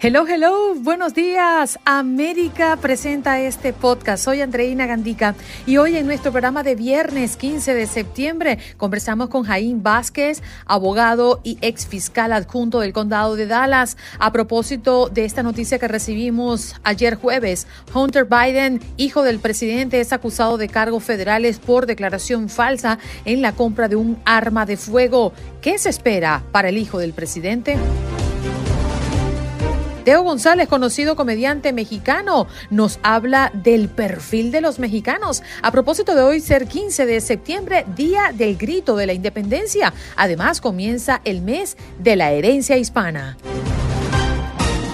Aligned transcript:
Hello, 0.00 0.24
hello, 0.28 0.76
buenos 0.76 1.12
días. 1.12 1.76
América 1.84 2.78
presenta 2.80 3.40
este 3.40 3.72
podcast. 3.72 4.24
Soy 4.24 4.42
Andreina 4.42 4.86
Gandica 4.86 5.34
y 5.66 5.78
hoy 5.78 5.96
en 5.96 6.06
nuestro 6.06 6.30
programa 6.30 6.62
de 6.62 6.76
viernes 6.76 7.36
15 7.36 7.74
de 7.74 7.88
septiembre 7.88 8.58
conversamos 8.76 9.28
con 9.28 9.42
Jaín 9.42 9.82
Vázquez, 9.82 10.40
abogado 10.66 11.40
y 11.42 11.58
ex 11.62 11.88
fiscal 11.88 12.32
adjunto 12.32 12.78
del 12.78 12.92
condado 12.92 13.34
de 13.34 13.48
Dallas, 13.48 13.96
a 14.20 14.30
propósito 14.30 15.08
de 15.08 15.24
esta 15.24 15.42
noticia 15.42 15.80
que 15.80 15.88
recibimos 15.88 16.76
ayer 16.84 17.16
jueves. 17.16 17.66
Hunter 17.92 18.24
Biden, 18.24 18.80
hijo 18.98 19.24
del 19.24 19.40
presidente, 19.40 20.00
es 20.00 20.12
acusado 20.12 20.58
de 20.58 20.68
cargos 20.68 21.02
federales 21.02 21.58
por 21.58 21.86
declaración 21.86 22.48
falsa 22.48 23.00
en 23.24 23.42
la 23.42 23.50
compra 23.50 23.88
de 23.88 23.96
un 23.96 24.16
arma 24.24 24.64
de 24.64 24.76
fuego. 24.76 25.32
¿Qué 25.60 25.76
se 25.76 25.88
espera 25.88 26.44
para 26.52 26.68
el 26.68 26.78
hijo 26.78 27.00
del 27.00 27.14
presidente? 27.14 27.76
Teo 30.08 30.22
González, 30.22 30.68
conocido 30.68 31.16
comediante 31.16 31.74
mexicano, 31.74 32.46
nos 32.70 32.98
habla 33.02 33.50
del 33.52 33.90
perfil 33.90 34.50
de 34.50 34.62
los 34.62 34.78
mexicanos. 34.78 35.42
A 35.60 35.70
propósito 35.70 36.14
de 36.14 36.22
hoy 36.22 36.40
ser 36.40 36.66
15 36.66 37.04
de 37.04 37.20
septiembre, 37.20 37.84
Día 37.94 38.32
del 38.32 38.56
Grito 38.56 38.96
de 38.96 39.04
la 39.04 39.12
Independencia. 39.12 39.92
Además, 40.16 40.62
comienza 40.62 41.20
el 41.26 41.42
mes 41.42 41.76
de 41.98 42.16
la 42.16 42.32
herencia 42.32 42.78
hispana. 42.78 43.36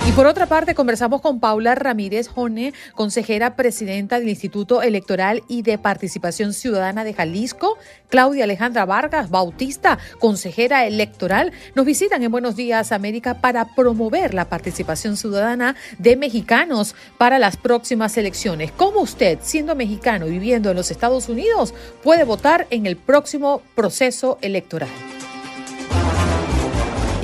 Y 0.07 0.13
por 0.13 0.27
otra 0.27 0.45
parte, 0.45 0.75
conversamos 0.75 1.23
con 1.23 1.41
Paula 1.41 1.75
Ramírez 1.75 2.29
Jone, 2.29 2.75
consejera 2.95 3.57
presidenta 3.57 4.21
del 4.21 4.29
Instituto 4.29 4.83
Electoral 4.83 5.43
y 5.49 5.63
de 5.63 5.79
Participación 5.79 6.53
Ciudadana 6.53 7.05
de 7.05 7.15
Jalisco, 7.15 7.79
Claudia 8.11 8.45
Alejandra 8.45 8.85
Vargas 8.85 9.31
Bautista, 9.31 9.99
consejera 10.21 10.87
electoral, 10.87 11.53
nos 11.75 11.87
visitan 11.87 12.23
en 12.23 12.31
Buenos 12.31 12.55
Días 12.55 12.93
América 12.93 13.41
para 13.41 13.75
promover 13.75 14.35
la 14.35 14.51
participación 14.51 15.17
ciudadana 15.17 15.75
de 15.99 16.17
mexicanos 16.17 16.95
para 17.17 17.39
las 17.39 17.57
próximas 17.57 18.19
elecciones. 18.19 18.73
¿Cómo 18.73 19.01
usted, 19.01 19.39
siendo 19.41 19.75
mexicano 19.75 20.27
y 20.27 20.33
viviendo 20.33 20.71
en 20.71 20.77
los 20.77 20.91
Estados 20.91 21.31
Unidos, 21.31 21.73
puede 22.03 22.25
votar 22.25 22.67
en 22.69 22.85
el 22.85 22.97
próximo 22.97 23.63
proceso 23.75 24.37
electoral? 24.43 24.91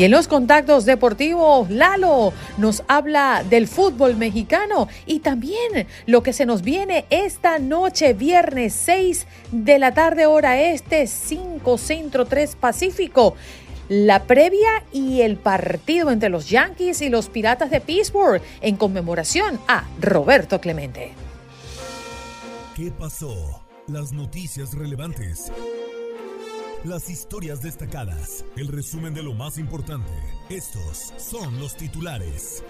Y 0.01 0.05
en 0.05 0.13
los 0.13 0.29
contactos 0.29 0.87
deportivos, 0.87 1.69
Lalo 1.69 2.33
nos 2.57 2.83
habla 2.89 3.45
del 3.51 3.69
fútbol 3.69 4.17
mexicano 4.17 4.89
y 5.05 5.21
también 5.21 5.87
lo 6.07 6.23
que 6.23 6.33
se 6.33 6.47
nos 6.47 6.63
viene 6.63 7.05
esta 7.11 7.59
noche, 7.59 8.15
viernes 8.15 8.73
6 8.73 9.27
de 9.53 9.79
la 9.79 9.93
tarde, 9.93 10.25
hora 10.25 10.59
este, 10.59 11.07
5 11.07 11.77
Centro 11.77 12.25
3 12.25 12.57
Pacífico. 12.57 13.35
La 13.91 14.23
previa 14.23 14.71
y 14.91 15.21
el 15.21 15.37
partido 15.37 16.11
entre 16.11 16.31
los 16.31 16.49
Yankees 16.49 17.03
y 17.03 17.11
los 17.11 17.29
Piratas 17.29 17.71
de 17.71 17.83
Pittsburgh 17.83 18.41
en 18.63 18.77
conmemoración 18.77 19.61
a 19.69 19.87
Roberto 20.01 20.63
Clemente. 20.63 21.13
¿Qué 22.75 22.91
pasó? 22.91 23.61
Las 23.87 24.15
noticias 24.15 24.73
relevantes 24.73 25.53
las 26.85 27.11
historias 27.11 27.61
destacadas, 27.61 28.45
el 28.57 28.69
resumen 28.69 29.13
de 29.13 29.23
lo 29.23 29.35
más 29.35 29.59
importante. 29.59 30.11
Estos 30.49 31.13
son 31.19 31.61
los 31.61 31.77
titulares. 31.77 32.65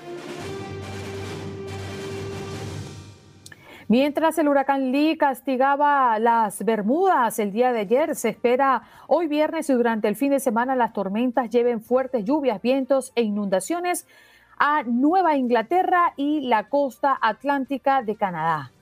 Mientras 3.86 4.38
el 4.38 4.48
huracán 4.48 4.92
Lee 4.92 5.16
castigaba 5.16 6.18
las 6.18 6.64
Bermudas 6.64 7.38
el 7.38 7.52
día 7.52 7.72
de 7.72 7.80
ayer, 7.80 8.14
se 8.16 8.30
espera 8.30 8.82
hoy 9.06 9.26
viernes 9.26 9.68
y 9.70 9.72
durante 9.74 10.08
el 10.08 10.16
fin 10.16 10.30
de 10.30 10.40
semana 10.40 10.76
las 10.76 10.92
tormentas 10.92 11.50
lleven 11.50 11.80
fuertes 11.80 12.24
lluvias, 12.24 12.62
vientos 12.62 13.12
e 13.14 13.22
inundaciones 13.22 14.06
a 14.58 14.82
Nueva 14.84 15.36
Inglaterra 15.36 16.14
y 16.16 16.42
la 16.42 16.68
costa 16.68 17.16
atlántica 17.20 18.02
de 18.02 18.16
Canadá 18.16 18.72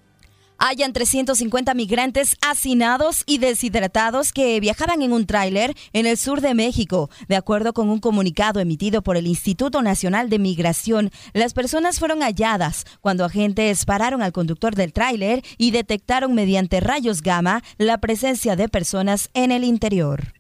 hayan 0.59 0.93
350 0.93 1.73
migrantes 1.75 2.37
hacinados 2.41 3.23
y 3.27 3.39
deshidratados 3.39 4.33
que 4.33 4.61
viajaban 4.61 5.03
en 5.03 5.13
un 5.13 5.27
tráiler 5.27 5.75
en 5.93 6.07
el 6.07 6.19
sur 6.19 6.41
de 6.41 6.55
México. 6.55 7.11
De 7.29 7.37
acuerdo 7.37 7.73
con 7.73 7.89
un 7.89 8.01
comunicado 8.01 8.61
emitido 8.61 9.03
por 9.03 9.17
el 9.17 9.27
Instituto 9.27 9.83
Nacional 9.83 10.29
de 10.29 10.39
Migración, 10.39 11.11
las 11.33 11.55
personas 11.55 11.99
fueron 11.99 12.21
halladas 12.21 12.85
cuando 13.01 13.25
agentes 13.25 13.85
pararon 13.85 14.23
al 14.23 14.33
conductor 14.33 14.75
del 14.75 14.93
tráiler 14.93 15.43
y 15.57 15.71
detectaron 15.71 16.35
mediante 16.35 16.81
rayos 16.81 17.23
gamma 17.23 17.63
la 17.79 17.99
presencia 17.99 18.57
de 18.57 18.69
personas 18.69 19.31
en 19.35 19.53
el 19.53 19.65
interior. 19.65 20.38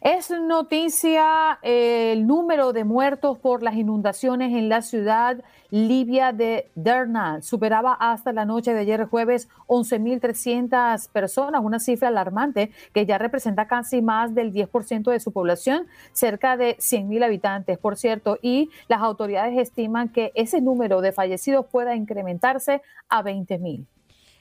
Es 0.00 0.30
noticia 0.30 1.58
eh, 1.60 2.12
el 2.12 2.26
número 2.26 2.72
de 2.72 2.84
muertos 2.84 3.38
por 3.38 3.62
las 3.62 3.74
inundaciones 3.74 4.54
en 4.54 4.70
la 4.70 4.80
ciudad 4.80 5.44
libia 5.68 6.32
de 6.32 6.70
Derna. 6.74 7.42
Superaba 7.42 7.98
hasta 8.00 8.32
la 8.32 8.46
noche 8.46 8.72
de 8.72 8.80
ayer 8.80 9.04
jueves 9.04 9.50
11.300 9.66 11.10
personas, 11.10 11.62
una 11.62 11.80
cifra 11.80 12.08
alarmante 12.08 12.70
que 12.94 13.04
ya 13.04 13.18
representa 13.18 13.68
casi 13.68 14.00
más 14.00 14.34
del 14.34 14.54
10% 14.54 15.10
de 15.10 15.20
su 15.20 15.32
población, 15.32 15.86
cerca 16.14 16.56
de 16.56 16.78
100.000 16.78 17.22
habitantes, 17.22 17.76
por 17.76 17.98
cierto, 17.98 18.38
y 18.40 18.70
las 18.88 19.02
autoridades 19.02 19.58
estiman 19.58 20.08
que 20.08 20.32
ese 20.34 20.62
número 20.62 21.02
de 21.02 21.12
fallecidos 21.12 21.66
pueda 21.66 21.94
incrementarse 21.94 22.80
a 23.10 23.22
20.000. 23.22 23.84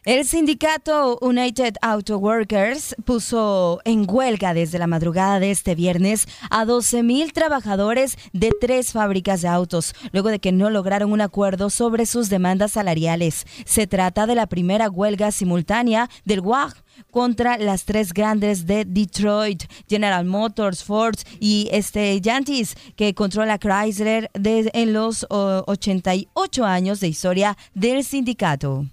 El 0.09 0.25
sindicato 0.25 1.19
United 1.21 1.75
Auto 1.83 2.17
Workers 2.17 2.95
puso 3.05 3.79
en 3.85 4.07
huelga 4.09 4.55
desde 4.55 4.79
la 4.79 4.87
madrugada 4.87 5.39
de 5.39 5.51
este 5.51 5.75
viernes 5.75 6.27
a 6.49 6.65
12.000 6.65 7.31
trabajadores 7.31 8.17
de 8.33 8.49
tres 8.59 8.91
fábricas 8.91 9.43
de 9.43 9.49
autos, 9.49 9.93
luego 10.11 10.29
de 10.29 10.39
que 10.39 10.51
no 10.51 10.71
lograron 10.71 11.11
un 11.11 11.21
acuerdo 11.21 11.69
sobre 11.69 12.07
sus 12.07 12.29
demandas 12.29 12.71
salariales. 12.71 13.45
Se 13.65 13.85
trata 13.85 14.25
de 14.25 14.33
la 14.33 14.47
primera 14.47 14.89
huelga 14.89 15.31
simultánea 15.31 16.09
del 16.25 16.39
WAG 16.39 16.73
contra 17.11 17.59
las 17.59 17.85
tres 17.85 18.11
grandes 18.11 18.65
de 18.65 18.85
Detroit, 18.85 19.65
General 19.87 20.25
Motors, 20.25 20.83
Ford 20.83 21.19
y 21.39 21.69
este 21.71 22.19
Yantis, 22.19 22.75
que 22.95 23.13
controla 23.13 23.59
Chrysler 23.59 24.31
en 24.33 24.91
los 24.91 25.27
88 25.29 26.65
años 26.65 26.99
de 26.99 27.09
historia 27.09 27.55
del 27.75 28.03
sindicato. 28.03 28.87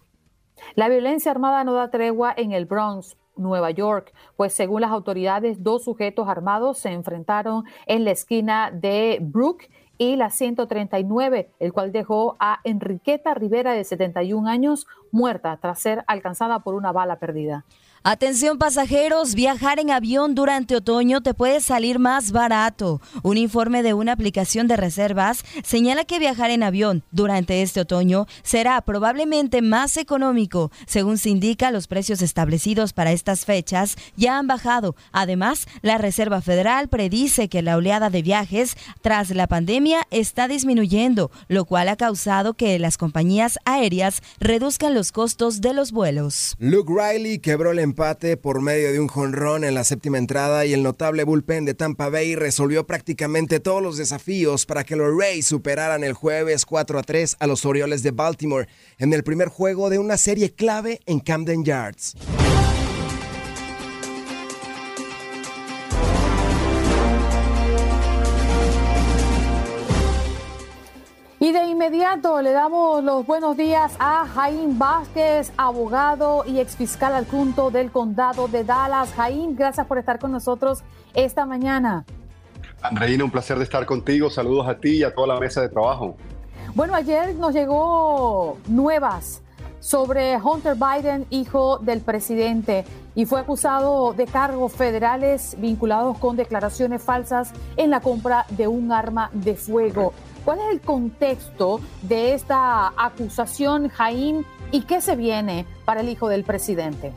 La 0.74 0.88
violencia 0.88 1.30
armada 1.30 1.64
no 1.64 1.72
da 1.72 1.90
tregua 1.90 2.34
en 2.36 2.52
el 2.52 2.66
Bronx, 2.66 3.16
Nueva 3.36 3.70
York, 3.70 4.12
pues 4.36 4.54
según 4.54 4.80
las 4.80 4.90
autoridades, 4.90 5.62
dos 5.62 5.84
sujetos 5.84 6.28
armados 6.28 6.78
se 6.78 6.90
enfrentaron 6.90 7.64
en 7.86 8.04
la 8.04 8.12
esquina 8.12 8.70
de 8.70 9.18
Brook 9.20 9.64
y 9.98 10.16
la 10.16 10.30
139, 10.30 11.50
el 11.58 11.72
cual 11.72 11.92
dejó 11.92 12.36
a 12.38 12.60
Enriqueta 12.64 13.34
Rivera 13.34 13.72
de 13.72 13.84
71 13.84 14.48
años 14.48 14.86
muerta 15.10 15.56
tras 15.60 15.80
ser 15.80 16.04
alcanzada 16.06 16.60
por 16.60 16.74
una 16.74 16.92
bala 16.92 17.18
perdida. 17.18 17.64
Atención 18.08 18.56
pasajeros, 18.56 19.34
viajar 19.34 19.80
en 19.80 19.90
avión 19.90 20.36
durante 20.36 20.76
otoño 20.76 21.22
te 21.22 21.34
puede 21.34 21.60
salir 21.60 21.98
más 21.98 22.30
barato. 22.30 23.00
Un 23.24 23.36
informe 23.36 23.82
de 23.82 23.94
una 23.94 24.12
aplicación 24.12 24.68
de 24.68 24.76
reservas 24.76 25.42
señala 25.64 26.04
que 26.04 26.20
viajar 26.20 26.52
en 26.52 26.62
avión 26.62 27.02
durante 27.10 27.62
este 27.62 27.80
otoño 27.80 28.26
será 28.44 28.80
probablemente 28.82 29.60
más 29.60 29.96
económico. 29.96 30.70
Según 30.86 31.18
se 31.18 31.30
indica, 31.30 31.72
los 31.72 31.88
precios 31.88 32.22
establecidos 32.22 32.92
para 32.92 33.10
estas 33.10 33.44
fechas 33.44 33.96
ya 34.14 34.38
han 34.38 34.46
bajado. 34.46 34.94
Además, 35.10 35.66
la 35.82 35.98
Reserva 35.98 36.40
Federal 36.42 36.86
predice 36.86 37.48
que 37.48 37.60
la 37.60 37.76
oleada 37.76 38.08
de 38.08 38.22
viajes 38.22 38.76
tras 39.02 39.30
la 39.30 39.48
pandemia 39.48 40.06
está 40.12 40.46
disminuyendo, 40.46 41.32
lo 41.48 41.64
cual 41.64 41.88
ha 41.88 41.96
causado 41.96 42.54
que 42.54 42.78
las 42.78 42.98
compañías 42.98 43.58
aéreas 43.64 44.22
reduzcan 44.38 44.94
los 44.94 45.10
costos 45.10 45.60
de 45.60 45.74
los 45.74 45.90
vuelos. 45.90 46.54
Luke 46.60 46.92
Riley 46.96 47.40
quebró 47.40 47.72
el 47.72 47.80
empate 47.96 48.36
por 48.36 48.60
medio 48.60 48.92
de 48.92 49.00
un 49.00 49.08
jonrón 49.08 49.64
en 49.64 49.74
la 49.74 49.82
séptima 49.82 50.18
entrada 50.18 50.66
y 50.66 50.74
el 50.74 50.82
notable 50.82 51.24
bullpen 51.24 51.64
de 51.64 51.72
Tampa 51.72 52.10
Bay 52.10 52.34
resolvió 52.36 52.86
prácticamente 52.86 53.58
todos 53.58 53.82
los 53.82 53.96
desafíos 53.96 54.66
para 54.66 54.84
que 54.84 54.96
los 54.96 55.18
Rays 55.18 55.46
superaran 55.46 56.04
el 56.04 56.12
jueves 56.12 56.66
4 56.66 56.98
a 56.98 57.02
3 57.02 57.36
a 57.38 57.46
los 57.46 57.64
Orioles 57.64 58.02
de 58.02 58.10
Baltimore 58.10 58.68
en 58.98 59.14
el 59.14 59.24
primer 59.24 59.48
juego 59.48 59.88
de 59.88 59.98
una 59.98 60.18
serie 60.18 60.52
clave 60.52 61.00
en 61.06 61.20
Camden 61.20 61.64
Yards. 61.64 62.16
Y 71.46 71.52
de 71.52 71.64
inmediato 71.64 72.42
le 72.42 72.50
damos 72.50 73.04
los 73.04 73.24
buenos 73.24 73.56
días 73.56 73.94
a 74.00 74.26
Jaime 74.26 74.74
Vázquez, 74.76 75.52
abogado 75.56 76.42
y 76.44 76.58
exfiscal 76.58 77.14
adjunto 77.14 77.70
del 77.70 77.92
condado 77.92 78.48
de 78.48 78.64
Dallas. 78.64 79.12
Jaime, 79.12 79.54
gracias 79.54 79.86
por 79.86 79.96
estar 79.96 80.18
con 80.18 80.32
nosotros 80.32 80.82
esta 81.14 81.46
mañana. 81.46 82.04
Andreina, 82.82 83.22
un 83.22 83.30
placer 83.30 83.58
de 83.58 83.62
estar 83.62 83.86
contigo. 83.86 84.28
Saludos 84.28 84.66
a 84.66 84.76
ti 84.80 84.96
y 84.96 85.04
a 85.04 85.14
toda 85.14 85.28
la 85.28 85.38
mesa 85.38 85.60
de 85.60 85.68
trabajo. 85.68 86.16
Bueno, 86.74 86.96
ayer 86.96 87.36
nos 87.36 87.54
llegó 87.54 88.58
nuevas 88.66 89.40
sobre 89.86 90.36
Hunter 90.36 90.74
Biden, 90.74 91.26
hijo 91.30 91.78
del 91.78 92.00
presidente, 92.00 92.84
y 93.14 93.24
fue 93.24 93.38
acusado 93.38 94.14
de 94.14 94.26
cargos 94.26 94.72
federales 94.72 95.54
vinculados 95.60 96.18
con 96.18 96.34
declaraciones 96.34 97.00
falsas 97.00 97.52
en 97.76 97.90
la 97.90 98.00
compra 98.00 98.46
de 98.48 98.66
un 98.66 98.90
arma 98.90 99.30
de 99.32 99.54
fuego. 99.54 100.12
¿Cuál 100.44 100.58
es 100.58 100.72
el 100.72 100.80
contexto 100.80 101.80
de 102.02 102.34
esta 102.34 102.94
acusación, 102.96 103.88
Jaime, 103.88 104.42
y 104.72 104.80
qué 104.82 105.00
se 105.00 105.14
viene 105.14 105.66
para 105.84 106.00
el 106.00 106.08
hijo 106.08 106.28
del 106.28 106.42
presidente? 106.42 107.12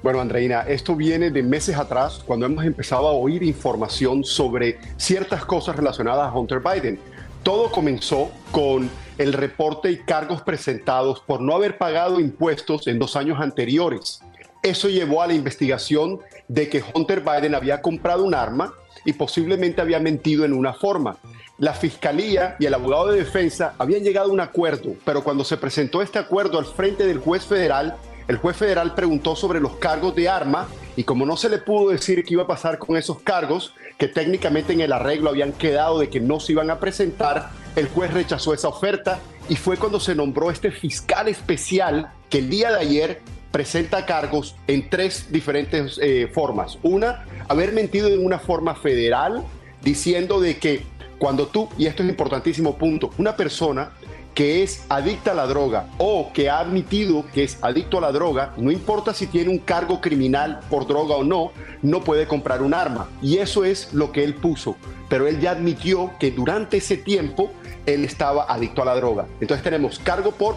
Bueno, 0.00 0.20
Andreina, 0.20 0.60
esto 0.60 0.94
viene 0.94 1.30
de 1.30 1.42
meses 1.42 1.76
atrás, 1.76 2.22
cuando 2.24 2.46
hemos 2.46 2.64
empezado 2.64 3.08
a 3.08 3.12
oír 3.12 3.42
información 3.42 4.22
sobre 4.22 4.78
ciertas 4.98 5.44
cosas 5.44 5.74
relacionadas 5.74 6.32
a 6.32 6.38
Hunter 6.38 6.60
Biden. 6.60 7.00
Todo 7.44 7.70
comenzó 7.70 8.32
con 8.50 8.90
el 9.18 9.32
reporte 9.32 9.92
y 9.92 9.98
cargos 9.98 10.42
presentados 10.42 11.20
por 11.20 11.40
no 11.40 11.54
haber 11.54 11.78
pagado 11.78 12.18
impuestos 12.18 12.88
en 12.88 12.98
dos 12.98 13.14
años 13.14 13.38
anteriores. 13.40 14.20
Eso 14.62 14.88
llevó 14.88 15.22
a 15.22 15.28
la 15.28 15.34
investigación 15.34 16.18
de 16.48 16.68
que 16.68 16.82
Hunter 16.94 17.20
Biden 17.20 17.54
había 17.54 17.82
comprado 17.82 18.24
un 18.24 18.34
arma 18.34 18.72
y 19.04 19.12
posiblemente 19.12 19.80
había 19.80 20.00
mentido 20.00 20.44
en 20.44 20.54
una 20.54 20.72
forma 20.72 21.18
la 21.58 21.72
fiscalía 21.72 22.56
y 22.58 22.66
el 22.66 22.74
abogado 22.74 23.08
de 23.08 23.18
defensa 23.18 23.74
habían 23.78 24.02
llegado 24.02 24.30
a 24.30 24.32
un 24.32 24.40
acuerdo, 24.40 24.94
pero 25.04 25.22
cuando 25.22 25.44
se 25.44 25.56
presentó 25.56 26.02
este 26.02 26.18
acuerdo 26.18 26.58
al 26.58 26.66
frente 26.66 27.06
del 27.06 27.18
juez 27.18 27.44
federal, 27.44 27.96
el 28.28 28.36
juez 28.38 28.56
federal 28.56 28.94
preguntó 28.94 29.36
sobre 29.36 29.60
los 29.60 29.76
cargos 29.76 30.14
de 30.14 30.28
arma 30.28 30.68
y 30.96 31.04
como 31.04 31.26
no 31.26 31.36
se 31.36 31.48
le 31.48 31.58
pudo 31.58 31.90
decir 31.90 32.24
qué 32.24 32.34
iba 32.34 32.44
a 32.44 32.46
pasar 32.46 32.78
con 32.78 32.96
esos 32.96 33.20
cargos, 33.20 33.74
que 33.98 34.08
técnicamente 34.08 34.72
en 34.72 34.80
el 34.80 34.92
arreglo 34.92 35.30
habían 35.30 35.52
quedado 35.52 35.98
de 35.98 36.08
que 36.08 36.20
no 36.20 36.40
se 36.40 36.52
iban 36.52 36.70
a 36.70 36.80
presentar, 36.80 37.50
el 37.76 37.88
juez 37.88 38.12
rechazó 38.12 38.54
esa 38.54 38.68
oferta 38.68 39.20
y 39.48 39.56
fue 39.56 39.76
cuando 39.76 40.00
se 40.00 40.14
nombró 40.14 40.50
este 40.50 40.70
fiscal 40.70 41.28
especial 41.28 42.10
que 42.30 42.38
el 42.38 42.48
día 42.48 42.70
de 42.70 42.80
ayer 42.80 43.20
presenta 43.50 44.06
cargos 44.06 44.56
en 44.66 44.88
tres 44.88 45.30
diferentes 45.30 45.98
eh, 46.02 46.28
formas. 46.32 46.78
Una, 46.82 47.24
haber 47.48 47.72
mentido 47.72 48.08
en 48.08 48.24
una 48.24 48.38
forma 48.38 48.74
federal 48.74 49.44
diciendo 49.82 50.40
de 50.40 50.56
que 50.58 50.82
cuando 51.18 51.46
tú, 51.46 51.68
y 51.78 51.86
esto 51.86 52.02
es 52.02 52.08
importantísimo 52.08 52.76
punto, 52.76 53.10
una 53.18 53.36
persona 53.36 53.92
que 54.34 54.62
es 54.62 54.84
adicta 54.88 55.30
a 55.30 55.34
la 55.34 55.46
droga 55.46 55.88
o 55.98 56.32
que 56.32 56.50
ha 56.50 56.58
admitido 56.58 57.24
que 57.32 57.44
es 57.44 57.58
adicto 57.62 57.98
a 57.98 58.00
la 58.00 58.12
droga, 58.12 58.52
no 58.56 58.70
importa 58.70 59.14
si 59.14 59.26
tiene 59.26 59.50
un 59.50 59.58
cargo 59.58 60.00
criminal 60.00 60.60
por 60.68 60.86
droga 60.86 61.14
o 61.14 61.24
no, 61.24 61.52
no 61.82 62.02
puede 62.02 62.26
comprar 62.26 62.62
un 62.62 62.74
arma. 62.74 63.08
Y 63.22 63.38
eso 63.38 63.64
es 63.64 63.92
lo 63.94 64.10
que 64.12 64.24
él 64.24 64.34
puso. 64.34 64.76
Pero 65.08 65.28
él 65.28 65.40
ya 65.40 65.52
admitió 65.52 66.12
que 66.18 66.32
durante 66.32 66.78
ese 66.78 66.96
tiempo 66.96 67.52
él 67.86 68.04
estaba 68.04 68.44
adicto 68.52 68.82
a 68.82 68.86
la 68.86 68.96
droga. 68.96 69.26
Entonces 69.40 69.62
tenemos 69.62 69.98
cargo 70.00 70.32
por 70.32 70.56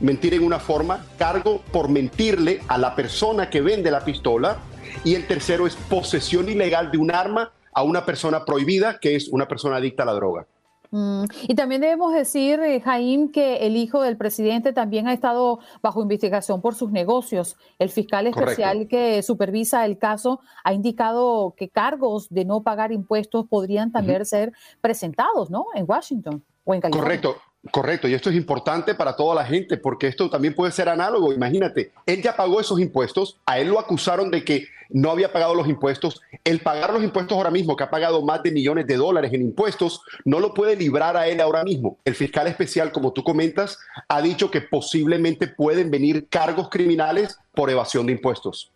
mentir 0.00 0.32
en 0.32 0.42
una 0.42 0.58
forma, 0.58 1.04
cargo 1.18 1.60
por 1.72 1.90
mentirle 1.90 2.62
a 2.68 2.78
la 2.78 2.96
persona 2.96 3.50
que 3.50 3.60
vende 3.60 3.90
la 3.90 4.04
pistola 4.04 4.58
y 5.04 5.14
el 5.14 5.26
tercero 5.26 5.66
es 5.66 5.76
posesión 5.76 6.48
ilegal 6.48 6.90
de 6.90 6.98
un 6.98 7.10
arma 7.10 7.52
a 7.72 7.82
una 7.82 8.04
persona 8.04 8.44
prohibida, 8.44 8.98
que 8.98 9.14
es 9.14 9.28
una 9.28 9.46
persona 9.46 9.76
adicta 9.76 10.02
a 10.04 10.06
la 10.06 10.12
droga. 10.14 10.46
Mm, 10.90 11.24
y 11.42 11.54
también 11.54 11.80
debemos 11.80 12.12
decir, 12.12 12.60
eh, 12.60 12.80
Jaime, 12.80 13.30
que 13.30 13.58
el 13.58 13.76
hijo 13.76 14.02
del 14.02 14.16
presidente 14.16 14.72
también 14.72 15.06
ha 15.06 15.12
estado 15.12 15.60
bajo 15.82 16.02
investigación 16.02 16.60
por 16.60 16.74
sus 16.74 16.90
negocios. 16.90 17.56
El 17.78 17.90
fiscal 17.90 18.26
especial 18.26 18.88
que 18.88 19.22
supervisa 19.22 19.84
el 19.84 19.98
caso 19.98 20.40
ha 20.64 20.72
indicado 20.72 21.54
que 21.56 21.68
cargos 21.68 22.28
de 22.28 22.44
no 22.44 22.62
pagar 22.62 22.92
impuestos 22.92 23.46
podrían 23.46 23.92
también 23.92 24.24
ser 24.24 24.52
presentados, 24.80 25.50
¿no? 25.50 25.66
En 25.74 25.84
Washington 25.88 26.44
o 26.64 26.74
en 26.74 26.80
California. 26.80 27.20
Correcto. 27.20 27.49
Correcto, 27.70 28.08
y 28.08 28.14
esto 28.14 28.30
es 28.30 28.36
importante 28.36 28.94
para 28.94 29.14
toda 29.14 29.34
la 29.34 29.44
gente 29.44 29.76
porque 29.76 30.06
esto 30.06 30.30
también 30.30 30.54
puede 30.54 30.72
ser 30.72 30.88
análogo. 30.88 31.32
Imagínate, 31.32 31.92
él 32.06 32.22
ya 32.22 32.34
pagó 32.34 32.58
esos 32.58 32.80
impuestos, 32.80 33.38
a 33.44 33.58
él 33.58 33.68
lo 33.68 33.78
acusaron 33.78 34.30
de 34.30 34.42
que 34.44 34.66
no 34.88 35.10
había 35.10 35.30
pagado 35.30 35.54
los 35.54 35.68
impuestos. 35.68 36.22
El 36.42 36.60
pagar 36.60 36.92
los 36.92 37.02
impuestos 37.02 37.36
ahora 37.36 37.50
mismo, 37.50 37.76
que 37.76 37.84
ha 37.84 37.90
pagado 37.90 38.22
más 38.22 38.42
de 38.42 38.50
millones 38.50 38.86
de 38.86 38.96
dólares 38.96 39.32
en 39.34 39.42
impuestos, 39.42 40.00
no 40.24 40.40
lo 40.40 40.54
puede 40.54 40.74
librar 40.74 41.18
a 41.18 41.28
él 41.28 41.40
ahora 41.40 41.62
mismo. 41.62 41.98
El 42.04 42.14
fiscal 42.14 42.46
especial, 42.46 42.92
como 42.92 43.12
tú 43.12 43.22
comentas, 43.22 43.78
ha 44.08 44.22
dicho 44.22 44.50
que 44.50 44.62
posiblemente 44.62 45.46
pueden 45.46 45.90
venir 45.90 46.28
cargos 46.28 46.70
criminales 46.70 47.38
por 47.54 47.70
evasión 47.70 48.06
de 48.06 48.12
impuestos. 48.12 48.72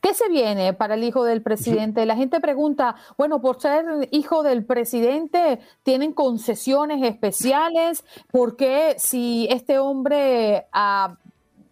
¿Qué 0.00 0.14
se 0.14 0.28
viene 0.30 0.72
para 0.72 0.94
el 0.94 1.04
hijo 1.04 1.22
del 1.22 1.42
presidente? 1.42 2.06
La 2.06 2.16
gente 2.16 2.40
pregunta, 2.40 2.96
bueno, 3.18 3.42
por 3.42 3.60
ser 3.60 3.84
hijo 4.10 4.42
del 4.42 4.64
presidente, 4.64 5.60
¿tienen 5.82 6.14
concesiones 6.14 7.02
especiales? 7.02 8.04
¿Por 8.30 8.56
qué 8.56 8.94
si 8.98 9.46
este 9.50 9.78
hombre 9.78 10.66
a 10.72 11.18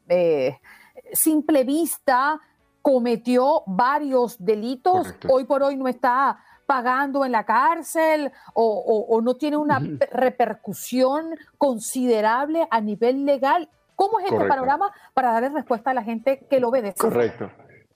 eh, 0.08 0.58
simple 1.12 1.64
vista 1.64 2.40
cometió 2.82 3.62
varios 3.66 4.36
delitos, 4.38 5.14
hoy 5.28 5.44
por 5.44 5.62
hoy 5.62 5.76
no 5.76 5.88
está 5.88 6.38
pagando 6.66 7.24
en 7.24 7.32
la 7.32 7.44
cárcel 7.44 8.30
o, 8.54 9.20
no 9.22 9.34
tiene 9.34 9.56
una 9.56 9.80
repercusión 10.10 11.36
considerable 11.58 12.66
a 12.70 12.80
nivel 12.80 13.24
legal 13.24 13.68
¿Cómo 13.96 14.20
es 14.20 14.26
este 14.30 14.44
panorama 14.44 14.92
para 15.14 15.32
darle 15.32 15.48
respuesta 15.48 15.90
a 15.90 15.94
la 15.94 16.04
gente 16.04 16.46
que 16.48 16.60
lo 16.60 16.70
ve 16.70 16.82
de 16.82 16.94
Correcto. 16.94 17.50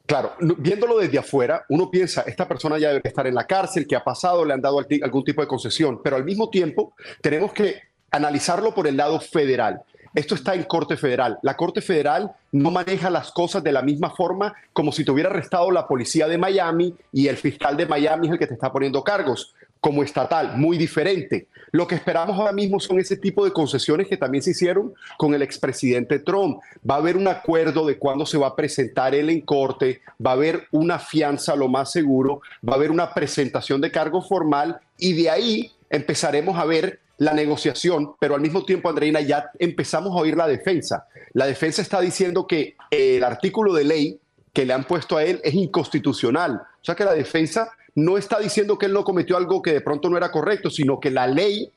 Claro, 0.07 0.33
viéndolo 0.41 0.99
desde 0.99 1.19
afuera, 1.19 1.65
uno 1.69 1.89
piensa, 1.89 2.23
esta 2.23 2.49
persona 2.49 2.79
ya 2.79 2.89
debe 2.89 3.03
estar 3.05 3.29
en 3.29 3.35
la 3.35 3.47
cárcel, 3.47 3.87
¿qué 3.87 3.95
ha 3.95 4.03
pasado? 4.03 4.45
Le 4.45 4.53
han 4.53 4.61
dado 4.61 4.81
algún 5.03 5.23
tipo 5.23 5.41
de 5.41 5.47
concesión, 5.47 6.01
pero 6.03 6.17
al 6.17 6.25
mismo 6.25 6.51
tiempo 6.51 6.95
tenemos 7.21 7.53
que 7.53 7.81
analizarlo 8.11 8.75
por 8.75 8.89
el 8.89 8.97
lado 8.97 9.21
federal. 9.21 9.83
Esto 10.13 10.35
está 10.35 10.55
en 10.55 10.65
Corte 10.65 10.97
Federal. 10.97 11.39
La 11.43 11.57
Corte 11.57 11.81
Federal 11.81 12.33
no 12.51 12.73
maneja 12.73 13.09
las 13.09 13.31
cosas 13.31 13.63
de 13.63 13.71
la 13.71 13.83
misma 13.83 14.11
forma 14.11 14.53
como 14.73 14.91
si 14.91 15.05
te 15.05 15.13
hubiera 15.13 15.31
arrestado 15.31 15.71
la 15.71 15.87
policía 15.87 16.27
de 16.27 16.39
Miami 16.39 16.97
y 17.13 17.29
el 17.29 17.37
fiscal 17.37 17.77
de 17.77 17.87
Miami 17.87 18.27
es 18.27 18.33
el 18.33 18.39
que 18.41 18.49
te 18.49 18.55
está 18.55 18.73
poniendo 18.73 19.05
cargos 19.05 19.55
como 19.81 20.03
estatal, 20.03 20.57
muy 20.57 20.77
diferente. 20.77 21.49
Lo 21.73 21.87
que 21.87 21.95
esperamos 21.95 22.39
ahora 22.39 22.53
mismo 22.53 22.81
son 22.81 23.01
ese 23.01 23.17
tipo 23.17 23.45
de 23.45 23.53
concesiones 23.53 24.09
que 24.09 24.17
también 24.17 24.43
se 24.43 24.51
hicieron 24.51 24.93
con 25.17 25.35
el 25.35 25.43
expresidente 25.43 26.19
Trump. 26.19 26.61
Va 26.89 26.97
a 26.97 26.99
haber 26.99 27.17
un 27.17 27.29
acuerdo 27.29 27.87
de 27.87 27.99
cuándo 27.99 28.27
se 28.27 28.39
va 28.39 28.49
a 28.49 28.57
presentar 28.57 29.15
él 29.15 29.31
en 29.31 29.41
corte, 29.41 30.03
va 30.25 30.33
a 30.33 30.35
haber 30.35 30.67
una 30.71 30.99
fianza, 30.99 31.57
lo 31.57 31.69
más 31.69 31.93
seguro, 31.93 32.43
va 32.67 32.75
a 32.75 32.77
haber 32.77 32.91
una 32.91 33.15
presentación 33.15 33.81
de 33.81 33.91
cargo 33.91 34.21
formal 34.21 34.81
y 34.99 35.15
de 35.15 35.31
ahí 35.31 35.73
empezaremos 35.89 36.59
a 36.59 36.65
ver 36.65 37.01
la 37.19 37.35
negociación, 37.35 38.15
pero 38.19 38.35
al 38.35 38.41
mismo 38.41 38.65
tiempo, 38.65 38.89
Andreina, 38.89 39.21
ya 39.21 39.51
empezamos 39.59 40.13
a 40.13 40.21
oír 40.21 40.37
la 40.37 40.49
defensa. 40.49 41.07
La 41.35 41.47
defensa 41.47 41.83
está 41.83 42.01
diciendo 42.01 42.47
que 42.47 42.77
el 42.91 43.23
artículo 43.23 43.75
de 43.75 43.85
ley 43.85 44.21
que 44.53 44.65
le 44.65 44.73
han 44.73 44.85
puesto 44.85 45.17
a 45.17 45.25
él 45.25 45.41
es 45.45 45.55
inconstitucional. 45.55 46.63
O 46.81 46.85
sea 46.85 46.95
que 46.95 47.05
la 47.05 47.13
defensa 47.13 47.71
no 48.05 48.17
está 48.19 48.39
diciendo 48.39 48.79
que 48.79 48.87
él 48.87 48.93
no 48.93 49.05
cometió 49.05 49.37
algo 49.37 49.63
que 49.63 49.73
de 49.73 49.81
pronto 49.81 50.09
no 50.09 50.17
era 50.17 50.31
correcto, 50.31 50.71
sino 50.71 51.01
que 51.01 51.11
la 51.11 51.27
ley 51.27 51.71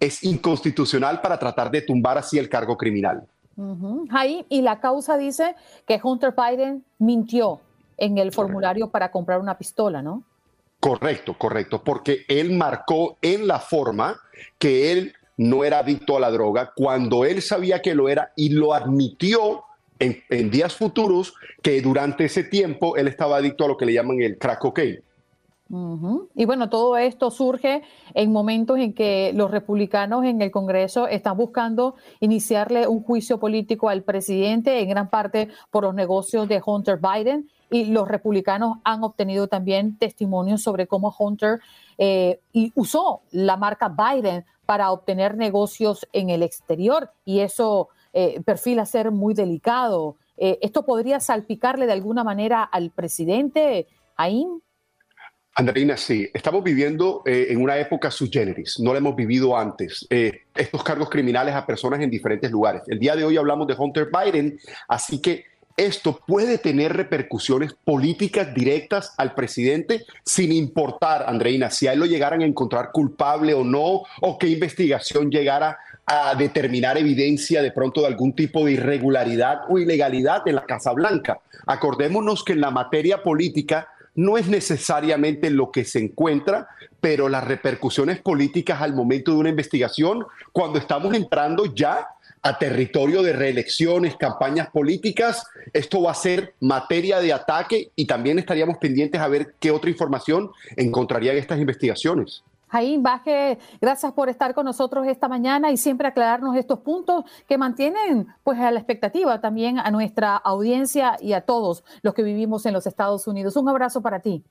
es 0.00 0.22
inconstitucional 0.24 1.20
para 1.20 1.38
tratar 1.38 1.70
de 1.70 1.82
tumbar 1.82 2.18
así 2.18 2.38
el 2.38 2.48
cargo 2.48 2.76
criminal. 2.76 3.26
Ahí, 4.10 4.44
y 4.48 4.62
la 4.62 4.80
causa 4.80 5.16
dice 5.16 5.54
que 5.86 6.00
Hunter 6.02 6.34
Biden 6.36 6.84
mintió 6.98 7.60
en 7.98 8.18
el 8.18 8.32
formulario 8.32 8.88
para 8.88 9.10
comprar 9.10 9.38
una 9.38 9.58
pistola, 9.58 10.02
¿no? 10.02 10.24
Correcto, 10.80 11.36
correcto, 11.38 11.82
porque 11.84 12.24
él 12.26 12.52
marcó 12.56 13.16
en 13.22 13.46
la 13.46 13.60
forma 13.60 14.16
que 14.58 14.90
él 14.90 15.12
no 15.36 15.64
era 15.64 15.78
adicto 15.78 16.16
a 16.16 16.20
la 16.20 16.30
droga 16.30 16.72
cuando 16.74 17.24
él 17.24 17.40
sabía 17.40 17.80
que 17.80 17.94
lo 17.94 18.08
era 18.08 18.32
y 18.36 18.48
lo 18.48 18.74
admitió 18.74 19.62
en, 20.00 20.50
días 20.50 20.74
futuros 20.74 21.34
que 21.62 21.80
durante 21.80 22.24
ese 22.24 22.42
tiempo 22.42 22.96
él 22.96 23.06
estaba 23.06 23.36
adicto 23.36 23.64
a 23.64 23.68
lo 23.68 23.76
que 23.76 23.86
le 23.86 23.92
llaman 23.92 24.20
el 24.20 24.38
crack 24.38 24.58
cocaine. 24.58 25.00
Y 26.34 26.44
bueno, 26.44 26.68
todo 26.68 26.98
esto 26.98 27.30
surge 27.30 27.82
en 28.12 28.30
momentos 28.30 28.78
en 28.78 28.92
que 28.92 29.32
los 29.34 29.50
republicanos 29.50 30.22
en 30.26 30.42
el 30.42 30.50
Congreso 30.50 31.08
están 31.08 31.38
buscando 31.38 31.94
iniciarle 32.20 32.86
un 32.86 33.02
juicio 33.02 33.40
político 33.40 33.88
al 33.88 34.02
presidente, 34.02 34.80
en 34.80 34.90
gran 34.90 35.08
parte 35.08 35.48
por 35.70 35.84
los 35.84 35.94
negocios 35.94 36.46
de 36.46 36.60
Hunter 36.64 36.98
Biden. 36.98 37.48
Y 37.70 37.86
los 37.86 38.06
republicanos 38.06 38.80
han 38.84 39.02
obtenido 39.02 39.48
también 39.48 39.96
testimonios 39.96 40.62
sobre 40.62 40.86
cómo 40.86 41.14
Hunter 41.18 41.60
eh, 41.96 42.40
usó 42.74 43.22
la 43.30 43.56
marca 43.56 43.88
Biden 43.88 44.44
para 44.66 44.92
obtener 44.92 45.38
negocios 45.38 46.06
en 46.12 46.28
el 46.28 46.42
exterior. 46.42 47.12
Y 47.24 47.40
eso 47.40 47.88
eh, 48.12 48.42
perfila 48.44 48.84
ser 48.84 49.10
muy 49.10 49.32
delicado. 49.32 50.16
Eh, 50.36 50.58
¿Esto 50.60 50.84
podría 50.84 51.18
salpicarle 51.18 51.86
de 51.86 51.92
alguna 51.92 52.24
manera 52.24 52.62
al 52.62 52.90
presidente, 52.90 53.86
Aim? 54.16 54.60
Andreina, 55.54 55.96
sí, 55.96 56.30
estamos 56.32 56.64
viviendo 56.64 57.22
eh, 57.26 57.48
en 57.50 57.60
una 57.60 57.76
época 57.76 58.10
sui 58.10 58.30
generis, 58.32 58.80
no 58.80 58.92
lo 58.92 58.98
hemos 58.98 59.14
vivido 59.14 59.56
antes. 59.56 60.06
estos 60.08 60.82
cargos 60.82 61.10
criminales 61.10 61.54
a 61.54 61.66
personas 61.66 62.00
en 62.00 62.10
diferentes 62.10 62.50
lugares. 62.50 62.82
El 62.86 62.98
día 62.98 63.14
de 63.14 63.24
hoy 63.24 63.36
hablamos 63.36 63.66
de 63.66 63.74
Hunter 63.74 64.08
Biden, 64.10 64.58
así 64.88 65.20
que 65.20 65.44
esto 65.76 66.20
puede 66.26 66.58
tener 66.58 66.94
repercusiones 66.94 67.74
políticas 67.84 68.54
directas 68.54 69.14
al 69.16 69.34
presidente 69.34 70.04
sin 70.24 70.52
importar, 70.52 71.24
Andreina, 71.26 71.70
si 71.70 71.86
a 71.86 71.92
él 71.92 72.00
lo 72.00 72.06
llegaran 72.06 72.42
a 72.42 72.46
encontrar 72.46 72.90
culpable 72.92 73.54
o 73.54 73.64
no, 73.64 74.02
o 74.20 74.38
qué 74.38 74.48
investigación 74.48 75.30
llegara 75.30 75.78
a 76.04 76.34
determinar 76.34 76.98
evidencia 76.98 77.62
de 77.62 77.72
pronto 77.72 78.02
de 78.02 78.08
algún 78.08 78.34
tipo 78.34 78.64
de 78.64 78.72
irregularidad 78.72 79.62
o 79.68 79.78
ilegalidad 79.78 80.46
en 80.46 80.56
la 80.56 80.66
Casa 80.66 80.92
Blanca. 80.92 81.40
Acordémonos 81.66 82.44
que 82.44 82.52
en 82.52 82.60
la 82.60 82.70
materia 82.70 83.22
política 83.22 83.88
no 84.14 84.36
es 84.36 84.48
necesariamente 84.48 85.50
lo 85.50 85.70
que 85.70 85.84
se 85.84 85.98
encuentra, 85.98 86.68
pero 87.00 87.28
las 87.28 87.44
repercusiones 87.44 88.20
políticas 88.20 88.80
al 88.82 88.94
momento 88.94 89.32
de 89.32 89.38
una 89.38 89.48
investigación, 89.48 90.26
cuando 90.52 90.78
estamos 90.78 91.14
entrando 91.14 91.66
ya 91.74 92.08
a 92.42 92.58
territorio 92.58 93.22
de 93.22 93.32
reelecciones, 93.32 94.16
campañas 94.16 94.68
políticas, 94.70 95.46
esto 95.72 96.02
va 96.02 96.10
a 96.10 96.14
ser 96.14 96.54
materia 96.60 97.20
de 97.20 97.32
ataque 97.32 97.90
y 97.94 98.06
también 98.06 98.38
estaríamos 98.38 98.78
pendientes 98.78 99.20
a 99.20 99.28
ver 99.28 99.54
qué 99.60 99.70
otra 99.70 99.90
información 99.90 100.50
encontrarían 100.76 101.36
estas 101.36 101.60
investigaciones. 101.60 102.42
Jaime 102.72 103.02
Vázquez, 103.02 103.58
gracias 103.82 104.12
por 104.14 104.30
estar 104.30 104.54
con 104.54 104.64
nosotros 104.64 105.06
esta 105.06 105.28
mañana 105.28 105.70
y 105.70 105.76
siempre 105.76 106.08
aclararnos 106.08 106.56
estos 106.56 106.78
puntos 106.78 107.26
que 107.46 107.58
mantienen 107.58 108.28
pues 108.42 108.58
a 108.58 108.70
la 108.70 108.78
expectativa 108.78 109.42
también 109.42 109.78
a 109.78 109.90
nuestra 109.90 110.36
audiencia 110.36 111.18
y 111.20 111.34
a 111.34 111.42
todos 111.42 111.84
los 112.00 112.14
que 112.14 112.22
vivimos 112.22 112.64
en 112.64 112.72
los 112.72 112.86
Estados 112.86 113.26
Unidos. 113.26 113.56
Un 113.56 113.68
abrazo 113.68 114.00
para 114.00 114.20
ti. 114.20 114.42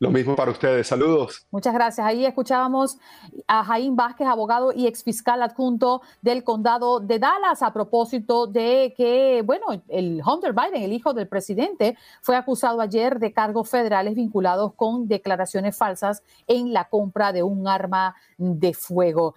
Lo 0.00 0.10
mismo 0.10 0.34
para 0.34 0.50
ustedes. 0.50 0.88
Saludos. 0.88 1.46
Muchas 1.50 1.72
gracias. 1.72 2.04
Ahí 2.04 2.26
escuchábamos 2.26 2.98
a 3.46 3.62
Jaime 3.64 3.94
Vázquez, 3.94 4.26
abogado 4.26 4.72
y 4.72 4.86
exfiscal 4.86 5.40
adjunto 5.42 6.02
del 6.20 6.42
condado 6.42 6.98
de 6.98 7.20
Dallas, 7.20 7.62
a 7.62 7.72
propósito 7.72 8.48
de 8.48 8.92
que, 8.96 9.42
bueno, 9.42 9.66
el 9.88 10.20
Hunter 10.26 10.52
Biden, 10.52 10.82
el 10.82 10.92
hijo 10.92 11.14
del 11.14 11.28
presidente, 11.28 11.96
fue 12.22 12.36
acusado 12.36 12.80
ayer 12.80 13.20
de 13.20 13.32
cargos 13.32 13.70
federales 13.70 14.14
vinculados 14.16 14.74
con 14.74 15.06
declaraciones 15.06 15.76
falsas 15.76 16.22
en 16.48 16.72
la 16.72 16.88
compra 16.88 17.32
de 17.32 17.44
un 17.44 17.68
arma 17.68 18.16
de 18.36 18.74
fuego. 18.74 19.36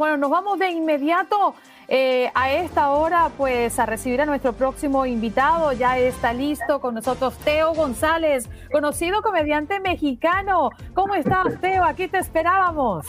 Bueno, 0.00 0.16
nos 0.16 0.30
vamos 0.30 0.58
de 0.58 0.70
inmediato 0.70 1.54
eh, 1.86 2.30
a 2.34 2.50
esta 2.50 2.88
hora, 2.88 3.30
pues 3.36 3.78
a 3.78 3.84
recibir 3.84 4.22
a 4.22 4.24
nuestro 4.24 4.54
próximo 4.54 5.04
invitado. 5.04 5.72
Ya 5.72 5.98
está 5.98 6.32
listo 6.32 6.80
con 6.80 6.94
nosotros 6.94 7.36
Teo 7.44 7.74
González, 7.74 8.48
conocido 8.72 9.20
comediante 9.20 9.78
mexicano. 9.78 10.70
¿Cómo 10.94 11.14
estás, 11.14 11.60
Teo? 11.60 11.84
Aquí 11.84 12.08
te 12.08 12.16
esperábamos. 12.16 13.04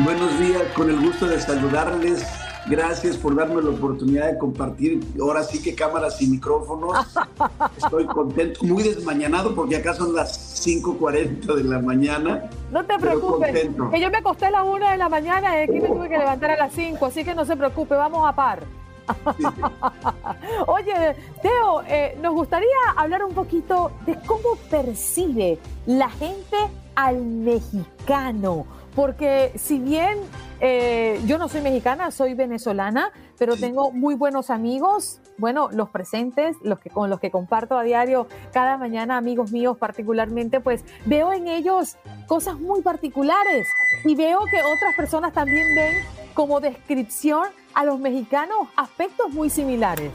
Buenos 0.00 0.36
días, 0.40 0.64
con 0.74 0.90
el 0.90 0.98
gusto 0.98 1.28
de 1.28 1.38
saludarles 1.38 2.45
Gracias 2.68 3.16
por 3.16 3.36
darme 3.36 3.62
la 3.62 3.70
oportunidad 3.70 4.32
de 4.32 4.38
compartir. 4.38 5.00
Ahora 5.20 5.44
sí 5.44 5.62
que 5.62 5.74
cámaras 5.74 6.20
y 6.20 6.26
micrófonos. 6.26 6.96
Estoy 7.76 8.06
contento, 8.06 8.64
muy 8.64 8.82
desmañanado 8.82 9.54
porque 9.54 9.76
acá 9.76 9.94
son 9.94 10.14
las 10.14 10.66
5.40 10.66 11.54
de 11.54 11.64
la 11.64 11.78
mañana. 11.78 12.50
No 12.72 12.84
te 12.84 12.98
preocupes, 12.98 13.52
que 13.52 14.00
yo 14.00 14.10
me 14.10 14.18
acosté 14.18 14.46
a 14.46 14.50
las 14.50 14.66
1 14.66 14.90
de 14.90 14.96
la 14.96 15.08
mañana 15.08 15.60
y 15.60 15.62
aquí 15.62 15.80
me 15.80 15.88
tuve 15.88 16.08
que 16.08 16.18
levantar 16.18 16.50
a 16.50 16.56
las 16.56 16.72
5, 16.72 17.06
así 17.06 17.24
que 17.24 17.34
no 17.34 17.44
se 17.44 17.56
preocupe, 17.56 17.94
vamos 17.94 18.28
a 18.28 18.34
par. 18.34 18.64
Oye, 20.66 21.16
Teo, 21.40 21.82
eh, 21.86 22.18
nos 22.20 22.34
gustaría 22.34 22.66
hablar 22.96 23.22
un 23.22 23.34
poquito 23.34 23.92
de 24.04 24.18
cómo 24.26 24.56
percibe 24.68 25.60
la 25.86 26.10
gente 26.10 26.56
al 26.96 27.22
mexicano, 27.22 28.66
porque 28.96 29.52
si 29.56 29.78
bien 29.78 30.18
eh, 30.60 31.20
yo 31.26 31.36
no 31.36 31.48
soy 31.48 31.60
mexicana, 31.60 32.10
soy 32.10 32.32
venezolana, 32.32 33.12
pero 33.38 33.54
tengo 33.56 33.92
muy 33.92 34.14
buenos 34.14 34.48
amigos, 34.48 35.20
bueno, 35.36 35.68
los 35.70 35.90
presentes, 35.90 36.56
los 36.62 36.78
que, 36.78 36.88
con 36.88 37.10
los 37.10 37.20
que 37.20 37.30
comparto 37.30 37.76
a 37.76 37.82
diario 37.82 38.26
cada 38.54 38.78
mañana, 38.78 39.18
amigos 39.18 39.52
míos 39.52 39.76
particularmente, 39.76 40.60
pues 40.60 40.82
veo 41.04 41.34
en 41.34 41.46
ellos 41.46 41.96
cosas 42.26 42.58
muy 42.58 42.80
particulares 42.80 43.68
y 44.06 44.14
veo 44.14 44.40
que 44.50 44.62
otras 44.62 44.96
personas 44.96 45.34
también 45.34 45.74
ven 45.76 45.96
como 46.32 46.60
descripción 46.60 47.48
a 47.74 47.84
los 47.84 48.00
mexicanos 48.00 48.68
aspectos 48.76 49.30
muy 49.30 49.50
similares. 49.50 50.10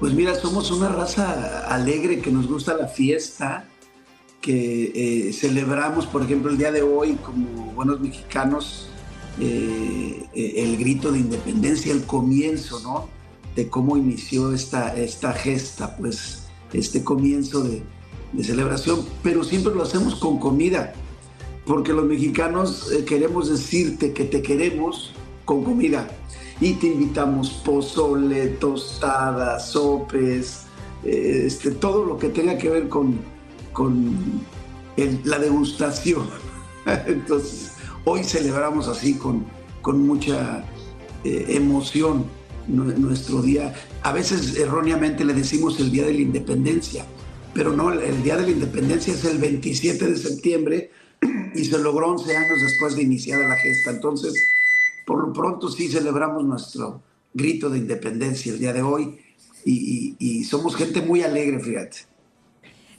Pues 0.00 0.14
mira, 0.14 0.34
somos 0.34 0.70
una 0.70 0.88
raza 0.88 1.66
alegre 1.68 2.20
que 2.20 2.30
nos 2.30 2.48
gusta 2.48 2.74
la 2.74 2.88
fiesta, 2.88 3.66
que 4.44 4.92
eh, 4.94 5.32
celebramos, 5.32 6.04
por 6.04 6.22
ejemplo, 6.22 6.50
el 6.50 6.58
día 6.58 6.70
de 6.70 6.82
hoy 6.82 7.14
como 7.14 7.72
buenos 7.72 7.98
mexicanos 7.98 8.90
eh, 9.40 10.26
eh, 10.34 10.52
el 10.58 10.76
grito 10.76 11.10
de 11.10 11.20
independencia, 11.20 11.94
el 11.94 12.04
comienzo, 12.04 12.78
¿no? 12.80 13.08
De 13.56 13.70
cómo 13.70 13.96
inició 13.96 14.52
esta, 14.52 14.94
esta 14.94 15.32
gesta, 15.32 15.96
pues 15.96 16.42
este 16.74 17.02
comienzo 17.02 17.64
de, 17.64 17.82
celebración, 18.42 19.06
pero 19.22 19.44
siempre 19.44 19.74
lo 19.74 19.82
hacemos 19.82 20.16
con 20.16 20.38
comida, 20.38 20.92
porque 21.64 21.94
los 21.94 22.04
mexicanos 22.04 22.92
eh, 22.92 23.06
queremos 23.06 23.48
decirte 23.48 24.12
que 24.12 24.24
te 24.24 24.42
queremos 24.42 25.12
con 25.46 25.64
comida 25.64 26.06
y 26.60 26.74
te 26.74 26.88
invitamos 26.88 27.48
pozole, 27.64 28.48
tostadas, 28.48 29.70
sopes, 29.70 30.64
este, 31.02 31.70
todo 31.70 32.04
lo 32.04 32.18
que 32.18 32.28
tenga 32.28 32.58
que 32.58 32.68
ver 32.68 32.88
con, 32.88 33.18
con 33.74 34.16
la 35.24 35.38
degustación. 35.38 36.26
Entonces, 37.06 37.74
Hoy 38.06 38.22
celebramos 38.22 38.86
así 38.88 39.14
con, 39.14 39.46
con 39.80 40.06
mucha 40.06 40.62
eh, 41.24 41.46
emoción 41.48 42.26
nuestro 42.66 43.40
día. 43.40 43.74
A 44.02 44.12
veces 44.12 44.58
erróneamente 44.58 45.24
le 45.24 45.32
decimos 45.32 45.80
el 45.80 45.90
Día 45.90 46.04
de 46.04 46.12
la 46.12 46.20
Independencia, 46.20 47.06
pero 47.54 47.72
no, 47.72 47.92
el 47.92 48.22
Día 48.22 48.36
de 48.36 48.42
la 48.42 48.50
Independencia 48.50 49.14
es 49.14 49.24
el 49.24 49.38
27 49.38 50.06
de 50.06 50.16
septiembre 50.18 50.90
y 51.54 51.64
se 51.64 51.78
logró 51.78 52.08
11 52.08 52.36
años 52.36 52.60
después 52.60 52.94
de 52.94 53.04
iniciada 53.04 53.48
la 53.48 53.56
gesta. 53.56 53.92
Entonces, 53.92 54.34
por 55.06 55.26
lo 55.26 55.32
pronto 55.32 55.70
sí 55.70 55.88
celebramos 55.88 56.44
nuestro 56.44 57.00
grito 57.32 57.70
de 57.70 57.78
independencia 57.78 58.52
el 58.52 58.58
día 58.58 58.74
de 58.74 58.82
hoy 58.82 59.18
y, 59.64 60.14
y 60.18 60.44
somos 60.44 60.76
gente 60.76 61.00
muy 61.00 61.22
alegre, 61.22 61.58
fíjate. 61.58 62.13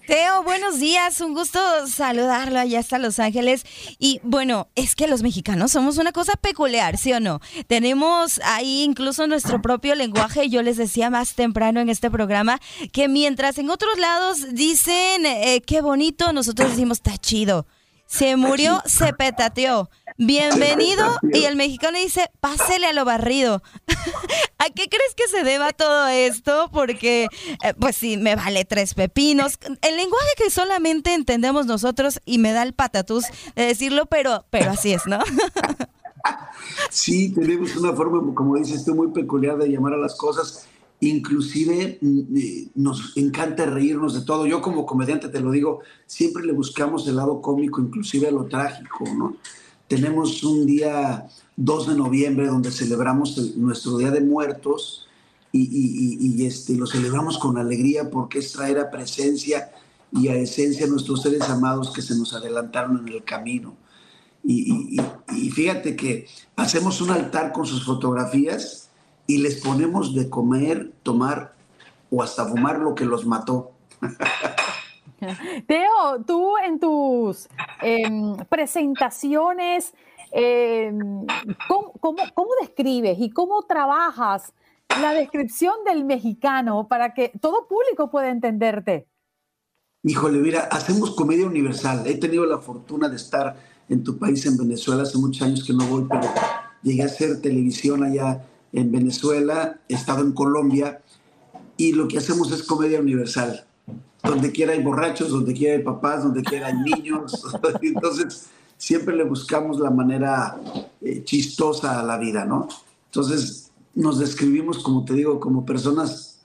Teo, 0.07 0.43
buenos 0.43 0.79
días, 0.79 1.19
un 1.21 1.33
gusto 1.33 1.59
saludarlo 1.87 2.59
allá 2.59 2.79
hasta 2.79 2.99
Los 2.99 3.17
Ángeles. 3.17 3.65
Y 3.97 4.19
bueno, 4.23 4.67
es 4.75 4.93
que 4.95 5.07
los 5.07 5.23
mexicanos 5.23 5.71
somos 5.71 5.97
una 5.97 6.11
cosa 6.11 6.33
peculiar, 6.33 6.97
¿sí 6.97 7.11
o 7.13 7.19
no? 7.19 7.39
Tenemos 7.67 8.39
ahí 8.43 8.83
incluso 8.83 9.25
nuestro 9.25 9.61
propio 9.63 9.95
lenguaje. 9.95 10.49
Yo 10.49 10.61
les 10.61 10.77
decía 10.77 11.09
más 11.09 11.33
temprano 11.33 11.79
en 11.79 11.89
este 11.89 12.11
programa 12.11 12.59
que 12.91 13.07
mientras 13.07 13.57
en 13.57 13.71
otros 13.71 13.97
lados 13.97 14.53
dicen 14.53 15.25
eh, 15.25 15.61
qué 15.65 15.81
bonito, 15.81 16.33
nosotros 16.33 16.71
decimos 16.71 16.99
está 16.99 17.17
chido. 17.17 17.65
Se 18.05 18.35
murió, 18.35 18.83
se 18.85 19.13
petateó. 19.13 19.89
Bienvenido 20.17 21.05
y 21.33 21.45
el 21.45 21.55
mexicano 21.55 21.97
dice, 21.97 22.29
pásele 22.39 22.87
a 22.87 22.93
lo 22.93 23.05
barrido. 23.05 23.61
¿A 24.57 24.65
qué 24.69 24.87
crees 24.87 25.13
que 25.15 25.27
se 25.27 25.43
deba 25.43 25.73
todo 25.73 26.07
esto? 26.07 26.69
Porque, 26.71 27.27
eh, 27.63 27.73
pues 27.79 27.95
sí, 27.97 28.17
me 28.17 28.35
vale 28.35 28.65
tres 28.65 28.93
pepinos. 28.93 29.59
El 29.81 29.97
lenguaje 29.97 30.29
que 30.37 30.49
solamente 30.49 31.13
entendemos 31.13 31.65
nosotros 31.65 32.19
y 32.25 32.37
me 32.37 32.51
da 32.51 32.63
el 32.63 32.73
patatús 32.73 33.25
de 33.55 33.63
decirlo, 33.63 34.05
pero, 34.05 34.45
pero 34.49 34.71
así 34.71 34.93
es, 34.93 35.05
¿no? 35.05 35.19
Sí, 36.89 37.29
tenemos 37.29 37.75
una 37.75 37.93
forma, 37.93 38.33
como 38.33 38.55
dices 38.55 38.83
tú, 38.83 38.95
muy 38.95 39.11
peculiar 39.11 39.57
de 39.57 39.69
llamar 39.69 39.93
a 39.93 39.97
las 39.97 40.15
cosas. 40.15 40.67
Inclusive 40.99 41.99
mm, 42.01 42.37
eh, 42.37 42.67
nos 42.73 43.15
encanta 43.15 43.65
reírnos 43.65 44.15
de 44.15 44.21
todo. 44.21 44.47
Yo 44.47 44.61
como 44.61 44.87
comediante 44.87 45.29
te 45.29 45.39
lo 45.39 45.51
digo, 45.51 45.81
siempre 46.07 46.43
le 46.43 46.53
buscamos 46.53 47.07
el 47.07 47.17
lado 47.17 47.41
cómico, 47.41 47.79
inclusive 47.79 48.27
a 48.27 48.31
lo 48.31 48.45
trágico, 48.45 49.05
¿no? 49.15 49.35
Tenemos 49.95 50.43
un 50.43 50.65
día 50.65 51.25
2 51.55 51.87
de 51.87 51.95
noviembre 51.95 52.47
donde 52.47 52.69
celebramos 52.69 53.55
nuestro 53.55 53.97
Día 53.97 54.11
de 54.11 54.19
Muertos 54.19 55.07
y, 55.53 56.45
este, 56.45 56.75
lo 56.75 56.85
celebramos 56.85 57.37
con 57.37 57.57
alegría 57.57 58.09
porque 58.09 58.39
es 58.39 58.51
traer 58.51 58.77
a 58.77 58.91
presencia 58.91 59.71
y 60.11 60.27
a 60.27 60.35
esencia 60.35 60.85
a 60.85 60.89
nuestros 60.89 61.21
seres 61.21 61.43
amados 61.43 61.93
que 61.93 62.01
se 62.01 62.13
nos 62.13 62.33
adelantaron 62.33 63.07
en 63.07 63.13
el 63.13 63.23
camino. 63.23 63.77
Y, 64.43 64.99
fíjate 65.53 65.95
que 65.95 66.27
hacemos 66.57 66.99
un 66.99 67.11
altar 67.11 67.53
con 67.53 67.65
sus 67.65 67.85
fotografías 67.85 68.89
y 69.27 69.37
les 69.37 69.61
ponemos 69.61 70.13
de 70.13 70.29
comer, 70.29 70.91
tomar 71.03 71.55
o 72.11 72.21
hasta 72.21 72.45
fumar 72.45 72.79
lo 72.79 72.95
que 72.95 73.05
los 73.05 73.25
mató. 73.25 73.71
Teo, 75.67 76.23
tú 76.25 76.57
en 76.57 76.79
tus 76.79 77.47
em, 77.81 78.35
presentaciones, 78.49 79.93
em, 80.31 81.25
¿cómo, 81.67 82.49
describes 82.61 83.17
y 83.19 83.29
cómo 83.29 83.63
trabajas 83.63 84.53
la 85.01 85.13
descripción 85.13 85.75
del 85.85 86.05
mexicano 86.05 86.87
para 86.87 87.13
que 87.13 87.31
todo 87.41 87.67
público 87.67 88.09
pueda 88.09 88.29
entenderte? 88.29 89.07
Híjole, 90.03 90.37
mira, 90.39 90.61
hacemos 90.71 91.15
comedia 91.15 91.47
universal. 91.47 92.05
He 92.05 92.17
tenido 92.17 92.45
la 92.45 92.59
fortuna 92.59 93.09
de 93.09 93.15
estar 93.15 93.55
en 93.89 94.03
tu 94.03 94.19
país, 94.19 94.45
en 94.45 94.57
Venezuela. 94.57 95.03
Hace 95.03 95.17
muchos 95.17 95.41
años 95.41 95.63
que 95.63 95.73
no 95.73 95.85
voy, 95.87 96.05
pero 96.07 96.27
llegué 96.83 97.01
a 97.01 97.07
hacer 97.07 97.41
televisión 97.41 98.03
allá 98.03 98.45
en 98.71 98.91
Venezuela, 98.91 99.79
he 99.87 99.95
estado 99.95 100.21
en 100.21 100.33
Colombia 100.33 101.01
y 101.77 101.93
lo 101.93 102.07
que 102.07 102.17
hacemos 102.17 102.51
es 102.51 102.63
comedia 102.63 102.99
universal. 102.99 103.65
Donde 104.25 104.51
quiera 104.51 104.73
hay 104.73 104.81
borrachos, 104.81 105.29
donde 105.29 105.53
quiera 105.53 105.75
hay 105.77 105.83
papás, 105.83 106.23
donde 106.23 106.43
quiera 106.43 106.67
hay 106.67 106.75
niños. 106.75 107.43
Entonces, 107.81 108.47
siempre 108.77 109.15
le 109.15 109.23
buscamos 109.23 109.79
la 109.79 109.89
manera 109.89 110.59
eh, 111.01 111.23
chistosa 111.23 111.99
a 111.99 112.03
la 112.03 112.17
vida, 112.17 112.45
¿no? 112.45 112.67
Entonces, 113.05 113.71
nos 113.93 114.19
describimos, 114.19 114.79
como 114.79 115.05
te 115.05 115.13
digo, 115.13 115.39
como 115.39 115.65
personas 115.65 116.39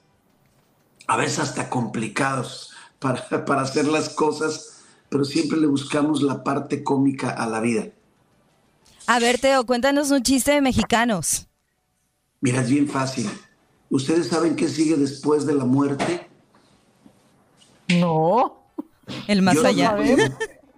a 1.06 1.16
veces 1.16 1.40
hasta 1.40 1.68
complicados 1.68 2.70
para, 2.98 3.28
para 3.44 3.62
hacer 3.62 3.86
las 3.86 4.10
cosas 4.10 4.70
pero 5.10 5.24
siempre 5.24 5.58
le 5.58 5.66
buscamos 5.66 6.22
la 6.22 6.42
parte 6.42 6.82
cómica 6.82 7.30
a 7.30 7.46
la 7.46 7.60
vida. 7.60 7.88
A 9.06 9.18
ver, 9.18 9.38
Teo, 9.38 9.66
cuéntanos 9.66 10.10
un 10.12 10.22
chiste 10.22 10.52
de 10.52 10.62
mexicanos. 10.62 11.48
Mira, 12.40 12.62
es 12.62 12.70
bien 12.70 12.88
fácil. 12.88 13.28
¿Ustedes 13.90 14.28
saben 14.28 14.54
qué 14.54 14.68
sigue 14.68 14.96
después 14.96 15.44
de 15.46 15.54
la 15.54 15.64
muerte? 15.64 16.29
No. 17.98 18.62
El 19.26 19.42
más 19.42 19.64
allá. 19.64 19.96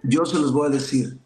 yo 0.03 0.25
se 0.25 0.39
los 0.39 0.53
voy 0.53 0.67
a 0.67 0.69
decir. 0.71 1.19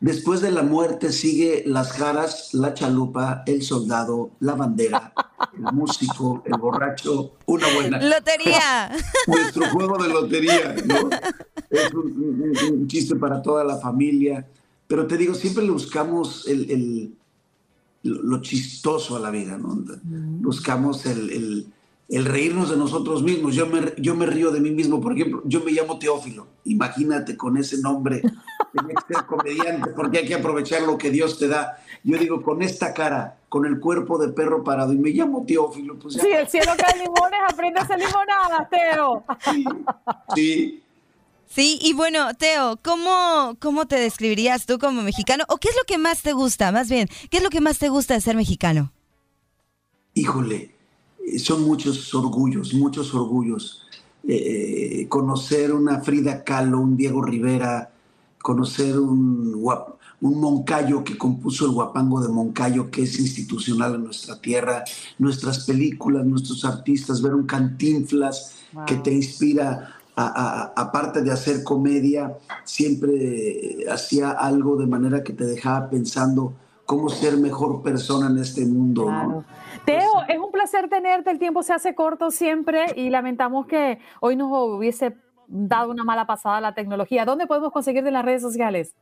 Después 0.00 0.40
de 0.42 0.50
la 0.50 0.62
muerte 0.62 1.12
sigue 1.12 1.64
las 1.66 1.92
jaras, 1.92 2.52
la 2.52 2.74
chalupa, 2.74 3.42
el 3.46 3.62
soldado, 3.62 4.30
la 4.40 4.54
bandera, 4.54 5.12
el 5.54 5.72
músico, 5.72 6.42
el 6.44 6.58
borracho, 6.58 7.32
una 7.46 7.66
buena. 7.74 8.00
Lotería. 8.02 8.92
Nuestro 9.26 9.66
juego 9.70 10.02
de 10.02 10.08
lotería, 10.08 10.76
¿no? 10.84 11.10
Es 11.70 11.92
un, 11.92 12.86
chiste 12.86 13.16
para 13.16 13.42
toda 13.42 13.64
la 13.64 13.78
familia. 13.78 14.46
Pero 14.86 15.06
te 15.06 15.16
digo, 15.16 15.34
siempre 15.34 15.64
le 15.64 15.70
buscamos 15.70 16.46
el, 16.46 17.14
lo 18.02 18.40
chistoso 18.40 19.16
a 19.16 19.20
la 19.20 19.30
vida, 19.30 19.56
¿no? 19.56 19.68
Mm. 19.68 20.42
Buscamos 20.42 21.06
el, 21.06 21.30
el 21.30 21.66
reírnos 22.08 22.70
de 22.70 22.76
nosotros 22.76 23.22
mismos. 23.22 23.54
Yo 23.54 23.66
me, 23.66 23.92
yo 23.98 24.14
me 24.14 24.26
río 24.26 24.50
de 24.50 24.60
mí 24.60 24.70
mismo. 24.70 25.00
Por 25.00 25.12
ejemplo, 25.12 25.42
yo 25.44 25.60
me 25.60 25.72
llamo 25.72 25.98
Teófilo. 25.98 26.46
Imagínate 26.64 27.36
con 27.36 27.56
ese 27.56 27.78
nombre. 27.78 28.22
Tenía 28.72 28.94
que 28.94 29.14
ser 29.14 29.26
comediante 29.26 29.90
porque 29.90 30.18
hay 30.18 30.26
que 30.26 30.34
aprovechar 30.34 30.82
lo 30.82 30.96
que 30.98 31.10
Dios 31.10 31.38
te 31.38 31.48
da. 31.48 31.78
Yo 32.04 32.16
digo, 32.18 32.42
con 32.42 32.62
esta 32.62 32.94
cara, 32.94 33.38
con 33.48 33.66
el 33.66 33.80
cuerpo 33.80 34.18
de 34.18 34.28
perro 34.28 34.62
parado, 34.62 34.92
y 34.92 34.98
me 34.98 35.10
llamo 35.10 35.44
Teófilo. 35.44 35.98
Pues 35.98 36.14
Sí, 36.14 36.28
el 36.30 36.46
cielo 36.48 36.72
cae 36.76 36.96
limones, 36.98 37.40
aprende 37.48 37.80
a 37.80 37.82
hacer 37.82 37.98
limonadas, 37.98 38.70
Teo. 38.70 39.24
Sí. 40.34 40.82
sí. 41.46 41.78
y 41.82 41.92
bueno, 41.94 42.34
Teo, 42.34 42.78
¿cómo, 42.82 43.56
¿cómo 43.58 43.86
te 43.86 43.96
describirías 43.96 44.66
tú 44.66 44.78
como 44.78 45.02
mexicano? 45.02 45.44
¿O 45.48 45.56
qué 45.56 45.68
es 45.68 45.76
lo 45.76 45.84
que 45.84 45.98
más 45.98 46.22
te 46.22 46.32
gusta? 46.32 46.70
Más 46.70 46.88
bien, 46.88 47.08
¿qué 47.30 47.38
es 47.38 47.42
lo 47.42 47.50
que 47.50 47.60
más 47.60 47.78
te 47.78 47.88
gusta 47.88 48.14
de 48.14 48.20
ser 48.20 48.36
mexicano? 48.36 48.92
Híjole, 50.14 50.75
son 51.38 51.64
muchos 51.64 52.14
orgullos, 52.14 52.74
muchos 52.74 53.14
orgullos. 53.14 53.82
Eh, 54.28 55.06
conocer 55.08 55.72
una 55.72 56.00
Frida 56.00 56.42
Kahlo, 56.42 56.80
un 56.80 56.96
Diego 56.96 57.22
Rivera, 57.22 57.92
conocer 58.42 58.98
un, 58.98 59.62
un 60.20 60.40
Moncayo 60.40 61.04
que 61.04 61.16
compuso 61.16 61.66
el 61.66 61.72
guapango 61.72 62.20
de 62.20 62.28
Moncayo, 62.28 62.90
que 62.90 63.02
es 63.02 63.20
institucional 63.20 63.94
en 63.94 64.04
nuestra 64.04 64.40
tierra, 64.40 64.84
nuestras 65.18 65.64
películas, 65.64 66.24
nuestros 66.24 66.64
artistas, 66.64 67.22
ver 67.22 67.34
un 67.34 67.46
Cantinflas 67.46 68.56
que 68.86 68.96
te 68.96 69.12
inspira, 69.12 69.94
aparte 70.16 71.22
de 71.22 71.30
hacer 71.30 71.62
comedia, 71.62 72.36
siempre 72.64 73.86
hacía 73.90 74.30
algo 74.30 74.76
de 74.76 74.86
manera 74.86 75.22
que 75.22 75.32
te 75.32 75.46
dejaba 75.46 75.88
pensando 75.88 76.54
cómo 76.86 77.08
ser 77.08 77.36
mejor 77.36 77.82
persona 77.82 78.28
en 78.28 78.38
este 78.38 78.64
mundo. 78.64 79.44
Teo, 79.84 80.22
es 80.28 80.38
un 80.38 80.50
placer 80.50 80.88
tenerte, 80.88 81.30
el 81.30 81.38
tiempo 81.38 81.62
se 81.62 81.72
hace 81.72 81.94
corto 81.94 82.30
siempre 82.30 82.86
y 82.96 83.10
lamentamos 83.10 83.66
que 83.66 83.98
hoy 84.20 84.36
nos 84.36 84.48
hubiese 84.50 85.16
dado 85.48 85.90
una 85.90 86.04
mala 86.04 86.26
pasada 86.26 86.60
la 86.60 86.74
tecnología. 86.74 87.24
¿Dónde 87.24 87.46
podemos 87.46 87.72
conseguirte 87.72 88.08
en 88.08 88.14
las 88.14 88.24
redes 88.24 88.42
sociales? 88.42 88.94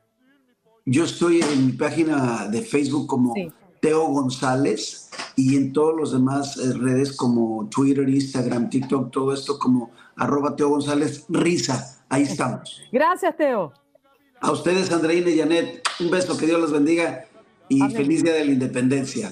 Yo 0.87 1.05
estoy 1.05 1.40
en 1.40 1.66
mi 1.66 1.73
página 1.73 2.47
de 2.49 2.61
Facebook 2.61 3.07
como 3.07 3.35
Teo 3.81 4.07
González 4.07 5.11
y 5.37 5.57
en 5.57 5.73
todos 5.73 5.94
los 5.97 6.12
demás 6.12 6.57
eh, 6.59 6.73
redes 6.75 7.16
como 7.16 7.68
Twitter, 7.68 8.09
Instagram, 8.09 8.68
TikTok, 8.68 9.11
todo 9.11 9.33
esto 9.33 9.59
como 9.59 9.90
arroba 10.16 10.57
Teo 10.57 10.70
González 10.70 11.25
Risa. 11.29 12.03
Ahí 12.09 12.23
estamos. 12.23 12.83
Gracias, 12.92 13.37
Teo. 13.37 13.73
A 14.40 14.53
ustedes, 14.53 14.92
Andreina 14.92 15.31
y 15.31 15.38
Janet, 15.38 15.83
un 16.01 16.11
beso, 16.11 16.37
que 16.37 16.44
Dios 16.44 16.61
los 16.61 16.70
bendiga 16.70 17.25
y 17.75 17.91
feliz 17.91 18.23
Día 18.23 18.35
de 18.35 18.45
la 18.45 18.53
Independencia. 18.53 19.31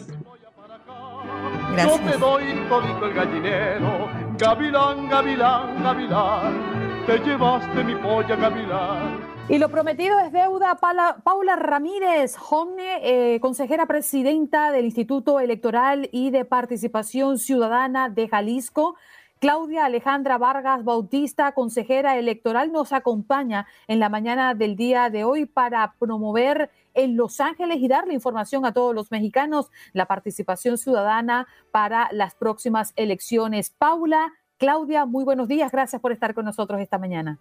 Yo 1.77 1.99
te 2.01 2.19
doy 2.19 2.45
todito 2.69 3.07
el 3.07 3.15
gallinero, 3.15 4.09
gavilán, 4.39 5.09
gavilán, 5.09 5.83
gavilán, 5.83 7.05
te 7.07 7.19
llevaste 7.19 7.85
mi 7.85 7.95
polla, 7.97 8.37
gavilán. 8.37 9.33
Y 9.49 9.59
lo 9.59 9.69
prometido 9.69 10.19
es 10.21 10.33
deuda. 10.33 10.77
Paula, 10.77 11.57
Ramírez 11.57 12.37
Homne, 12.51 13.01
eh, 13.03 13.41
consejera 13.41 13.87
presidenta 13.87 14.71
del 14.71 14.85
Instituto 14.85 15.41
Electoral 15.41 16.09
y 16.13 16.31
de 16.31 16.45
Participación 16.45 17.39
Ciudadana 17.39 18.09
de 18.09 18.29
Jalisco. 18.29 18.97
Claudia 19.41 19.87
Alejandra 19.87 20.39
Vargas 20.39 20.85
Bautista, 20.85 21.51
consejera 21.53 22.17
electoral, 22.17 22.71
nos 22.71 22.93
acompaña 22.93 23.67
en 23.89 23.99
la 23.99 24.09
mañana 24.09 24.55
del 24.55 24.77
día 24.77 25.11
de 25.11 25.25
hoy 25.25 25.47
para 25.47 25.95
promover 25.99 26.71
en 26.95 27.17
Los 27.17 27.41
Ángeles 27.41 27.79
y 27.81 27.89
darle 27.89 28.15
información 28.15 28.65
a 28.65 28.73
todos 28.73 28.95
los 28.95 29.11
mexicanos 29.11 29.71
la 29.93 30.07
participación 30.07 30.79
ciudadana 30.79 31.47
para 31.71 32.09
las 32.13 32.35
próximas 32.35 32.93
elecciones. 32.97 33.71
Paula, 33.71 34.33
Claudia, 34.59 35.07
muy 35.07 35.25
buenos 35.25 35.49
días. 35.49 35.73
Gracias 35.73 36.01
por 36.01 36.13
estar 36.13 36.35
con 36.35 36.45
nosotros 36.45 36.81
esta 36.81 36.99
mañana. 36.99 37.39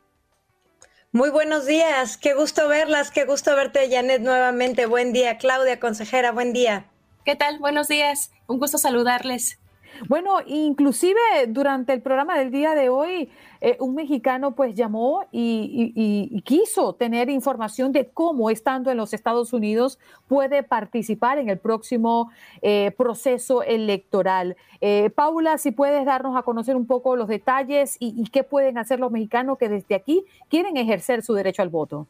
Muy 1.14 1.30
buenos 1.30 1.66
días, 1.66 2.16
qué 2.16 2.34
gusto 2.34 2.70
verlas, 2.70 3.12
qué 3.12 3.26
gusto 3.26 3.54
verte, 3.54 3.90
Janet, 3.92 4.22
nuevamente. 4.22 4.86
Buen 4.86 5.12
día, 5.12 5.38
Claudia, 5.38 5.78
consejera, 5.78 6.32
buen 6.32 6.54
día. 6.54 6.86
¿Qué 7.26 7.36
tal? 7.36 7.60
Buenos 7.60 7.90
días, 7.90 8.32
un 8.48 8.60
gusto 8.60 8.78
saludarles. 8.78 9.61
Bueno, 10.08 10.38
inclusive 10.46 11.20
durante 11.48 11.94
el 11.94 12.02
programa 12.02 12.38
del 12.38 12.52
día 12.52 12.76
de 12.76 12.90
hoy, 12.90 13.30
eh, 13.62 13.78
un 13.80 13.94
mexicano 13.94 14.56
pues 14.56 14.74
llamó 14.74 15.26
y, 15.32 16.42
quiso 16.44 16.94
tener 16.94 17.30
información 17.30 17.92
de 17.92 18.10
cómo 18.10 18.50
estando 18.50 18.90
en 18.90 18.98
los 18.98 19.14
Estados 19.14 19.54
Unidos 19.54 20.00
puede 20.28 20.64
participar 20.64 21.38
en 21.38 21.50
el 21.50 21.60
próximo 21.60 22.32
eh, 22.62 22.92
proceso 22.98 23.64
electoral. 23.64 24.58
Eh, 24.82 25.12
Paula, 25.12 25.58
si 25.58 25.72
puedes 25.72 26.06
darnos 26.06 26.36
a 26.36 26.42
conocer 26.42 26.76
un 26.76 26.88
poco 26.88 27.16
los 27.16 27.28
detalles 27.28 27.98
y 28.00 28.24
qué 28.32 28.44
pueden 28.44 28.78
hacer 28.78 29.00
los 29.00 29.12
mexicanos 29.12 29.58
que 29.58 29.70
desde 29.70 29.96
aquí 29.96 30.24
quieren 30.50 30.78
ejercer 30.78 31.22
su 31.22 31.34
derecho 31.34 31.62
al 31.62 31.70
voto. 31.70 32.08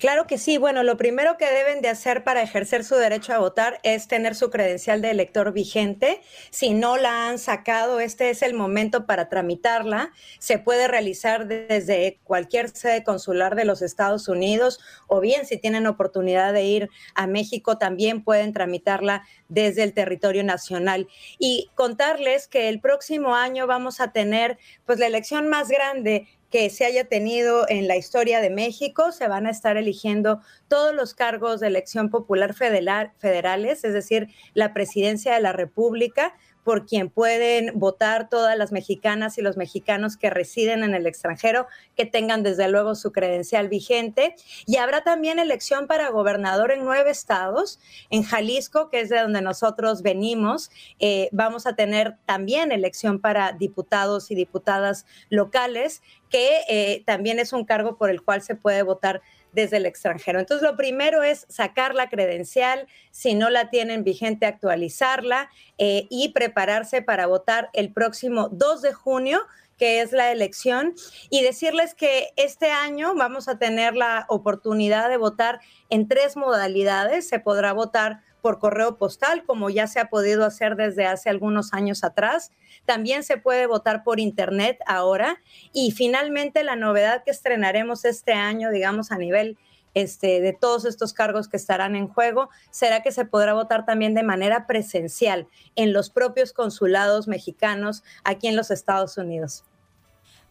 Claro 0.00 0.26
que 0.26 0.38
sí. 0.38 0.56
Bueno, 0.56 0.82
lo 0.82 0.96
primero 0.96 1.36
que 1.36 1.44
deben 1.44 1.82
de 1.82 1.90
hacer 1.90 2.24
para 2.24 2.40
ejercer 2.40 2.84
su 2.84 2.94
derecho 2.94 3.34
a 3.34 3.38
votar 3.38 3.80
es 3.82 4.08
tener 4.08 4.34
su 4.34 4.48
credencial 4.48 5.02
de 5.02 5.10
elector 5.10 5.52
vigente. 5.52 6.22
Si 6.48 6.72
no 6.72 6.96
la 6.96 7.28
han 7.28 7.38
sacado, 7.38 8.00
este 8.00 8.30
es 8.30 8.40
el 8.40 8.54
momento 8.54 9.04
para 9.04 9.28
tramitarla. 9.28 10.12
Se 10.38 10.58
puede 10.58 10.88
realizar 10.88 11.46
desde 11.46 12.18
cualquier 12.24 12.70
sede 12.70 13.04
consular 13.04 13.56
de 13.56 13.66
los 13.66 13.82
Estados 13.82 14.26
Unidos 14.28 14.80
o 15.06 15.20
bien 15.20 15.44
si 15.44 15.58
tienen 15.58 15.86
oportunidad 15.86 16.54
de 16.54 16.64
ir 16.64 16.88
a 17.14 17.26
México, 17.26 17.76
también 17.76 18.24
pueden 18.24 18.54
tramitarla 18.54 19.24
desde 19.50 19.82
el 19.82 19.92
territorio 19.92 20.44
nacional. 20.44 21.08
Y 21.38 21.68
contarles 21.74 22.48
que 22.48 22.70
el 22.70 22.80
próximo 22.80 23.34
año 23.34 23.66
vamos 23.66 24.00
a 24.00 24.12
tener 24.12 24.56
pues 24.86 24.98
la 24.98 25.08
elección 25.08 25.48
más 25.48 25.68
grande 25.68 26.26
que 26.50 26.68
se 26.70 26.84
haya 26.84 27.04
tenido 27.04 27.66
en 27.68 27.88
la 27.88 27.96
historia 27.96 28.40
de 28.40 28.50
México. 28.50 29.12
Se 29.12 29.28
van 29.28 29.46
a 29.46 29.50
estar 29.50 29.76
eligiendo 29.76 30.40
todos 30.68 30.94
los 30.94 31.14
cargos 31.14 31.60
de 31.60 31.68
elección 31.68 32.10
popular 32.10 32.54
federal, 32.54 33.12
federales, 33.18 33.84
es 33.84 33.92
decir, 33.92 34.28
la 34.54 34.74
presidencia 34.74 35.34
de 35.34 35.40
la 35.40 35.52
República 35.52 36.34
por 36.64 36.86
quien 36.86 37.10
pueden 37.10 37.78
votar 37.78 38.28
todas 38.28 38.56
las 38.56 38.72
mexicanas 38.72 39.38
y 39.38 39.42
los 39.42 39.56
mexicanos 39.56 40.16
que 40.16 40.30
residen 40.30 40.82
en 40.82 40.94
el 40.94 41.06
extranjero, 41.06 41.66
que 41.96 42.06
tengan 42.06 42.42
desde 42.42 42.68
luego 42.68 42.94
su 42.94 43.12
credencial 43.12 43.68
vigente. 43.68 44.34
Y 44.66 44.76
habrá 44.76 45.02
también 45.02 45.38
elección 45.38 45.86
para 45.86 46.10
gobernador 46.10 46.72
en 46.72 46.84
nueve 46.84 47.10
estados. 47.10 47.80
En 48.10 48.22
Jalisco, 48.22 48.90
que 48.90 49.00
es 49.00 49.08
de 49.08 49.20
donde 49.20 49.42
nosotros 49.42 50.02
venimos, 50.02 50.70
eh, 50.98 51.28
vamos 51.32 51.66
a 51.66 51.74
tener 51.74 52.16
también 52.26 52.72
elección 52.72 53.20
para 53.20 53.52
diputados 53.52 54.30
y 54.30 54.34
diputadas 54.34 55.06
locales, 55.28 56.02
que 56.28 56.60
eh, 56.68 57.02
también 57.06 57.38
es 57.38 57.52
un 57.52 57.64
cargo 57.64 57.96
por 57.96 58.10
el 58.10 58.22
cual 58.22 58.42
se 58.42 58.54
puede 58.54 58.82
votar 58.82 59.22
desde 59.52 59.78
el 59.78 59.86
extranjero. 59.86 60.38
Entonces, 60.38 60.68
lo 60.68 60.76
primero 60.76 61.22
es 61.22 61.46
sacar 61.48 61.94
la 61.94 62.08
credencial, 62.08 62.86
si 63.10 63.34
no 63.34 63.50
la 63.50 63.70
tienen 63.70 64.04
vigente, 64.04 64.46
actualizarla 64.46 65.50
eh, 65.78 66.06
y 66.10 66.30
prepararse 66.30 67.02
para 67.02 67.26
votar 67.26 67.70
el 67.72 67.92
próximo 67.92 68.48
2 68.50 68.82
de 68.82 68.92
junio 68.92 69.40
que 69.80 70.02
es 70.02 70.12
la 70.12 70.30
elección, 70.30 70.94
y 71.30 71.42
decirles 71.42 71.94
que 71.94 72.28
este 72.36 72.70
año 72.70 73.14
vamos 73.14 73.48
a 73.48 73.58
tener 73.58 73.96
la 73.96 74.26
oportunidad 74.28 75.08
de 75.08 75.16
votar 75.16 75.58
en 75.88 76.06
tres 76.06 76.36
modalidades. 76.36 77.26
Se 77.26 77.38
podrá 77.38 77.72
votar 77.72 78.20
por 78.40 78.58
correo 78.58 78.96
postal, 78.96 79.44
como 79.44 79.70
ya 79.70 79.86
se 79.86 80.00
ha 80.00 80.08
podido 80.08 80.44
hacer 80.44 80.76
desde 80.76 81.06
hace 81.06 81.30
algunos 81.30 81.72
años 81.72 82.04
atrás. 82.04 82.50
También 82.84 83.22
se 83.22 83.36
puede 83.36 83.66
votar 83.66 84.02
por 84.02 84.20
internet 84.20 84.78
ahora. 84.86 85.40
Y 85.72 85.92
finalmente 85.92 86.64
la 86.64 86.76
novedad 86.76 87.22
que 87.24 87.30
estrenaremos 87.30 88.04
este 88.04 88.32
año, 88.32 88.70
digamos, 88.70 89.12
a 89.12 89.18
nivel 89.18 89.58
este, 89.94 90.40
de 90.40 90.52
todos 90.52 90.84
estos 90.84 91.12
cargos 91.12 91.48
que 91.48 91.56
estarán 91.56 91.96
en 91.96 92.08
juego, 92.08 92.48
será 92.70 93.02
que 93.02 93.12
se 93.12 93.24
podrá 93.24 93.54
votar 93.54 93.84
también 93.84 94.14
de 94.14 94.22
manera 94.22 94.66
presencial 94.66 95.48
en 95.74 95.92
los 95.92 96.10
propios 96.10 96.52
consulados 96.52 97.28
mexicanos 97.28 98.04
aquí 98.24 98.46
en 98.46 98.56
los 98.56 98.70
Estados 98.70 99.16
Unidos. 99.18 99.64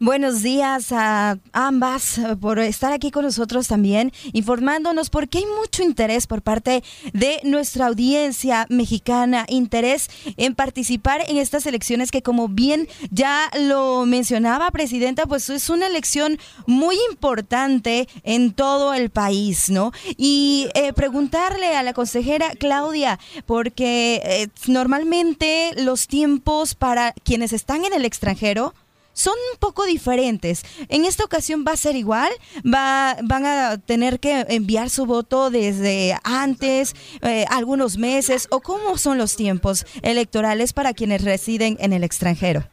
Buenos 0.01 0.43
días 0.43 0.93
a 0.93 1.39
ambas 1.51 2.19
eh, 2.19 2.37
por 2.37 2.57
estar 2.59 2.93
aquí 2.93 3.11
con 3.11 3.25
nosotros 3.25 3.67
también, 3.67 4.13
informándonos 4.31 5.09
porque 5.09 5.39
hay 5.39 5.45
mucho 5.59 5.83
interés 5.83 6.25
por 6.25 6.41
parte 6.41 6.85
de 7.11 7.41
nuestra 7.43 7.87
audiencia 7.87 8.65
mexicana, 8.69 9.45
interés 9.49 10.09
en 10.37 10.55
participar 10.55 11.25
en 11.27 11.35
estas 11.35 11.65
elecciones 11.65 12.11
que 12.11 12.21
como 12.21 12.47
bien 12.47 12.87
ya 13.11 13.51
lo 13.59 14.05
mencionaba 14.05 14.71
Presidenta, 14.71 15.25
pues 15.25 15.49
es 15.49 15.69
una 15.69 15.87
elección 15.87 16.39
muy 16.65 16.95
importante 17.11 18.07
en 18.23 18.53
todo 18.53 18.93
el 18.93 19.09
país, 19.09 19.69
¿no? 19.69 19.91
Y 20.15 20.69
eh, 20.75 20.93
preguntarle 20.93 21.75
a 21.75 21.83
la 21.83 21.91
consejera 21.91 22.51
Claudia, 22.57 23.19
porque 23.45 24.21
eh, 24.23 24.47
normalmente 24.65 25.73
los 25.75 26.07
tiempos 26.07 26.73
para 26.73 27.11
quienes 27.25 27.51
están 27.51 27.83
en 27.83 27.91
el 27.91 28.05
extranjero, 28.05 28.73
son 29.19 29.33
un 29.51 29.59
poco 29.59 29.85
diferentes. 29.85 30.63
En 30.87 31.03
esta 31.03 31.25
ocasión 31.25 31.65
va 31.67 31.73
a 31.73 31.77
ser 31.77 31.97
igual, 31.97 32.31
va, 32.65 33.17
van 33.21 33.45
a 33.45 33.77
tener 33.77 34.21
que 34.21 34.45
enviar 34.47 34.89
su 34.89 35.05
voto 35.05 35.49
desde 35.49 36.15
antes, 36.23 36.95
eh, 37.21 37.43
algunos 37.49 37.97
meses, 37.97 38.47
o 38.49 38.61
cómo 38.61 38.97
son 38.97 39.17
los 39.17 39.35
tiempos 39.35 39.85
electorales 40.03 40.71
para 40.71 40.93
quienes 40.93 41.25
residen 41.25 41.75
en 41.81 41.91
el 41.91 42.05
extranjero. 42.05 42.63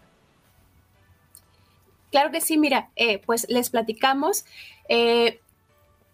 Claro 2.12 2.30
que 2.30 2.40
sí, 2.40 2.58
mira, 2.58 2.90
eh, 2.94 3.18
pues 3.26 3.46
les 3.48 3.70
platicamos. 3.70 4.44
Eh, 4.88 5.40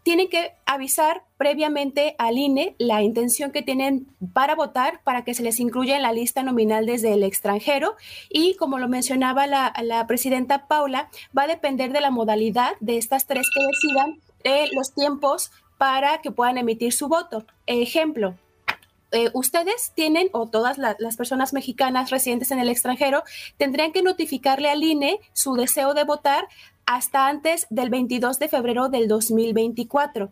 tienen 0.03 0.29
que 0.29 0.53
avisar 0.67 1.25
previamente 1.37 2.15
al 2.19 2.39
INE 2.39 2.75
la 2.79 3.03
intención 3.03 3.53
que 3.53 3.63
tienen 3.63 4.07
para 4.33 4.55
votar 4.55 5.01
para 5.05 5.25
que 5.25 5.35
se 5.35 5.43
les 5.43 5.61
incluya 5.61 5.97
en 5.97 6.03
la 6.03 6.13
lista 6.13 6.43
nominal 6.43 6.87
desde 6.87 7.13
el 7.13 7.23
extranjero 7.23 7.97
y 8.29 8.55
como 8.57 8.79
lo 8.79 8.89
mencionaba 8.89 9.47
la, 9.47 10.07
presidenta 10.07 10.67
Paula, 10.67 11.09
va 11.37 11.45
a 11.45 11.49
depender 11.49 11.93
de 11.93 12.01
la 12.01 12.11
modalidad 12.11 12.73
de 12.81 12.99
estas 12.99 13.27
tres 13.27 13.47
que 13.55 13.65
decidan 13.65 14.21
eh, 14.45 14.69
los 14.73 14.93
tiempos 14.95 15.53
para 15.79 16.19
que 16.19 16.31
puedan 16.31 16.59
emitir 16.59 16.93
su 16.93 17.09
voto. 17.09 17.45
Ejemplo, 17.67 18.35
eh, 19.13 19.31
ustedes 19.35 19.93
tienen, 19.95 20.29
o 20.33 20.49
todas 20.49 20.79
las 20.79 21.17
personas 21.17 21.53
mexicanas 21.53 22.11
residentes 22.11 22.51
en 22.51 22.59
el 22.59 22.71
extranjero, 22.71 23.25
tendrían 23.59 23.93
que 23.93 24.03
notificarle 24.03 24.71
al 24.71 24.83
INE 24.83 25.21
su 25.35 25.55
deseo 25.55 25.93
de 25.93 26.05
votar 26.05 26.49
hasta 26.95 27.27
antes 27.27 27.67
del 27.71 27.91
22 27.91 28.39
de 28.39 28.49
febrero 28.49 28.89
del 28.89 29.09
2024. 29.09 30.31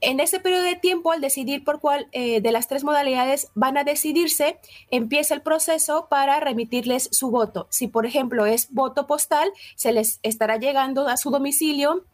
En 0.00 0.20
ese 0.20 0.40
periodo 0.40 0.62
de 0.62 0.76
tiempo, 0.76 1.10
al 1.10 1.20
decidir 1.20 1.64
por 1.64 1.80
cuál 1.80 2.08
eh, 2.12 2.40
de 2.40 2.52
las 2.52 2.68
tres 2.68 2.84
modalidades 2.84 3.48
van 3.54 3.78
a 3.78 3.84
decidirse, 3.84 4.58
empieza 4.90 5.34
el 5.34 5.40
proceso 5.40 6.06
para 6.08 6.38
remitirles 6.38 7.08
su 7.12 7.30
voto. 7.30 7.66
Si, 7.70 7.88
por 7.88 8.06
ejemplo, 8.06 8.46
es 8.46 8.72
voto 8.72 9.06
postal, 9.06 9.50
se 9.74 9.92
les 9.92 10.20
estará 10.22 10.58
llegando 10.58 11.08
a 11.08 11.16
su 11.16 11.30
domicilio 11.30 12.04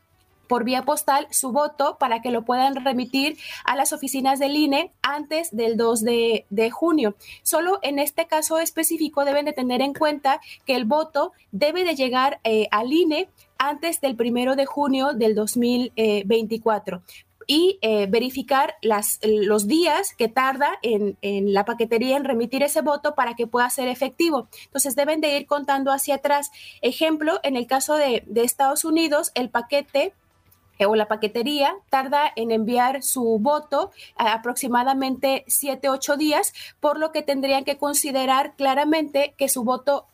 por 0.46 0.64
vía 0.64 0.82
postal 0.82 1.26
su 1.30 1.52
voto 1.52 1.96
para 1.98 2.20
que 2.20 2.30
lo 2.30 2.44
puedan 2.44 2.84
remitir 2.84 3.38
a 3.64 3.76
las 3.76 3.92
oficinas 3.92 4.38
del 4.38 4.56
INE 4.56 4.92
antes 5.02 5.54
del 5.54 5.76
2 5.76 6.02
de, 6.02 6.70
junio. 6.70 7.16
Solo 7.42 7.78
en 7.82 7.98
este 7.98 8.26
caso 8.26 8.58
específico 8.58 9.24
deben 9.24 9.44
de 9.44 9.52
tener 9.52 9.80
en 9.80 9.94
cuenta 9.94 10.40
que 10.66 10.76
el 10.76 10.84
voto 10.84 11.32
debe 11.50 11.84
de 11.84 11.94
llegar 11.94 12.40
eh, 12.44 12.68
al 12.70 12.92
INE 12.92 13.28
antes 13.58 14.00
del 14.00 14.16
primero 14.16 14.56
de 14.56 14.66
junio 14.66 15.12
del 15.12 15.34
2024 15.34 17.02
y 17.46 17.78
eh, 17.82 18.06
verificar 18.06 18.76
las, 18.82 19.18
los 19.22 19.66
días 19.66 20.14
que 20.14 20.28
tarda 20.28 20.78
en, 20.82 21.16
la 21.52 21.64
paquetería 21.64 22.16
en 22.16 22.24
remitir 22.24 22.62
ese 22.62 22.82
voto 22.82 23.14
para 23.14 23.34
que 23.34 23.46
pueda 23.46 23.68
ser 23.70 23.88
efectivo. 23.88 24.48
Entonces 24.64 24.96
deben 24.96 25.20
de 25.20 25.36
ir 25.36 25.46
contando 25.46 25.92
hacia 25.92 26.16
atrás. 26.16 26.50
Ejemplo, 26.80 27.40
en 27.42 27.56
el 27.56 27.66
caso 27.66 27.96
de, 27.96 28.22
de 28.26 28.42
Estados 28.42 28.84
Unidos, 28.84 29.32
el 29.34 29.50
paquete 29.50 30.14
o 30.86 30.94
la 30.94 31.08
paquetería 31.08 31.74
tarda 31.90 32.32
en 32.36 32.50
enviar 32.50 33.02
su 33.02 33.38
voto 33.40 33.90
aproximadamente 34.16 35.44
7, 35.46 35.88
8 35.88 36.16
días, 36.16 36.52
por 36.80 36.98
lo 36.98 37.12
que 37.12 37.22
tendrían 37.22 37.64
que 37.64 37.78
considerar 37.78 38.54
claramente 38.56 39.34
que 39.36 39.48
su 39.48 39.64
voto 39.64 40.06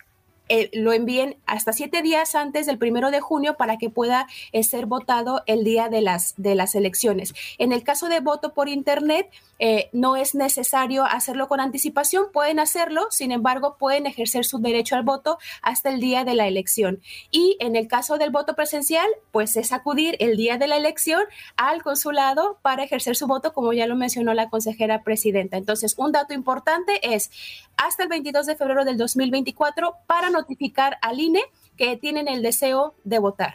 eh, 0.48 0.70
lo 0.72 0.92
envíen 0.92 1.36
hasta 1.46 1.72
siete 1.72 2.02
días 2.02 2.34
antes 2.34 2.66
del 2.66 2.78
primero 2.78 3.10
de 3.10 3.20
junio 3.20 3.56
para 3.56 3.76
que 3.76 3.90
pueda 3.90 4.26
eh, 4.52 4.62
ser 4.62 4.86
votado 4.86 5.42
el 5.46 5.64
día 5.64 5.88
de 5.88 6.00
las, 6.00 6.34
de 6.36 6.54
las 6.54 6.74
elecciones. 6.74 7.34
En 7.58 7.72
el 7.72 7.82
caso 7.82 8.08
de 8.08 8.20
voto 8.20 8.54
por 8.54 8.68
Internet, 8.68 9.30
eh, 9.58 9.88
no 9.92 10.16
es 10.16 10.34
necesario 10.34 11.04
hacerlo 11.04 11.48
con 11.48 11.60
anticipación, 11.60 12.26
pueden 12.32 12.60
hacerlo, 12.60 13.08
sin 13.10 13.32
embargo, 13.32 13.76
pueden 13.78 14.06
ejercer 14.06 14.44
su 14.44 14.58
derecho 14.58 14.94
al 14.96 15.02
voto 15.02 15.38
hasta 15.62 15.90
el 15.90 16.00
día 16.00 16.24
de 16.24 16.34
la 16.34 16.46
elección. 16.46 17.00
Y 17.30 17.56
en 17.60 17.76
el 17.76 17.88
caso 17.88 18.18
del 18.18 18.30
voto 18.30 18.54
presencial, 18.54 19.08
pues 19.32 19.56
es 19.56 19.72
acudir 19.72 20.16
el 20.20 20.36
día 20.36 20.58
de 20.58 20.68
la 20.68 20.76
elección 20.76 21.22
al 21.56 21.82
consulado 21.82 22.58
para 22.62 22.84
ejercer 22.84 23.16
su 23.16 23.26
voto, 23.26 23.52
como 23.52 23.72
ya 23.72 23.86
lo 23.86 23.96
mencionó 23.96 24.34
la 24.34 24.48
consejera 24.48 25.02
presidenta. 25.02 25.56
Entonces, 25.56 25.94
un 25.98 26.12
dato 26.12 26.34
importante 26.34 27.00
es 27.14 27.30
hasta 27.78 28.02
el 28.02 28.08
22 28.08 28.46
de 28.46 28.56
febrero 28.56 28.84
del 28.84 28.98
2024 28.98 29.96
para 30.06 30.30
notificar 30.30 30.98
al 31.00 31.20
INE 31.20 31.42
que 31.76 31.96
tienen 31.96 32.28
el 32.28 32.42
deseo 32.42 32.94
de 33.04 33.18
votar. 33.18 33.54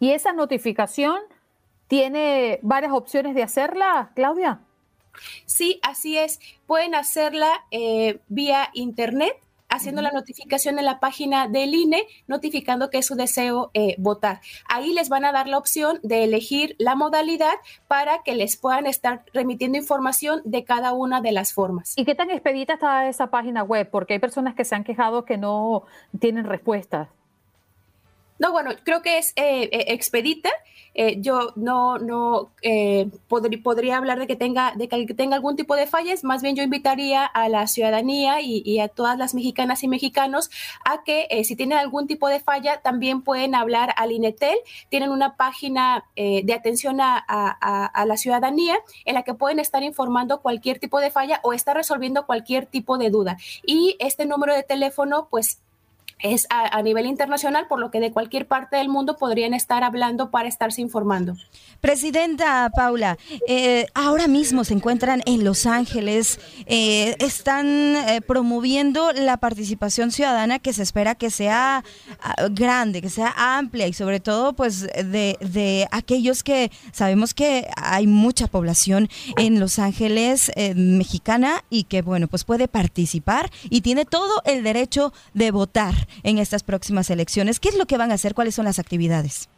¿Y 0.00 0.12
esa 0.12 0.32
notificación 0.32 1.20
tiene 1.88 2.58
varias 2.62 2.92
opciones 2.92 3.34
de 3.34 3.42
hacerla, 3.42 4.12
Claudia? 4.14 4.60
Sí, 5.44 5.80
así 5.82 6.18
es. 6.18 6.40
Pueden 6.66 6.94
hacerla 6.94 7.64
eh, 7.70 8.20
vía 8.28 8.70
internet 8.74 9.36
haciendo 9.68 10.02
la 10.02 10.10
notificación 10.10 10.78
en 10.78 10.84
la 10.84 11.00
página 11.00 11.48
del 11.48 11.74
INE, 11.74 12.06
notificando 12.26 12.90
que 12.90 12.98
es 12.98 13.06
su 13.06 13.14
deseo 13.14 13.70
eh, 13.74 13.96
votar. 13.98 14.40
Ahí 14.68 14.92
les 14.92 15.08
van 15.08 15.24
a 15.24 15.32
dar 15.32 15.48
la 15.48 15.58
opción 15.58 15.98
de 16.02 16.24
elegir 16.24 16.76
la 16.78 16.94
modalidad 16.94 17.54
para 17.88 18.22
que 18.22 18.34
les 18.34 18.56
puedan 18.56 18.86
estar 18.86 19.24
remitiendo 19.32 19.78
información 19.78 20.42
de 20.44 20.64
cada 20.64 20.92
una 20.92 21.20
de 21.20 21.32
las 21.32 21.52
formas. 21.52 21.94
¿Y 21.96 22.04
qué 22.04 22.14
tan 22.14 22.30
expedita 22.30 22.74
está 22.74 23.08
esa 23.08 23.28
página 23.28 23.62
web? 23.62 23.88
Porque 23.90 24.14
hay 24.14 24.18
personas 24.18 24.54
que 24.54 24.64
se 24.64 24.74
han 24.74 24.84
quejado 24.84 25.24
que 25.24 25.36
no 25.36 25.84
tienen 26.18 26.44
respuestas. 26.44 27.08
No, 28.38 28.52
bueno, 28.52 28.72
creo 28.84 29.02
que 29.02 29.18
es 29.18 29.32
eh, 29.36 29.68
eh, 29.72 29.84
expedita. 29.88 30.50
Eh, 30.98 31.18
yo 31.20 31.52
no, 31.56 31.98
no 31.98 32.52
podría 33.62 33.98
hablar 33.98 34.18
de 34.18 34.26
que, 34.26 34.34
tenga, 34.34 34.72
de 34.76 34.88
que 34.88 35.12
tenga 35.12 35.36
algún 35.36 35.54
tipo 35.54 35.76
de 35.76 35.86
fallas. 35.86 36.24
Más 36.24 36.42
bien 36.42 36.56
yo 36.56 36.62
invitaría 36.62 37.24
a 37.26 37.50
la 37.50 37.66
ciudadanía 37.66 38.40
y, 38.40 38.78
a 38.80 38.88
todas 38.88 39.18
las 39.18 39.34
mexicanas 39.34 39.82
y 39.82 39.88
mexicanos 39.88 40.50
a 40.86 41.04
que 41.04 41.28
si 41.44 41.54
tienen 41.54 41.76
algún 41.76 42.06
tipo 42.06 42.28
de 42.28 42.40
falla 42.40 42.80
también 42.80 43.20
pueden 43.20 43.54
hablar 43.54 43.92
al 43.98 44.10
INETEL. 44.10 44.56
Tienen 44.88 45.10
una 45.10 45.36
página 45.36 46.04
de 46.16 46.54
atención 46.54 46.98
a, 47.02 47.26
la 48.06 48.16
ciudadanía 48.16 48.78
en 49.04 49.14
la 49.16 49.22
que 49.22 49.34
pueden 49.34 49.58
estar 49.58 49.82
informando 49.82 50.40
cualquier 50.40 50.78
tipo 50.78 51.00
de 51.00 51.10
falla 51.10 51.40
o 51.42 51.52
estar 51.52 51.76
resolviendo 51.76 52.24
cualquier 52.24 52.64
tipo 52.64 52.96
de 52.96 53.10
duda. 53.10 53.36
Y 53.66 53.96
este 53.98 54.24
número 54.24 54.54
de 54.54 54.62
teléfono, 54.62 55.28
pues 55.30 55.60
es 56.18 56.46
a, 56.48 56.80
nivel 56.82 57.06
internacional, 57.06 57.66
por 57.68 57.78
lo 57.78 57.90
que 57.90 58.00
de 58.00 58.10
cualquier 58.10 58.46
parte 58.46 58.76
del 58.76 58.88
mundo 58.88 59.18
podrían 59.18 59.52
estar 59.52 59.84
hablando 59.84 60.30
para 60.30 60.48
estarse 60.48 60.80
informando. 60.80 61.36
Presidenta 61.80 62.70
Paula, 62.74 63.18
eh, 63.46 63.86
ahora 63.94 64.26
mismo 64.26 64.64
se 64.64 64.72
encuentran 64.72 65.22
en 65.26 65.44
Los 65.44 65.66
Ángeles, 65.66 66.40
eh, 66.66 67.16
están 67.18 67.66
eh, 67.66 68.22
promoviendo 68.26 69.12
la 69.12 69.36
participación 69.36 70.10
ciudadana 70.10 70.58
que 70.58 70.72
se 70.72 70.82
espera 70.82 71.14
que 71.14 71.30
sea 71.30 71.84
ah, 72.20 72.34
grande, 72.50 73.02
que 73.02 73.10
sea 73.10 73.34
amplia 73.36 73.86
y 73.86 73.92
sobre 73.92 74.18
todo 74.18 74.54
pues 74.54 74.82
de, 74.82 75.36
de 75.40 75.86
aquellos 75.90 76.42
que 76.42 76.70
sabemos 76.92 77.34
que 77.34 77.68
hay 77.76 78.06
mucha 78.06 78.46
población 78.46 79.08
en 79.36 79.60
Los 79.60 79.78
Ángeles 79.78 80.50
mexicana 80.74 81.62
y 81.68 81.84
que 81.84 82.00
bueno 82.02 82.26
pues 82.26 82.44
puede 82.44 82.68
participar 82.68 83.50
y 83.68 83.82
tiene 83.82 84.06
todo 84.06 84.42
el 84.46 84.62
derecho 84.62 85.12
de 85.34 85.50
votar 85.50 86.05
en 86.22 86.38
estas 86.38 86.62
próximas 86.62 87.10
elecciones. 87.10 87.60
¿Qué 87.60 87.68
es 87.68 87.76
lo 87.76 87.86
que 87.86 87.98
van 87.98 88.10
a 88.10 88.14
hacer? 88.14 88.34
¿Cuáles 88.34 88.54
son 88.54 88.64
las 88.64 88.78
actividades? 88.78 89.48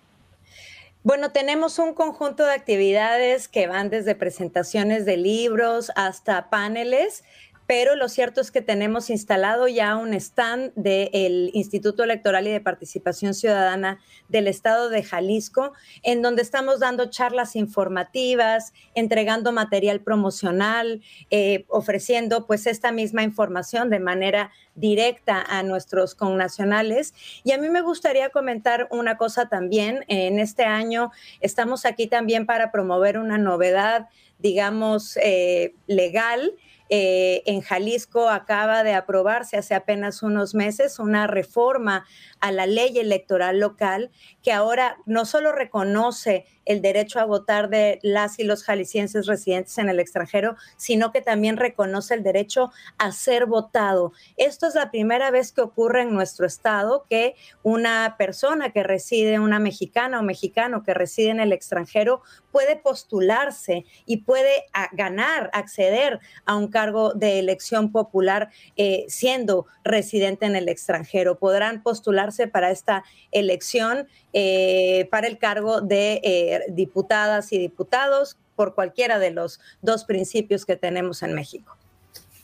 Bueno, 1.05 1.31
tenemos 1.31 1.79
un 1.79 1.95
conjunto 1.95 2.45
de 2.45 2.53
actividades 2.53 3.47
que 3.47 3.69
van 3.69 3.89
desde 3.89 4.15
presentaciones 4.15 5.07
de 5.07 5.17
libros 5.17 5.93
hasta 5.95 6.51
paneles 6.51 7.23
pero 7.69 7.97
lo 7.97 8.09
cierto 8.09 8.41
es 8.41 8.51
que 8.51 8.63
tenemos 8.63 9.11
instalado 9.11 9.69
ya 9.69 9.95
un 9.97 10.15
stand 10.15 10.73
del 10.75 11.51
Instituto 11.53 12.03
Electoral 12.03 12.47
y 12.47 12.51
de 12.51 12.63
Participación 12.63 13.35
Ciudadana 13.35 14.01
del 14.31 14.49
Estado 14.49 14.89
de 14.89 15.03
Jalisco, 15.03 15.75
en 16.03 16.23
donde 16.23 16.41
estamos 16.41 16.81
dando 16.81 17.11
charlas 17.11 17.57
informativas, 17.57 18.73
entregando 18.95 19.53
material 19.53 20.01
promocional, 20.01 21.03
eh, 21.31 21.67
ofreciendo 21.69 22.47
pues 22.47 22.67
esta 22.67 22.91
misma 22.91 23.23
información 23.23 23.91
de 23.91 24.01
manera 24.01 24.51
directa 24.75 25.45
a 25.47 25.63
nuestros 25.63 26.15
connacionales. 26.15 27.13
Y 27.45 27.53
a 27.53 27.59
mí 27.59 27.69
me 27.69 27.83
gustaría 27.83 28.31
comentar 28.31 28.89
una 28.91 29.19
cosa 29.19 29.51
también. 29.51 30.07
En 30.09 30.39
este 30.39 30.65
año 30.65 31.13
estamos 31.41 31.85
aquí 31.85 32.07
también 32.07 32.47
para 32.47 32.73
promover 32.73 33.19
una 33.19 33.37
novedad, 33.37 34.09
digamos, 34.39 35.19
eh, 35.19 35.75
legal 35.87 36.55
eh, 36.91 37.43
en 37.47 37.61
Jalisco 37.61 38.29
acaba 38.29 38.83
de 38.83 38.95
aprobarse 38.95 39.57
hace 39.57 39.75
apenas 39.75 40.23
unos 40.23 40.55
meses 40.55 40.99
una 40.99 41.27
reforma 41.27 42.07
a 42.41 42.53
la 42.53 42.67
ley 42.67 42.99
electoral 42.99 43.61
local 43.61 44.11
que 44.43 44.53
ahora 44.53 44.97
no 45.07 45.25
solo 45.25 45.53
reconoce 45.53 46.47
el 46.69 46.83
derecho 46.83 47.19
a 47.19 47.25
votar 47.25 47.71
de 47.71 47.99
las 48.03 48.39
y 48.39 48.45
los 48.45 48.63
jaliscienses 48.63 49.27
residentes 49.27 49.79
en 49.79 49.89
el 49.89 50.01
extranjero, 50.01 50.55
sino 50.77 51.13
que 51.13 51.23
también 51.23 51.57
reconoce 51.57 52.13
el 52.13 52.23
derecho 52.23 52.71
a 52.99 53.11
ser 53.11 53.47
votado. 53.47 54.13
Esto 54.37 54.67
es 54.67 54.75
la 54.75 54.91
primera 54.91 55.31
vez 55.31 55.53
que 55.53 55.63
ocurre 55.63 56.03
en 56.03 56.13
nuestro 56.13 56.47
estado 56.47 57.07
que 57.09 57.35
una 57.63 58.17
persona 58.19 58.71
que 58.71 58.83
reside, 58.83 59.41
una 59.41 59.59
mexicana 59.59 60.21
o 60.21 60.23
mexicano 60.23 60.83
que 60.83 60.93
reside 60.93 61.31
en 61.31 61.41
el 61.41 61.55
extranjero, 61.55 62.21
puede 62.53 62.77
postularse 62.77 63.87
y 64.05 64.19
puede 64.19 64.65
ganar, 64.93 65.49
acceder 65.55 66.21
a 66.45 66.55
un 66.55 66.69
cargo 66.79 67.13
de 67.13 67.41
elección 67.41 67.91
popular 67.91 68.51
eh, 68.77 69.05
siendo 69.09 69.67
residente 69.83 70.47
en 70.47 70.55
el 70.55 70.69
extranjero. 70.69 71.37
Podrán 71.37 71.83
postularse 71.83 72.47
para 72.47 72.71
esta 72.71 73.03
elección 73.33 74.07
eh, 74.33 75.09
para 75.11 75.27
el 75.27 75.39
cargo 75.39 75.81
de 75.81 76.21
eh, 76.23 76.61
diputadas 76.69 77.53
y 77.53 77.59
diputados 77.59 78.37
por 78.55 78.77
cualquiera 78.77 79.19
de 79.19 79.33
los 79.33 79.59
dos 79.83 80.05
principios 80.05 80.65
que 80.65 80.77
tenemos 80.77 81.25
en 81.25 81.35
México. 81.35 81.77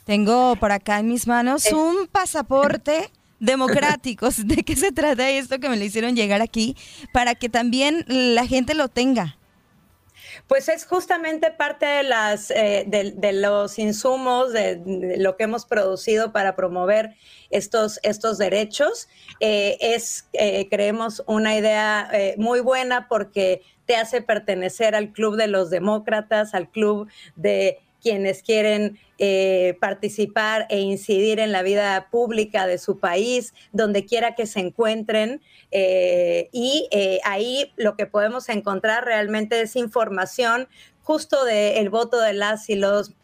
Tengo 0.03 0.57
por 0.57 0.73
acá 0.73 0.99
en 0.99 1.07
mis 1.07 1.27
manos 1.27 1.71
un 1.71 2.07
pasaporte 2.07 3.09
democrático. 3.39 4.27
¿De 4.43 4.63
qué 4.63 4.75
se 4.75 4.91
trata 4.91 5.29
esto 5.29 5.59
que 5.59 5.69
me 5.69 5.77
lo 5.77 5.85
hicieron 5.85 6.13
llegar 6.13 6.41
aquí? 6.41 6.75
Para 7.13 7.35
que 7.35 7.47
también 7.47 8.03
la 8.09 8.45
gente 8.45 8.73
lo 8.73 8.89
tenga. 8.89 9.37
Pues 10.47 10.69
es 10.69 10.85
justamente 10.85 11.51
parte 11.51 11.85
de, 11.85 12.03
las, 12.03 12.51
eh, 12.51 12.85
de, 12.87 13.33
los 13.33 13.79
insumos, 13.79 14.53
de, 14.53 14.81
lo 15.17 15.35
que 15.37 15.43
hemos 15.43 15.65
producido 15.65 16.31
para 16.31 16.55
promover 16.55 17.15
estos, 17.49 17.99
estos 18.03 18.37
derechos. 18.37 19.07
Eh, 19.39 19.77
es, 19.79 20.27
eh, 20.33 20.67
creemos, 20.69 21.23
una 21.27 21.55
idea 21.55 22.11
muy 22.37 22.59
buena 22.59 23.07
porque 23.07 23.61
te 23.85 23.95
hace 23.95 24.21
pertenecer 24.21 24.95
al 24.95 25.11
club 25.11 25.35
de 25.35 25.47
los 25.47 25.69
demócratas, 25.69 26.53
al 26.53 26.69
club 26.69 27.07
de 27.35 27.79
quienes 28.05 28.43
quieren 28.43 28.99
eh, 29.17 29.77
participar 29.81 30.67
e 30.69 30.79
incidir 30.79 31.39
en 31.39 31.51
la 31.51 31.63
vida 31.63 32.07
pública 32.11 32.67
de 32.67 32.77
su 32.77 32.99
país, 32.99 33.55
donde 33.71 34.05
quiera 34.05 34.35
que 34.35 34.45
se 34.45 34.59
encuentren. 34.59 35.41
Eh, 35.71 36.49
y 36.51 36.87
eh, 36.91 37.19
ahí 37.23 37.73
lo 37.77 37.95
que 37.95 38.05
podemos 38.05 38.47
encontrar 38.49 39.05
realmente 39.05 39.59
es 39.59 39.75
información 39.75 40.67
justo 41.01 41.45
del 41.45 41.89
voto 41.89 42.21
de 42.21 42.33
las 42.33 42.69
y 42.69 42.75
los 42.75 43.15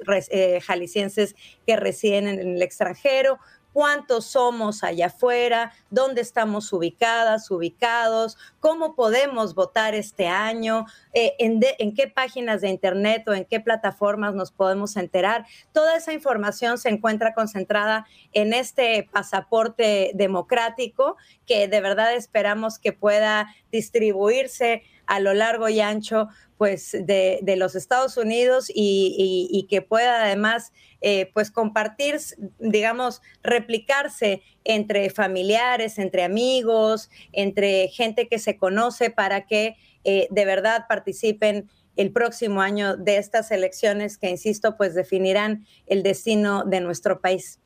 jaliscienses 0.63 1.35
que 1.67 1.75
residen 1.75 2.27
en 2.27 2.39
el 2.39 2.61
extranjero, 2.63 3.37
cuántos 3.73 4.25
somos 4.25 4.83
allá 4.83 5.07
afuera, 5.07 5.71
dónde 5.89 6.21
estamos 6.21 6.71
ubicadas, 6.73 7.49
ubicados, 7.51 8.37
cómo 8.59 8.95
podemos 8.95 9.55
votar 9.55 9.95
este 9.95 10.27
año, 10.27 10.85
eh, 11.13 11.35
en, 11.39 11.93
qué 11.93 12.07
páginas 12.07 12.61
de 12.61 12.69
internet 12.69 13.27
o 13.27 13.33
en 13.33 13.45
qué 13.45 13.59
plataformas 13.59 14.33
nos 14.33 14.51
podemos 14.51 14.95
enterar. 14.97 15.45
Toda 15.71 15.95
esa 15.95 16.13
información 16.13 16.77
se 16.77 16.89
encuentra 16.89 17.33
concentrada 17.33 18.05
en 18.33 18.53
este 18.53 19.09
pasaporte 19.11 20.11
democrático 20.13 21.17
que 21.45 21.67
de 21.67 21.81
verdad 21.81 22.13
esperamos 22.13 22.79
que 22.79 22.93
pueda 22.93 23.53
distribuirse 23.71 24.83
a 25.11 25.19
lo 25.19 25.33
largo 25.33 25.67
y 25.67 25.81
ancho 25.81 26.29
pues 26.57 26.91
de, 26.93 27.43
los 27.57 27.75
Estados 27.75 28.15
Unidos 28.15 28.71
y, 28.73 29.67
que 29.69 29.81
pueda 29.81 30.23
además 30.23 30.71
eh, 31.01 31.29
pues 31.33 31.51
compartir, 31.51 32.17
digamos, 32.59 33.21
replicarse 33.43 34.41
entre 34.63 35.09
familiares, 35.09 35.99
entre 35.99 36.23
amigos, 36.23 37.09
entre 37.33 37.89
gente 37.89 38.29
que 38.29 38.39
se 38.39 38.55
conoce 38.55 39.09
para 39.09 39.47
que 39.47 39.75
eh, 40.05 40.27
de 40.29 40.45
verdad 40.45 40.85
participen 40.87 41.69
el 41.97 42.13
próximo 42.13 42.61
año 42.61 42.95
de 42.95 43.17
estas 43.17 43.51
elecciones 43.51 44.17
que, 44.17 44.29
insisto, 44.29 44.77
pues 44.77 44.93
definirán 44.93 45.65
el 45.87 46.03
destino 46.03 46.63
de 46.63 46.79
nuestro 46.79 47.19
país. 47.19 47.60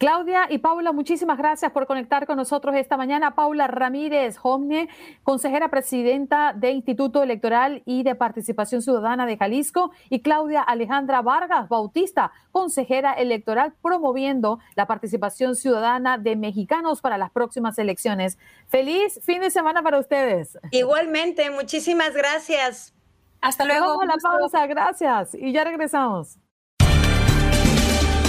Claudia 0.00 0.46
y 0.48 0.56
Paula, 0.56 0.92
muchísimas 0.92 1.36
gracias 1.36 1.72
por 1.72 1.86
conectar 1.86 2.26
con 2.26 2.38
nosotros 2.38 2.74
esta 2.74 2.96
mañana. 2.96 3.34
Paula 3.34 3.66
Ramírez 3.66 4.38
Homne, 4.42 4.88
consejera 5.24 5.68
presidenta 5.68 6.54
de 6.54 6.70
Instituto 6.70 7.22
Electoral 7.22 7.82
y 7.84 8.02
de 8.02 8.14
Participación 8.14 8.80
Ciudadana 8.80 9.26
de 9.26 9.36
Jalisco, 9.36 9.90
y 10.08 10.22
Claudia 10.22 10.62
Alejandra 10.62 11.20
Vargas 11.20 11.68
Bautista, 11.68 12.32
consejera 12.50 13.12
electoral 13.12 13.74
promoviendo 13.82 14.58
la 14.74 14.86
participación 14.86 15.54
ciudadana 15.54 16.16
de 16.16 16.34
mexicanos 16.34 17.02
para 17.02 17.18
las 17.18 17.30
próximas 17.30 17.78
elecciones. 17.78 18.38
Feliz 18.68 19.20
fin 19.22 19.42
de 19.42 19.50
semana 19.50 19.82
para 19.82 19.98
ustedes. 19.98 20.58
Igualmente, 20.70 21.50
muchísimas 21.50 22.14
gracias. 22.14 22.94
Hasta 23.42 23.66
luego. 23.66 23.98
Vamos 23.98 24.04
a 24.04 24.06
la 24.06 24.16
pausa, 24.16 24.66
gracias. 24.66 25.34
Y 25.34 25.52
ya 25.52 25.62
regresamos. 25.62 26.38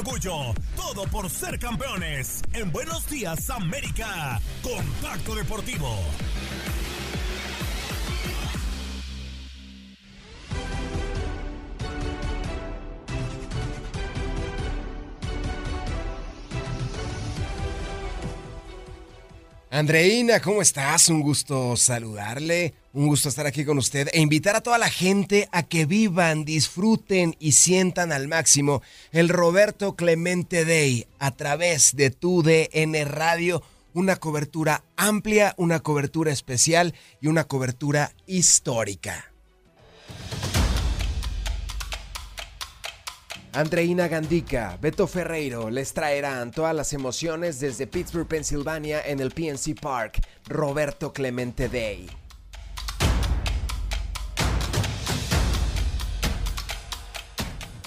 Orgullo. 0.00 0.54
Todo 0.76 1.02
por 1.10 1.28
ser 1.28 1.58
campeones. 1.58 2.42
En 2.52 2.72
Buenos 2.72 3.08
Días 3.08 3.50
América. 3.50 4.40
Contacto 4.62 5.34
Deportivo. 5.34 5.96
Andreina, 19.72 20.40
¿cómo 20.40 20.62
estás? 20.62 21.08
Un 21.10 21.20
gusto 21.20 21.76
saludarle, 21.76 22.74
un 22.92 23.06
gusto 23.06 23.28
estar 23.28 23.46
aquí 23.46 23.64
con 23.64 23.78
usted 23.78 24.08
e 24.12 24.20
invitar 24.20 24.56
a 24.56 24.62
toda 24.62 24.78
la 24.78 24.90
gente 24.90 25.48
a 25.52 25.62
que 25.62 25.86
vivan, 25.86 26.44
disfruten 26.44 27.36
y 27.38 27.52
sientan 27.52 28.10
al 28.10 28.26
máximo 28.26 28.82
el 29.12 29.28
Roberto 29.28 29.94
Clemente 29.94 30.64
Day 30.64 31.06
a 31.20 31.36
través 31.36 31.94
de 31.94 32.10
tu 32.10 32.42
DN 32.42 33.04
Radio. 33.04 33.62
Una 33.94 34.16
cobertura 34.16 34.82
amplia, 34.96 35.54
una 35.56 35.78
cobertura 35.78 36.32
especial 36.32 36.92
y 37.20 37.28
una 37.28 37.44
cobertura 37.44 38.12
histórica. 38.26 39.29
Andreina 43.52 44.06
Gandica, 44.06 44.78
Beto 44.80 45.08
Ferreiro 45.08 45.70
les 45.70 45.92
traerán 45.92 46.52
todas 46.52 46.72
las 46.72 46.92
emociones 46.92 47.58
desde 47.58 47.88
Pittsburgh, 47.88 48.28
Pensilvania 48.28 49.02
en 49.04 49.18
el 49.18 49.32
PNC 49.32 49.80
Park, 49.80 50.20
Roberto 50.46 51.12
Clemente 51.12 51.68
Day. 51.68 52.06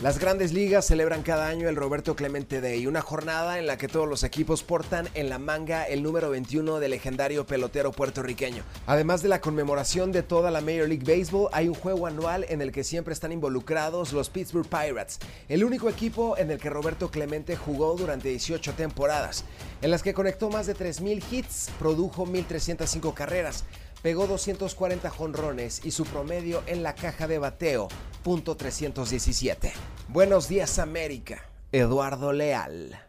Las 0.03 0.19
grandes 0.19 0.51
ligas 0.51 0.85
celebran 0.85 1.23
cada 1.23 1.47
año 1.47 1.69
el 1.69 1.77
Roberto 1.77 2.13
Clemente 2.13 2.59
Day, 2.59 2.87
una 2.87 2.99
jornada 2.99 3.57
en 3.57 3.65
la 3.65 3.77
que 3.77 3.87
todos 3.87 4.05
los 4.05 4.25
equipos 4.25 4.61
portan 4.61 5.07
en 5.13 5.29
la 5.29 5.39
manga 5.39 5.85
el 5.85 6.03
número 6.03 6.29
21 6.29 6.81
del 6.81 6.91
legendario 6.91 7.47
pelotero 7.47 7.93
puertorriqueño. 7.93 8.63
Además 8.85 9.21
de 9.21 9.29
la 9.29 9.39
conmemoración 9.39 10.11
de 10.11 10.21
toda 10.21 10.51
la 10.51 10.59
Major 10.59 10.89
League 10.89 11.05
Baseball, 11.05 11.47
hay 11.53 11.69
un 11.69 11.73
juego 11.73 12.05
anual 12.05 12.45
en 12.49 12.61
el 12.61 12.73
que 12.73 12.83
siempre 12.83 13.13
están 13.13 13.31
involucrados 13.31 14.11
los 14.11 14.29
Pittsburgh 14.29 14.67
Pirates, 14.67 15.19
el 15.47 15.63
único 15.63 15.87
equipo 15.87 16.37
en 16.37 16.51
el 16.51 16.59
que 16.59 16.69
Roberto 16.69 17.09
Clemente 17.09 17.55
jugó 17.55 17.95
durante 17.95 18.27
18 18.27 18.73
temporadas, 18.73 19.45
en 19.81 19.89
las 19.89 20.03
que 20.03 20.13
conectó 20.13 20.49
más 20.49 20.67
de 20.67 20.75
3.000 20.75 21.23
hits, 21.31 21.69
produjo 21.79 22.25
1.305 22.25 23.13
carreras, 23.13 23.63
pegó 24.03 24.27
240 24.27 25.09
jonrones 25.09 25.81
y 25.83 25.91
su 25.91 26.03
promedio 26.03 26.61
en 26.67 26.83
la 26.83 26.93
caja 26.93 27.25
de 27.25 27.39
bateo, 27.39 27.87
punto 28.21 28.55
.317. 28.55 29.71
Buenos 30.09 30.49
días 30.49 30.77
América, 30.77 31.49
Eduardo 31.71 32.33
Leal. 32.33 32.99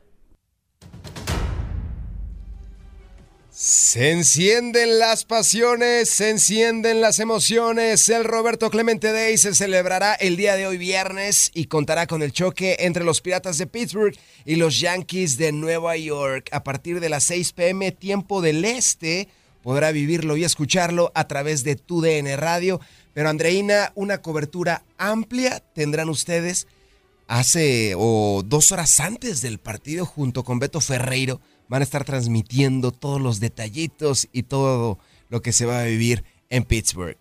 Se 3.50 4.11
encienden 4.11 4.98
las 4.98 5.24
pasiones, 5.24 6.11
se 6.11 6.30
encienden 6.30 7.00
las 7.00 7.18
emociones. 7.18 8.09
El 8.09 8.24
Roberto 8.24 8.70
Clemente 8.70 9.12
Day 9.12 9.37
se 9.38 9.54
celebrará 9.54 10.14
el 10.14 10.37
día 10.37 10.57
de 10.57 10.66
hoy 10.66 10.76
viernes 10.76 11.50
y 11.54 11.66
contará 11.66 12.07
con 12.07 12.22
el 12.22 12.33
choque 12.33 12.76
entre 12.80 13.04
los 13.04 13.20
Piratas 13.20 13.59
de 13.59 13.66
Pittsburgh 13.66 14.16
y 14.44 14.57
los 14.57 14.80
Yankees 14.80 15.38
de 15.38 15.52
Nueva 15.52 15.96
York 15.96 16.48
a 16.52 16.64
partir 16.64 17.00
de 17.00 17.09
las 17.09 17.24
6 17.24 17.52
pm 17.52 17.92
tiempo 17.92 18.42
del 18.42 18.64
este 18.64 19.28
podrá 19.64 19.92
vivirlo 19.92 20.37
y 20.37 20.44
escucharlo 20.44 21.11
a 21.14 21.27
través 21.27 21.64
de 21.64 21.74
tu 21.74 22.03
DN 22.03 22.37
Radio. 22.37 22.81
Pero 23.14 23.31
Andreina, 23.31 23.92
una 23.94 24.18
cobertura 24.18 24.85
amplia 24.98 25.61
tendrán 25.74 26.11
ustedes 26.11 26.68
hace 27.27 27.94
o 27.96 28.42
dos 28.44 28.72
horas 28.72 29.00
antes 29.00 29.40
del 29.40 29.59
partido 29.59 30.05
junto 30.05 30.44
con 30.44 30.59
Beto 30.59 30.83
Ferreiro. 30.83 31.40
Van 31.68 31.81
a 31.81 31.85
estar 31.85 32.05
transmitiendo 32.05 32.92
todos 32.92 33.22
los 33.22 33.40
detallitos 33.40 34.29
y 34.33 34.42
todo 34.42 34.98
lo 35.31 35.40
que 35.40 35.53
se 35.53 35.64
va 35.64 35.81
a 35.81 35.85
vivir 35.85 36.24
en 36.50 36.64
Pittsburgh. 36.64 37.16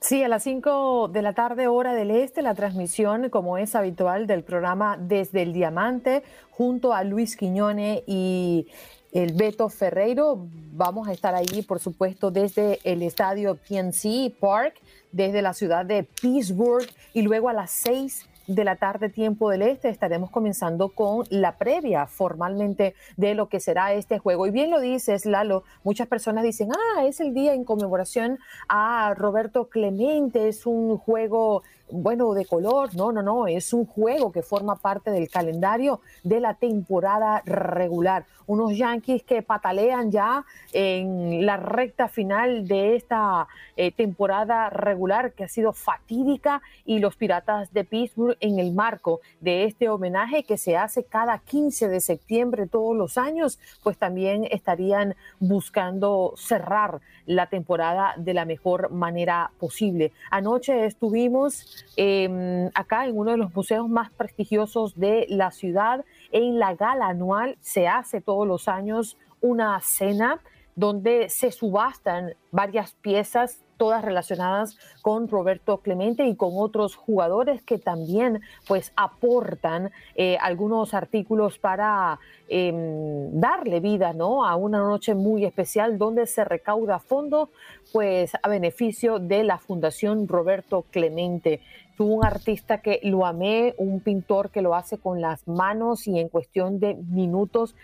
Sí, 0.00 0.22
a 0.22 0.28
las 0.28 0.44
5 0.44 1.08
de 1.08 1.22
la 1.22 1.32
tarde, 1.32 1.66
hora 1.66 1.92
del 1.94 2.12
este, 2.12 2.42
la 2.42 2.54
transmisión, 2.54 3.30
como 3.30 3.58
es 3.58 3.74
habitual, 3.74 4.28
del 4.28 4.44
programa 4.44 4.96
Desde 4.96 5.42
el 5.42 5.52
Diamante, 5.52 6.22
junto 6.52 6.92
a 6.92 7.02
Luis 7.02 7.36
Quiñone 7.36 8.04
y 8.06 8.68
el 9.12 9.32
Beto 9.32 9.68
Ferreiro. 9.68 10.46
Vamos 10.72 11.08
a 11.08 11.12
estar 11.12 11.34
ahí, 11.34 11.62
por 11.62 11.80
supuesto, 11.80 12.30
desde 12.30 12.78
el 12.84 13.02
estadio 13.02 13.56
PNC 13.56 14.32
Park, 14.38 14.74
desde 15.12 15.42
la 15.42 15.54
ciudad 15.54 15.84
de 15.84 16.04
Pittsburgh 16.04 16.88
y 17.14 17.22
luego 17.22 17.48
a 17.48 17.52
las 17.52 17.70
seis 17.70 18.28
de 18.48 18.64
la 18.64 18.76
tarde, 18.76 19.10
tiempo 19.10 19.50
del 19.50 19.62
este, 19.62 19.90
estaremos 19.90 20.30
comenzando 20.30 20.88
con 20.88 21.26
la 21.28 21.58
previa 21.58 22.06
formalmente 22.06 22.94
de 23.16 23.34
lo 23.34 23.48
que 23.48 23.60
será 23.60 23.92
este 23.92 24.18
juego. 24.18 24.46
Y 24.46 24.50
bien 24.50 24.70
lo 24.70 24.80
dices, 24.80 25.26
Lalo, 25.26 25.64
muchas 25.84 26.08
personas 26.08 26.44
dicen, 26.44 26.70
ah, 26.72 27.04
es 27.04 27.20
el 27.20 27.34
día 27.34 27.52
en 27.52 27.64
conmemoración 27.64 28.38
a 28.66 29.12
Roberto 29.14 29.68
Clemente, 29.68 30.48
es 30.48 30.64
un 30.64 30.96
juego 30.96 31.62
bueno, 31.90 32.34
de 32.34 32.44
color, 32.44 32.94
no, 32.94 33.12
no, 33.12 33.22
no, 33.22 33.46
es 33.46 33.72
un 33.72 33.86
juego 33.86 34.32
que 34.32 34.42
forma 34.42 34.76
parte 34.76 35.10
del 35.10 35.28
calendario 35.28 36.00
de 36.22 36.40
la 36.40 36.54
temporada 36.54 37.42
regular. 37.44 38.26
Unos 38.46 38.76
Yankees 38.76 39.22
que 39.24 39.42
patalean 39.42 40.10
ya 40.10 40.44
en 40.72 41.44
la 41.44 41.56
recta 41.56 42.08
final 42.08 42.66
de 42.66 42.96
esta 42.96 43.46
eh, 43.76 43.92
temporada 43.92 44.70
regular 44.70 45.32
que 45.32 45.44
ha 45.44 45.48
sido 45.48 45.72
fatídica 45.72 46.62
y 46.84 46.98
los 46.98 47.16
Piratas 47.16 47.72
de 47.72 47.84
Pittsburgh 47.84 48.36
en 48.40 48.58
el 48.58 48.72
marco 48.72 49.20
de 49.40 49.64
este 49.64 49.88
homenaje 49.88 50.44
que 50.44 50.56
se 50.56 50.76
hace 50.76 51.04
cada 51.04 51.38
15 51.38 51.88
de 51.88 52.00
septiembre 52.00 52.66
todos 52.66 52.96
los 52.96 53.18
años, 53.18 53.58
pues 53.82 53.98
también 53.98 54.46
estarían 54.50 55.14
buscando 55.40 56.34
cerrar 56.36 57.00
la 57.26 57.48
temporada 57.48 58.14
de 58.16 58.34
la 58.34 58.46
mejor 58.46 58.90
manera 58.90 59.50
posible. 59.58 60.12
Anoche 60.30 60.86
estuvimos 60.86 61.77
Em, 61.96 62.70
acá 62.74 63.06
en 63.06 63.16
uno 63.16 63.32
de 63.32 63.36
los 63.36 63.54
museos 63.54 63.88
más 63.88 64.10
prestigiosos 64.10 64.98
de 64.98 65.26
la 65.28 65.50
ciudad. 65.50 66.04
En 66.32 66.58
la 66.58 66.74
gala 66.74 67.08
anual 67.08 67.56
se 67.60 67.88
hace 67.88 68.20
todos 68.20 68.46
los 68.46 68.68
años 68.68 69.16
una 69.40 69.80
cena 69.80 70.40
donde 70.78 71.28
se 71.28 71.50
subastan 71.50 72.34
varias 72.52 72.92
piezas 72.92 73.64
todas 73.76 74.04
relacionadas 74.04 74.78
con 75.02 75.26
Roberto 75.26 75.78
Clemente 75.78 76.24
y 76.26 76.36
con 76.36 76.50
otros 76.54 76.94
jugadores 76.94 77.62
que 77.64 77.78
también 77.78 78.40
pues 78.68 78.92
aportan 78.94 79.90
eh, 80.14 80.38
algunos 80.40 80.94
artículos 80.94 81.58
para 81.58 82.20
em, 82.48 83.40
darle 83.40 83.80
vida 83.80 84.12
¿no? 84.12 84.46
a 84.46 84.54
una 84.54 84.78
noche 84.78 85.16
muy 85.16 85.44
especial 85.44 85.98
donde 85.98 86.26
se 86.26 86.44
recauda 86.44 87.00
fondo 87.00 87.50
pues 87.92 88.32
a 88.40 88.48
beneficio 88.48 89.18
de 89.18 89.42
la 89.42 89.58
Fundación 89.58 90.28
Roberto 90.28 90.84
Clemente. 90.92 91.60
Un 91.98 92.24
artista 92.24 92.80
que 92.80 93.00
lo 93.02 93.26
amé, 93.26 93.74
un 93.76 93.98
pintor 93.98 94.50
que 94.50 94.62
lo 94.62 94.76
hace 94.76 94.98
con 94.98 95.20
las 95.20 95.48
manos 95.48 96.06
y 96.06 96.20
en 96.20 96.28
cuestión 96.28 96.78
de 96.78 96.94
minutos 96.94 97.74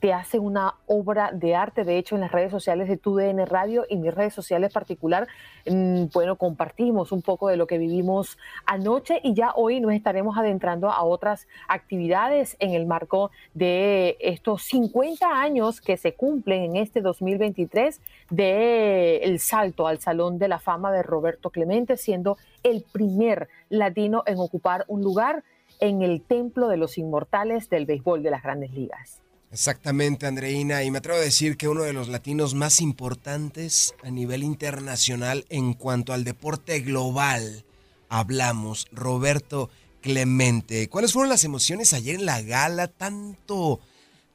te 0.00 0.12
hace 0.12 0.38
una 0.38 0.74
obra 0.86 1.30
de 1.32 1.54
arte. 1.54 1.84
De 1.84 1.98
hecho, 1.98 2.14
en 2.14 2.20
las 2.20 2.32
redes 2.32 2.50
sociales 2.50 2.88
de 2.88 2.96
TUDN 2.96 3.46
Radio 3.46 3.84
y 3.88 3.96
mis 3.96 4.14
redes 4.14 4.34
sociales 4.34 4.72
particular, 4.72 5.28
mm, 5.66 6.06
bueno, 6.12 6.36
compartimos 6.36 7.12
un 7.12 7.22
poco 7.22 7.48
de 7.48 7.56
lo 7.56 7.66
que 7.66 7.78
vivimos 7.78 8.38
anoche 8.66 9.20
y 9.22 9.34
ya 9.34 9.52
hoy 9.54 9.80
nos 9.80 9.92
estaremos 9.92 10.36
adentrando 10.36 10.90
a 10.90 11.02
otras 11.02 11.46
actividades 11.68 12.56
en 12.58 12.74
el 12.74 12.86
marco 12.86 13.30
de 13.54 14.16
estos 14.20 14.62
50 14.64 15.40
años 15.40 15.80
que 15.80 15.96
se 15.96 16.14
cumplen 16.14 16.62
en 16.64 16.76
este 16.76 17.00
2023 17.00 18.00
de 18.30 19.18
el 19.18 19.38
salto 19.40 19.86
al 19.86 20.00
Salón 20.00 20.38
de 20.38 20.48
la 20.48 20.58
Fama 20.58 20.92
de 20.92 21.02
Roberto 21.02 21.50
Clemente, 21.50 21.96
siendo 21.96 22.36
el 22.62 22.84
primer 22.92 23.48
latino 23.68 24.22
en 24.26 24.38
ocupar 24.38 24.84
un 24.88 25.02
lugar 25.02 25.44
en 25.80 26.02
el 26.02 26.22
Templo 26.22 26.68
de 26.68 26.76
los 26.76 26.98
Inmortales 26.98 27.70
del 27.70 27.86
Béisbol 27.86 28.22
de 28.22 28.30
las 28.30 28.42
Grandes 28.42 28.72
Ligas. 28.72 29.22
Exactamente, 29.50 30.26
Andreina, 30.26 30.84
y 30.84 30.90
me 30.90 30.98
atrevo 30.98 31.18
a 31.18 31.22
decir 31.22 31.56
que 31.56 31.68
uno 31.68 31.82
de 31.82 31.94
los 31.94 32.08
latinos 32.08 32.54
más 32.54 32.82
importantes 32.82 33.94
a 34.04 34.10
nivel 34.10 34.42
internacional 34.42 35.46
en 35.48 35.72
cuanto 35.72 36.12
al 36.12 36.24
deporte 36.24 36.80
global, 36.80 37.64
hablamos, 38.10 38.86
Roberto 38.92 39.70
Clemente. 40.02 40.88
¿Cuáles 40.88 41.14
fueron 41.14 41.30
las 41.30 41.44
emociones 41.44 41.94
ayer 41.94 42.16
en 42.16 42.26
la 42.26 42.42
gala? 42.42 42.88
Tanto, 42.88 43.80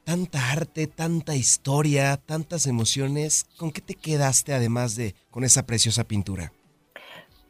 tanta 0.02 0.50
arte, 0.50 0.88
tanta 0.88 1.36
historia, 1.36 2.16
tantas 2.16 2.66
emociones. 2.66 3.46
¿Con 3.56 3.70
qué 3.70 3.80
te 3.80 3.94
quedaste 3.94 4.52
además 4.52 4.96
de 4.96 5.14
con 5.30 5.44
esa 5.44 5.64
preciosa 5.64 6.02
pintura? 6.04 6.52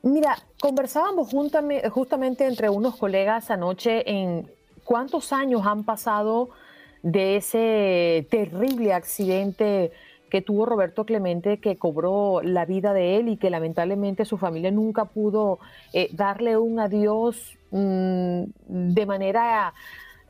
Mira, 0.02 0.36
conversábamos 0.60 1.30
justamente 1.90 2.46
entre 2.46 2.68
unos 2.68 2.96
colegas 2.96 3.50
anoche 3.50 4.08
en 4.10 4.50
cuántos 4.84 5.32
años 5.32 5.62
han 5.64 5.82
pasado 5.84 6.50
de 7.04 7.36
ese 7.36 8.26
terrible 8.30 8.94
accidente 8.94 9.92
que 10.30 10.40
tuvo 10.40 10.64
Roberto 10.64 11.04
Clemente, 11.04 11.60
que 11.60 11.76
cobró 11.76 12.40
la 12.42 12.64
vida 12.64 12.94
de 12.94 13.18
él 13.18 13.28
y 13.28 13.36
que 13.36 13.50
lamentablemente 13.50 14.24
su 14.24 14.38
familia 14.38 14.70
nunca 14.70 15.04
pudo 15.04 15.58
eh, 15.92 16.08
darle 16.12 16.56
un 16.56 16.80
adiós 16.80 17.56
mm, 17.70 18.42
de 18.66 19.06
manera... 19.06 19.74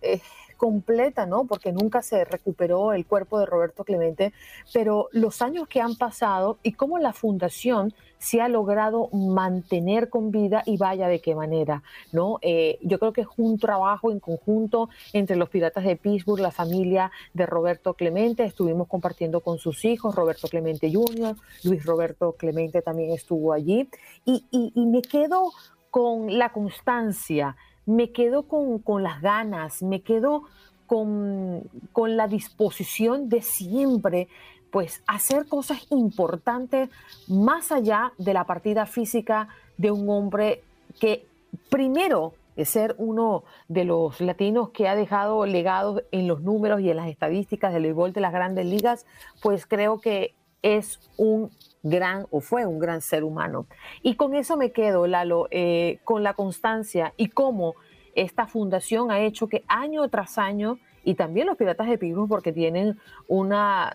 Eh, 0.02 0.20
incompleta, 0.54 1.26
¿no? 1.26 1.44
Porque 1.44 1.72
nunca 1.72 2.00
se 2.00 2.24
recuperó 2.24 2.92
el 2.92 3.04
cuerpo 3.04 3.38
de 3.38 3.46
Roberto 3.46 3.84
Clemente, 3.84 4.32
pero 4.72 5.08
los 5.12 5.42
años 5.42 5.68
que 5.68 5.80
han 5.80 5.96
pasado 5.96 6.58
y 6.62 6.72
cómo 6.72 6.98
la 6.98 7.12
fundación 7.12 7.92
se 8.24 8.40
ha 8.40 8.48
logrado 8.48 9.10
mantener 9.12 10.08
con 10.08 10.30
vida 10.30 10.62
y 10.64 10.78
vaya 10.78 11.08
de 11.08 11.20
qué 11.20 11.34
manera, 11.34 11.82
¿no? 12.10 12.38
Eh, 12.40 12.78
yo 12.82 12.98
creo 12.98 13.12
que 13.12 13.20
es 13.20 13.26
un 13.36 13.58
trabajo 13.58 14.10
en 14.10 14.18
conjunto 14.18 14.88
entre 15.12 15.36
los 15.36 15.50
Piratas 15.50 15.84
de 15.84 15.96
Pittsburgh, 15.96 16.40
la 16.40 16.50
familia 16.50 17.12
de 17.34 17.44
Roberto 17.44 17.92
Clemente, 17.92 18.44
estuvimos 18.44 18.88
compartiendo 18.88 19.40
con 19.40 19.58
sus 19.58 19.84
hijos, 19.84 20.14
Roberto 20.14 20.48
Clemente 20.48 20.90
Jr., 20.90 21.36
Luis 21.64 21.84
Roberto 21.84 22.32
Clemente 22.32 22.80
también 22.80 23.10
estuvo 23.12 23.52
allí, 23.52 23.90
y, 24.24 24.42
y 24.50 24.86
me 24.86 25.02
quedo 25.02 25.52
con 25.90 26.38
la 26.38 26.50
constancia, 26.50 27.56
me 27.84 28.10
quedo 28.10 28.44
con, 28.48 28.78
con 28.78 29.02
las 29.02 29.20
ganas, 29.20 29.82
me 29.82 30.00
quedo 30.00 30.44
con, 30.86 31.68
con, 31.92 32.16
la 32.16 32.28
disposición 32.28 33.28
de 33.28 33.42
siempre 33.42 34.28
pues 34.74 35.04
hacer 35.06 35.46
cosas 35.46 35.86
importantes 35.90 36.90
más 37.28 37.70
allá 37.70 38.12
de 38.18 38.34
la 38.34 38.42
partida 38.42 38.86
física 38.86 39.46
de 39.76 39.92
un 39.92 40.10
hombre 40.10 40.64
que 40.98 41.28
primero 41.70 42.34
es 42.56 42.70
ser 42.70 42.96
uno 42.98 43.44
de 43.68 43.84
los 43.84 44.20
latinos 44.20 44.70
que 44.70 44.88
ha 44.88 44.96
dejado 44.96 45.46
legados 45.46 46.02
en 46.10 46.26
los 46.26 46.42
números 46.42 46.80
y 46.80 46.90
en 46.90 46.96
las 46.96 47.08
estadísticas 47.08 47.72
del 47.72 47.84
béisbol 47.84 48.12
de 48.12 48.20
las 48.20 48.32
grandes 48.32 48.66
ligas, 48.66 49.06
pues 49.40 49.64
creo 49.64 50.00
que 50.00 50.34
es 50.60 50.98
un 51.16 51.52
gran 51.84 52.26
o 52.32 52.40
fue 52.40 52.66
un 52.66 52.80
gran 52.80 53.00
ser 53.00 53.22
humano. 53.22 53.66
Y 54.02 54.16
con 54.16 54.34
eso 54.34 54.56
me 54.56 54.72
quedo, 54.72 55.06
Lalo, 55.06 55.46
eh, 55.52 56.00
con 56.02 56.24
la 56.24 56.34
constancia 56.34 57.14
y 57.16 57.28
cómo 57.28 57.76
esta 58.16 58.48
fundación 58.48 59.12
ha 59.12 59.20
hecho 59.20 59.46
que 59.46 59.62
año 59.68 60.08
tras 60.08 60.36
año, 60.36 60.80
y 61.04 61.14
también 61.14 61.46
los 61.46 61.56
Piratas 61.56 61.88
de 61.88 61.98
Pittsburgh, 61.98 62.28
porque 62.28 62.52
tienen 62.52 62.98
una 63.28 63.92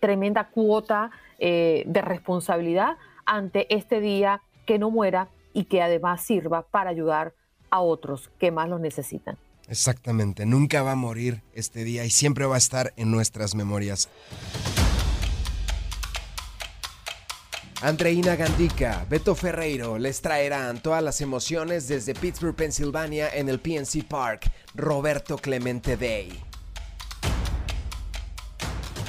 tremenda 0.00 0.48
cuota 0.48 1.10
eh, 1.38 1.84
de 1.86 2.00
responsabilidad 2.00 2.96
ante 3.26 3.72
este 3.74 4.00
día 4.00 4.40
que 4.66 4.78
no 4.78 4.90
muera 4.90 5.28
y 5.52 5.64
que 5.64 5.82
además 5.82 6.22
sirva 6.22 6.62
para 6.62 6.90
ayudar 6.90 7.34
a 7.70 7.80
otros 7.80 8.30
que 8.38 8.50
más 8.50 8.68
lo 8.68 8.78
necesitan. 8.78 9.36
Exactamente, 9.68 10.44
nunca 10.46 10.82
va 10.82 10.92
a 10.92 10.96
morir 10.96 11.42
este 11.54 11.84
día 11.84 12.04
y 12.04 12.10
siempre 12.10 12.44
va 12.44 12.56
a 12.56 12.58
estar 12.58 12.92
en 12.96 13.10
nuestras 13.10 13.54
memorias. 13.54 14.10
Andreina 17.84 18.34
Gandica, 18.34 19.04
Beto 19.10 19.34
Ferreiro 19.34 19.98
les 19.98 20.22
traerán 20.22 20.82
todas 20.82 21.02
las 21.02 21.20
emociones 21.20 21.86
desde 21.86 22.14
Pittsburgh, 22.14 22.56
Pensilvania 22.56 23.28
en 23.28 23.50
el 23.50 23.60
PNC 23.60 24.08
Park, 24.08 24.50
Roberto 24.74 25.36
Clemente 25.36 25.98
Day. 25.98 26.42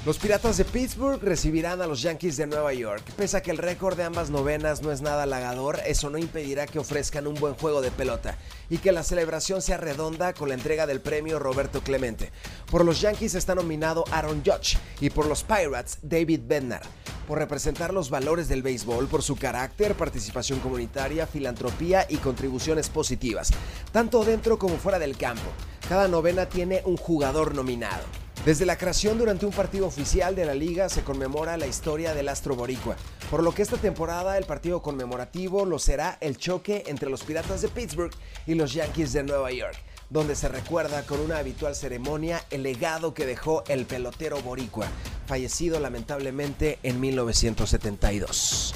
Los 0.05 0.17
Piratas 0.17 0.57
de 0.57 0.65
Pittsburgh 0.65 1.23
recibirán 1.23 1.81
a 1.81 1.87
los 1.87 2.01
Yankees 2.01 2.35
de 2.35 2.47
Nueva 2.47 2.73
York. 2.73 3.01
Pese 3.15 3.37
a 3.37 3.41
que 3.41 3.51
el 3.51 3.59
récord 3.59 3.95
de 3.95 4.03
ambas 4.03 4.29
novenas 4.29 4.81
no 4.81 4.91
es 4.91 5.01
nada 5.01 5.23
halagador, 5.23 5.79
eso 5.85 6.09
no 6.09 6.17
impedirá 6.17 6.67
que 6.67 6.79
ofrezcan 6.79 7.27
un 7.27 7.35
buen 7.35 7.53
juego 7.53 7.81
de 7.81 7.91
pelota 7.91 8.37
y 8.69 8.79
que 8.79 8.91
la 8.91 9.03
celebración 9.03 9.61
sea 9.61 9.77
redonda 9.77 10.33
con 10.33 10.49
la 10.49 10.55
entrega 10.55 10.85
del 10.85 10.99
premio 10.99 11.39
Roberto 11.39 11.79
Clemente. 11.79 12.33
Por 12.69 12.83
los 12.83 12.99
Yankees 12.99 13.35
está 13.35 13.55
nominado 13.55 14.03
Aaron 14.11 14.43
Judge 14.45 14.77
y 14.99 15.11
por 15.11 15.27
los 15.27 15.43
Pirates 15.43 15.97
David 16.01 16.41
Bednar. 16.43 16.81
Por 17.27 17.39
representar 17.39 17.93
los 17.93 18.09
valores 18.09 18.47
del 18.47 18.61
béisbol, 18.61 19.07
por 19.07 19.23
su 19.23 19.35
carácter, 19.35 19.95
participación 19.95 20.59
comunitaria, 20.59 21.25
filantropía 21.25 22.05
y 22.07 22.17
contribuciones 22.17 22.89
positivas, 22.89 23.51
tanto 23.91 24.23
dentro 24.23 24.59
como 24.59 24.77
fuera 24.77 24.99
del 24.99 25.17
campo. 25.17 25.49
Cada 25.89 26.07
novena 26.07 26.47
tiene 26.47 26.83
un 26.85 26.97
jugador 26.97 27.55
nominado. 27.55 28.03
Desde 28.45 28.67
la 28.67 28.77
creación 28.77 29.17
durante 29.17 29.47
un 29.47 29.51
partido 29.51 29.87
oficial 29.87 30.35
de 30.35 30.45
la 30.45 30.53
liga 30.53 30.87
se 30.87 31.01
conmemora 31.01 31.57
la 31.57 31.65
historia 31.65 32.13
del 32.13 32.29
astro 32.29 32.55
boricua, 32.55 32.95
por 33.31 33.41
lo 33.41 33.55
que 33.55 33.63
esta 33.63 33.77
temporada 33.77 34.37
el 34.37 34.45
partido 34.45 34.83
conmemorativo 34.83 35.65
lo 35.65 35.79
será 35.79 36.19
el 36.21 36.37
choque 36.37 36.83
entre 36.85 37.09
los 37.09 37.23
Piratas 37.23 37.63
de 37.63 37.69
Pittsburgh 37.69 38.13
y 38.45 38.53
los 38.53 38.71
Yankees 38.73 39.13
de 39.13 39.23
Nueva 39.23 39.51
York, 39.51 39.75
donde 40.09 40.35
se 40.35 40.47
recuerda 40.47 41.05
con 41.05 41.19
una 41.19 41.37
habitual 41.37 41.75
ceremonia 41.75 42.43
el 42.51 42.63
legado 42.63 43.13
que 43.13 43.25
dejó 43.25 43.63
el 43.67 43.85
pelotero 43.85 44.41
boricua, 44.41 44.87
fallecido 45.27 45.79
lamentablemente 45.79 46.79
en 46.83 46.99
1972. 46.99 48.73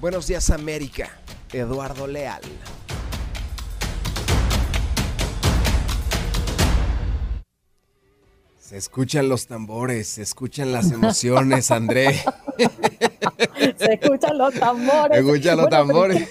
Buenos 0.00 0.26
días 0.26 0.50
América, 0.50 1.10
Eduardo 1.52 2.06
Leal. 2.06 2.42
Se 8.74 8.78
escuchan 8.78 9.28
los 9.28 9.46
tambores, 9.46 10.08
se 10.08 10.22
escuchan 10.22 10.72
las 10.72 10.90
emociones, 10.90 11.70
André. 11.70 12.12
se 13.76 13.92
escuchan 13.92 14.36
los 14.36 14.52
tambores. 14.52 15.16
Se 15.16 15.20
escuchan 15.20 15.58
los 15.58 15.68
tambores. 15.68 16.28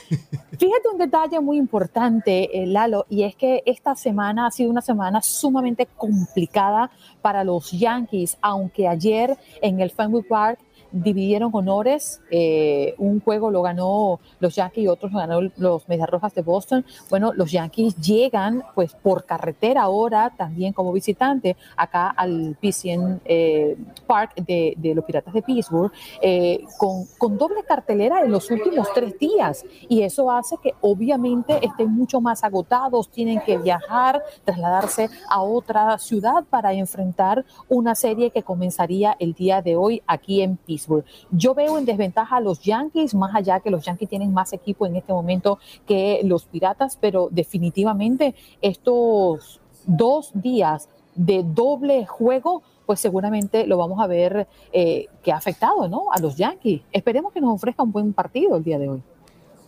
Fíjate 0.59 0.89
un 0.91 0.97
detalle 0.97 1.39
muy 1.39 1.55
importante, 1.57 2.61
eh, 2.61 2.67
Lalo, 2.67 3.05
y 3.07 3.23
es 3.23 3.37
que 3.37 3.63
esta 3.65 3.95
semana 3.95 4.47
ha 4.47 4.51
sido 4.51 4.69
una 4.69 4.81
semana 4.81 5.21
sumamente 5.21 5.87
complicada 5.95 6.91
para 7.21 7.45
los 7.45 7.71
Yankees, 7.71 8.37
aunque 8.41 8.89
ayer 8.89 9.37
en 9.61 9.79
el 9.79 9.89
Fenway 9.89 10.23
Park 10.23 10.59
dividieron 10.93 11.49
honores. 11.53 12.21
Eh, 12.31 12.95
un 12.97 13.19
juego 13.19 13.51
lo 13.51 13.61
ganó 13.61 14.19
los 14.39 14.55
Yankees 14.55 14.85
y 14.85 14.87
otros 14.87 15.11
lo 15.11 15.19
ganó 15.19 15.41
los 15.57 15.87
Medias 15.89 16.09
Rojas 16.09 16.33
de 16.33 16.41
Boston. 16.41 16.85
Bueno, 17.09 17.33
los 17.33 17.51
Yankees 17.51 17.95
llegan 17.97 18.63
pues 18.75 18.93
por 18.93 19.25
carretera 19.25 19.81
ahora 19.81 20.31
también 20.37 20.71
como 20.73 20.93
visitante 20.93 21.57
acá 21.75 22.09
al 22.09 22.55
PCN 22.61 23.21
eh, 23.25 23.75
Park 24.05 24.35
de, 24.35 24.75
los 24.95 25.03
Piratas 25.03 25.33
de 25.33 25.41
Pittsburgh 25.41 25.91
eh, 26.21 26.63
con, 26.77 27.05
con 27.17 27.37
doble 27.37 27.63
cartelera 27.67 28.21
en 28.21 28.31
los 28.31 28.49
últimos 28.51 28.87
tres 28.93 29.17
días. 29.17 29.65
Y 29.89 30.03
eso 30.03 30.31
hace 30.31 30.57
que 30.61 30.73
obviamente 30.81 31.59
estén 31.65 31.91
mucho 31.91 32.21
más 32.21 32.43
agotados, 32.43 33.09
tienen 33.09 33.41
que 33.41 33.57
viajar, 33.57 34.21
trasladarse 34.45 35.09
a 35.29 35.41
otra 35.41 35.97
ciudad 35.97 36.43
para 36.49 36.73
enfrentar 36.73 37.45
una 37.67 37.95
serie 37.95 38.29
que 38.29 38.43
comenzaría 38.43 39.15
el 39.19 39.33
día 39.33 39.61
de 39.61 39.75
hoy 39.75 40.01
aquí 40.05 40.41
en 40.41 40.57
Pittsburgh. 40.57 40.82
Yo 41.31 41.53
veo 41.53 41.77
en 41.77 41.85
desventaja 41.85 42.37
a 42.37 42.41
los 42.41 42.61
Yankees, 42.61 43.13
más 43.13 43.35
allá 43.35 43.59
que 43.59 43.69
los 43.69 43.85
Yankees 43.85 44.09
tienen 44.09 44.33
más 44.33 44.53
equipo 44.53 44.85
en 44.85 44.95
este 44.95 45.13
momento 45.13 45.59
que 45.85 46.21
los 46.23 46.45
Piratas, 46.45 46.97
pero 46.99 47.29
definitivamente 47.31 48.35
estos 48.61 49.61
dos 49.85 50.31
días 50.33 50.89
de 51.15 51.43
doble 51.43 52.05
juego, 52.05 52.63
pues 52.85 52.99
seguramente 52.99 53.67
lo 53.67 53.77
vamos 53.77 53.99
a 54.01 54.07
ver 54.07 54.47
eh, 54.71 55.07
que 55.23 55.31
ha 55.31 55.37
afectado 55.37 55.87
¿no? 55.87 56.11
a 56.11 56.19
los 56.19 56.35
Yankees. 56.37 56.81
Esperemos 56.91 57.33
que 57.33 57.41
nos 57.41 57.53
ofrezca 57.53 57.83
un 57.83 57.91
buen 57.91 58.13
partido 58.13 58.57
el 58.57 58.63
día 58.63 58.79
de 58.79 58.89
hoy. 58.89 59.01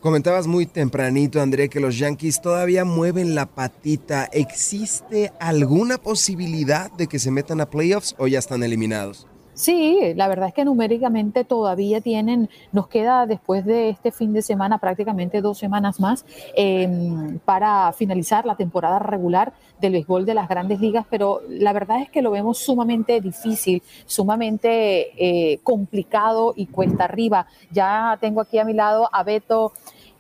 Comentabas 0.06 0.46
muy 0.46 0.68
tempranito, 0.68 1.42
André, 1.42 1.68
que 1.68 1.80
los 1.80 1.98
Yankees 1.98 2.40
todavía 2.40 2.86
mueven 2.86 3.34
la 3.34 3.48
patita. 3.48 4.26
¿Existe 4.26 5.32
alguna 5.40 5.98
posibilidad 5.98 6.92
de 6.92 7.08
que 7.08 7.18
se 7.18 7.32
metan 7.32 7.60
a 7.60 7.72
playoffs 7.72 8.14
o 8.20 8.28
ya 8.28 8.38
están 8.38 8.62
eliminados? 8.62 9.26
Sí, 9.56 10.14
la 10.18 10.28
verdad 10.28 10.50
es 10.50 10.54
que 10.54 10.66
numéricamente 10.66 11.46
todavía 11.46 12.02
tienen, 12.02 12.50
nos 12.74 12.90
queda 12.90 13.26
después 13.26 13.64
de 13.64 13.88
este 13.88 14.12
fin 14.12 14.34
de 14.34 14.42
semana 14.42 14.80
prácticamente 14.80 15.40
dos 15.40 15.58
semanas 15.58 16.02
más 16.02 16.26
em, 16.56 17.40
para 17.40 17.94
finalizar 17.94 18.46
la 18.46 18.58
temporada 18.58 19.00
regular 19.00 19.54
del 19.80 19.94
béisbol 19.94 20.26
de 20.26 20.34
las 20.34 20.50
grandes 20.50 20.82
ligas, 20.82 21.06
pero 21.10 21.40
la 21.48 21.72
verdad 21.72 22.02
es 22.02 22.10
que 22.10 22.22
lo 22.22 22.32
vemos 22.32 22.58
sumamente 22.58 23.22
difícil, 23.22 23.82
sumamente 24.06 25.14
eh, 25.18 25.60
complicado 25.64 26.54
y 26.58 26.66
cuesta 26.66 27.06
arriba. 27.06 27.48
Ya 27.72 28.18
tengo 28.20 28.42
aquí 28.42 28.60
a 28.60 28.66
mi 28.66 28.74
lado 28.74 29.10
a 29.10 29.24
Beto 29.24 29.72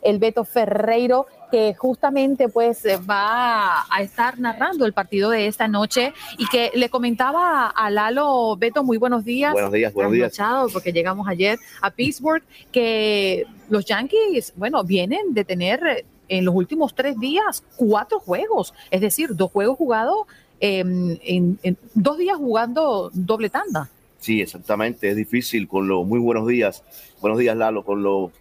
el 0.06 0.20
Beto 0.20 0.45
Ferreiro, 0.45 1.26
que 1.51 1.74
justamente 1.74 2.47
pues 2.47 2.86
eh, 2.86 2.97
va 2.97 3.86
a 3.89 4.01
estar 4.01 4.39
narrando 4.39 4.86
el 4.86 4.93
partido 4.93 5.30
de 5.32 5.47
esta 5.47 5.68
noche 5.68 6.14
y 6.38 6.47
que 6.47 6.72
le 6.76 6.89
comentaba 6.89 7.68
a 7.68 7.89
Lalo, 7.89 8.56
Beto, 8.56 8.84
muy 8.84 8.97
buenos 8.97 9.26
días. 9.26 9.51
Buenos 9.51 9.72
días, 9.72 9.93
buenos 9.93 10.14
días. 10.14 10.38
Porque 10.72 10.93
llegamos 10.93 11.28
ayer 11.28 11.58
a 11.82 11.91
Pittsburgh, 11.91 12.43
que 12.72 13.45
los 13.70 13.86
Yankees, 13.86 14.53
bueno, 14.56 14.84
vienen 14.84 15.34
de 15.34 15.43
tener 15.43 15.86
eh, 15.86 16.06
en 16.28 16.45
los 16.45 16.56
últimos 16.56 16.93
tres 16.95 17.20
días 17.20 17.64
cuatro 17.76 18.20
juegos, 18.20 18.74
es 18.91 19.01
decir, 19.01 19.36
dos 19.36 19.51
juegos 19.51 19.78
jugados 19.78 20.28
em, 20.60 21.18
en, 21.24 21.78
dos 21.93 22.18
días 22.18 22.38
jugando 22.38 23.10
doble 23.14 23.49
tanda. 23.49 23.89
Sí, 24.20 24.41
exactamente, 24.41 25.10
es 25.10 25.16
difícil 25.16 25.68
con 25.68 25.88
los 25.88 26.06
muy 26.06 26.20
buenos 26.20 26.47
días. 26.47 26.84
Buenos 27.22 27.38
días, 27.39 27.56
Lalo, 27.56 27.84
con 27.84 28.01
los 28.01 28.32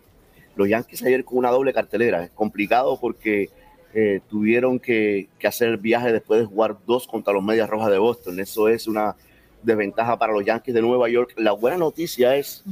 los 0.56 0.68
Yankees 0.68 1.02
ayer 1.02 1.24
con 1.24 1.38
una 1.38 1.50
doble 1.50 1.72
cartelera. 1.72 2.24
Es 2.24 2.30
complicado 2.30 2.98
porque 3.00 3.50
eh, 3.92 4.20
tuvieron 4.28 4.78
que, 4.80 5.28
hacer 5.44 5.68
el 5.68 5.76
viaje 5.76 6.12
después 6.12 6.40
de 6.40 6.46
jugar 6.46 6.76
dos 6.86 7.06
contra 7.06 7.32
los 7.32 7.42
Medias 7.42 7.68
Rojas 7.68 7.90
de 7.90 7.98
Boston. 7.98 8.40
Eso 8.40 8.68
es 8.68 8.86
una 8.86 9.14
desventaja 9.62 10.18
para 10.18 10.32
los 10.32 10.44
Yankees 10.44 10.74
de 10.74 10.82
Nueva 10.82 11.08
York. 11.08 11.34
La 11.36 11.52
buena 11.52 11.76
noticia 11.76 12.36
es 12.36 12.64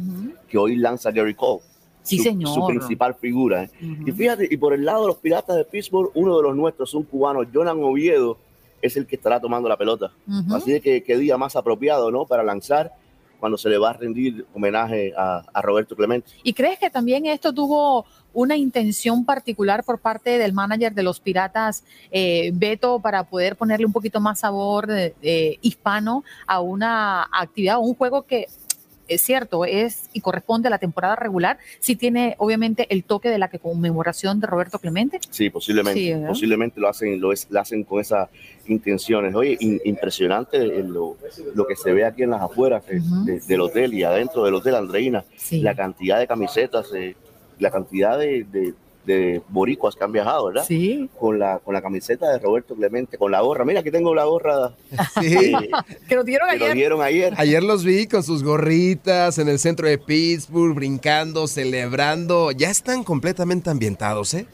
que 0.49 0.59
hoy 0.59 0.77
lanza 0.77 1.11
Gary 1.11 1.35
Cole. 1.35 1.63
Sí, 2.03 2.19
su, 2.19 2.25
señor. 2.25 2.53
su 2.53 2.67
principal 2.67 3.15
figura. 3.15 3.65
¿eh? 3.65 3.71
Y 4.05 4.11
fíjate, 4.11 4.49
y 4.51 4.57
por 4.57 4.73
el 4.75 4.85
lado 4.85 5.03
de 5.03 5.07
los 5.09 5.19
Piratas 5.19 5.57
de 5.57 5.65
Pittsburgh, 5.65 6.11
uno 6.15 6.37
de 6.37 6.43
los 6.43 6.57
nuestros, 6.57 6.93
un 6.95 7.05
cubano, 7.05 7.43
Jonan 7.53 7.79
Oviedo, 7.81 8.39
es 8.81 8.97
el 8.97 9.07
que 9.07 9.15
estará 9.15 9.41
tomando 9.41 9.69
la 9.69 9.77
pelota. 9.77 10.11
Así 10.51 10.81
que 10.81 11.05
qué 11.05 11.17
día 11.17 11.39
más 11.39 11.55
apropiado, 11.55 12.11
¿no? 12.11 12.27
Para 12.27 12.43
lanzar 12.43 12.93
cuando 13.43 13.59
se 13.59 13.69
le 13.69 13.77
va 13.77 13.91
a 13.91 13.93
rendir 13.95 14.47
homenaje 14.55 15.13
a, 15.17 15.61
Roberto 15.63 15.97
Clemente. 15.97 16.31
¿Y 16.45 16.53
crees 16.53 16.79
que 16.79 16.91
también 16.91 17.27
esto 17.27 17.53
tuvo 17.53 18.07
una 18.33 18.57
intención 18.57 19.25
particular 19.25 19.83
por 19.83 19.99
parte 19.99 20.39
del 20.39 20.53
manager 20.53 20.95
de 20.95 21.03
los 21.03 21.19
Piratas, 21.19 21.83
eh, 22.13 22.53
Beto, 22.55 23.01
para 23.01 23.25
poder 23.25 23.57
ponerle 23.57 23.85
un 23.85 23.93
poquito 23.93 24.21
más 24.21 24.39
sabor 24.39 24.89
hispano 25.61 26.23
a 26.47 26.61
una 26.61 27.25
actividad, 27.33 27.75
a 27.75 27.79
un 27.79 27.97
juego 27.97 28.23
que 28.23 28.47
es 29.09 29.23
cierto, 29.23 29.65
es 29.65 30.09
y 30.13 30.21
corresponde 30.21 30.69
a 30.69 30.71
la 30.71 30.79
temporada 30.79 31.17
regular, 31.17 31.59
si 31.81 31.97
tiene 31.97 32.35
obviamente 32.39 32.87
el 32.91 33.05
toque 33.05 33.29
de 33.29 33.39
la 33.39 33.49
que 33.49 33.59
conmemoración 33.59 34.41
de 34.41 34.47
Roberto 34.47 34.79
Clemente. 34.79 35.21
Sí, 35.31 35.51
posiblemente, 35.51 36.25
posiblemente 36.27 36.81
lo 36.81 36.89
hacen, 36.89 37.21
lo, 37.21 37.33
es, 37.33 37.47
lo 37.51 37.61
hacen 37.61 37.85
con 37.85 38.01
esas 38.01 38.29
intenciones. 38.67 39.35
Oye, 39.35 39.57
impresionante 39.61 40.59
lo, 40.83 41.17
lo, 41.55 41.67
que 41.67 41.77
se 41.77 41.93
ve 41.93 42.05
aquí 42.05 42.23
en 42.23 42.31
las 42.31 42.43
afueras 42.43 42.85
del 42.87 43.61
hotel 43.61 43.95
y 43.95 44.03
adentro 44.03 44.45
del 44.45 44.55
hotel 44.55 44.77
Andreina, 44.77 45.25
la 45.53 45.75
cantidad 45.75 46.19
de 46.19 46.27
camisetas, 46.27 46.93
eh, 46.95 47.17
la 47.59 47.71
cantidad 47.71 48.19
de, 48.19 48.45
de 48.45 48.75
boricuas 49.49 49.97
que 49.97 50.05
han 50.05 50.13
viajado, 50.13 50.47
¿verdad? 50.47 50.65
Sí. 50.67 51.09
Con 51.19 51.39
la, 51.39 51.59
con 51.59 51.75
la 51.75 51.83
camiseta 51.83 52.31
de 52.31 52.39
Roberto 52.39 52.75
Clemente, 52.75 53.19
con 53.19 53.33
la 53.33 53.41
gorra. 53.41 53.65
Mira, 53.65 53.81
aquí 53.81 53.91
tengo 53.91 54.15
la 54.15 54.25
gorra. 54.25 54.73
Sí. 55.21 55.53
que 56.09 56.15
lo 56.15 56.25
dieron 56.25 56.49
ayer. 56.49 56.75
dieron 56.75 57.03
ayer. 57.03 57.35
Ayer 57.37 57.63
los 57.63 57.85
vi 57.85 58.07
con 58.07 58.23
sus 58.23 58.43
gorritas 58.43 59.39
en 59.39 59.49
el 59.49 59.59
centro 59.59 59.89
de 59.89 59.99
Pittsburgh, 59.99 60.75
brincando, 60.75 61.47
celebrando. 61.49 62.53
Ya 62.53 62.71
están 62.71 63.05
completamente 63.05 63.71
ambientados, 63.71 64.35
¿eh? 64.35 64.47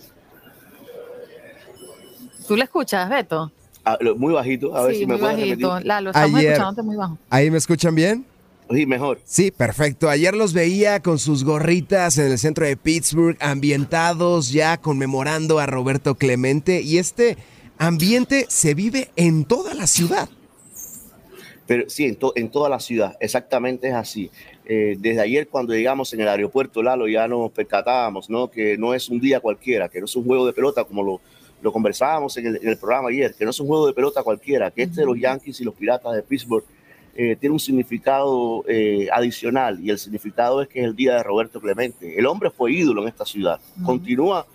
¿Tú 2.47 2.57
le 2.57 2.65
escuchas, 2.65 3.09
Beto? 3.11 3.53
Ah, 3.85 3.99
muy 4.17 4.33
bajito, 4.33 4.75
a 4.77 4.83
ver 4.83 4.95
si 4.95 5.07
me 5.07 5.15
muy 5.15 5.23
bajito. 5.23 5.81
Lalo, 5.81 6.11
estamos 6.11 6.43
escuchándote 6.43 6.83
muy 6.83 6.97
bajo. 6.97 7.19
¿Ahí 7.31 7.51
me 7.51 7.59
escuchan 7.59 7.95
bien? 7.95 8.25
Sí, 8.71 8.87
mejor. 8.87 9.21
Sí, 9.25 9.51
perfecto. 9.51 10.11
Ayer 10.11 10.35
los 10.35 10.53
veía 10.53 11.01
con 11.01 11.19
sus 11.19 11.45
gorritas 11.45 12.19
en 12.19 12.31
el 12.31 12.39
centro 12.39 12.67
de 12.67 12.77
Pittsburgh, 12.77 13.37
ambientados 13.41 14.53
ya 14.53 14.77
conmemorando 14.77 15.59
a 15.59 15.67
Roberto 15.67 16.17
Clemente 16.17 16.83
y 16.83 16.99
este 16.99 17.39
ambiente 17.79 18.45
se 18.49 18.75
vive 18.75 19.11
en 19.17 19.45
toda 19.45 19.75
la 19.75 19.87
ciudad. 19.87 20.29
Pero 21.67 21.89
sí, 21.89 22.05
en, 22.05 22.19
en 22.35 22.51
toda 22.51 22.69
la 22.69 22.81
ciudad, 22.81 23.17
exactamente 23.21 23.89
es 23.89 23.95
así. 23.95 24.31
Eh, 24.67 24.97
desde 24.99 25.23
ayer 25.23 25.49
cuando 25.49 25.73
llegamos 25.73 26.13
en 26.13 26.21
el 26.21 26.29
aeropuerto 26.29 26.83
Lalo 26.83 27.09
ya 27.09 27.27
nos 27.27 27.51
percatábamos, 27.51 28.29
¿no? 28.29 28.51
Que 28.51 28.77
no 28.77 28.93
es 28.93 29.09
un 29.09 29.19
día 29.19 29.41
cualquiera, 29.41 29.89
que 29.89 29.99
no 29.99 30.05
es 30.05 30.15
un 30.15 30.25
juego 30.25 30.45
de 30.45 30.53
pelota 30.53 30.85
como 30.85 31.03
lo, 31.03 31.21
lo 31.63 31.73
conversábamos 31.73 32.37
en 32.37 32.49
el, 32.49 32.57
en 32.57 32.69
el 32.69 32.77
programa 32.77 33.09
ayer, 33.09 33.35
que 33.35 33.45
no 33.45 33.51
es 33.51 33.61
un 33.61 33.67
juego 33.67 33.87
de 33.87 33.95
pelota 33.95 34.23
cualquiera, 34.23 34.71
que 34.71 34.83
este 34.83 35.01
de 35.01 35.07
los 35.07 35.19
Yankees 35.19 35.61
y 35.61 35.65
los 35.65 35.75
Piratas 35.75 36.15
de 36.15 36.23
Pittsburgh 36.23 36.65
eh, 37.15 37.37
tiene 37.37 37.53
un 37.53 37.61
significado 37.61 38.65
eh, 38.69 39.09
adicional 39.13 39.81
y 39.81 39.91
el 39.91 39.99
significado 39.99 40.63
es 40.63 40.69
que 40.69 40.81
es 40.81 40.87
el 40.87 40.95
día 40.95 41.17
de 41.17 41.23
Roberto 41.23 41.61
Clemente. 41.61 42.19
El 42.19 42.27
hombre 42.27 42.51
fue 42.51 42.73
ídolo 42.73 43.03
en 43.03 43.09
esta 43.09 43.25
ciudad, 43.25 43.61
continúa 43.85 44.47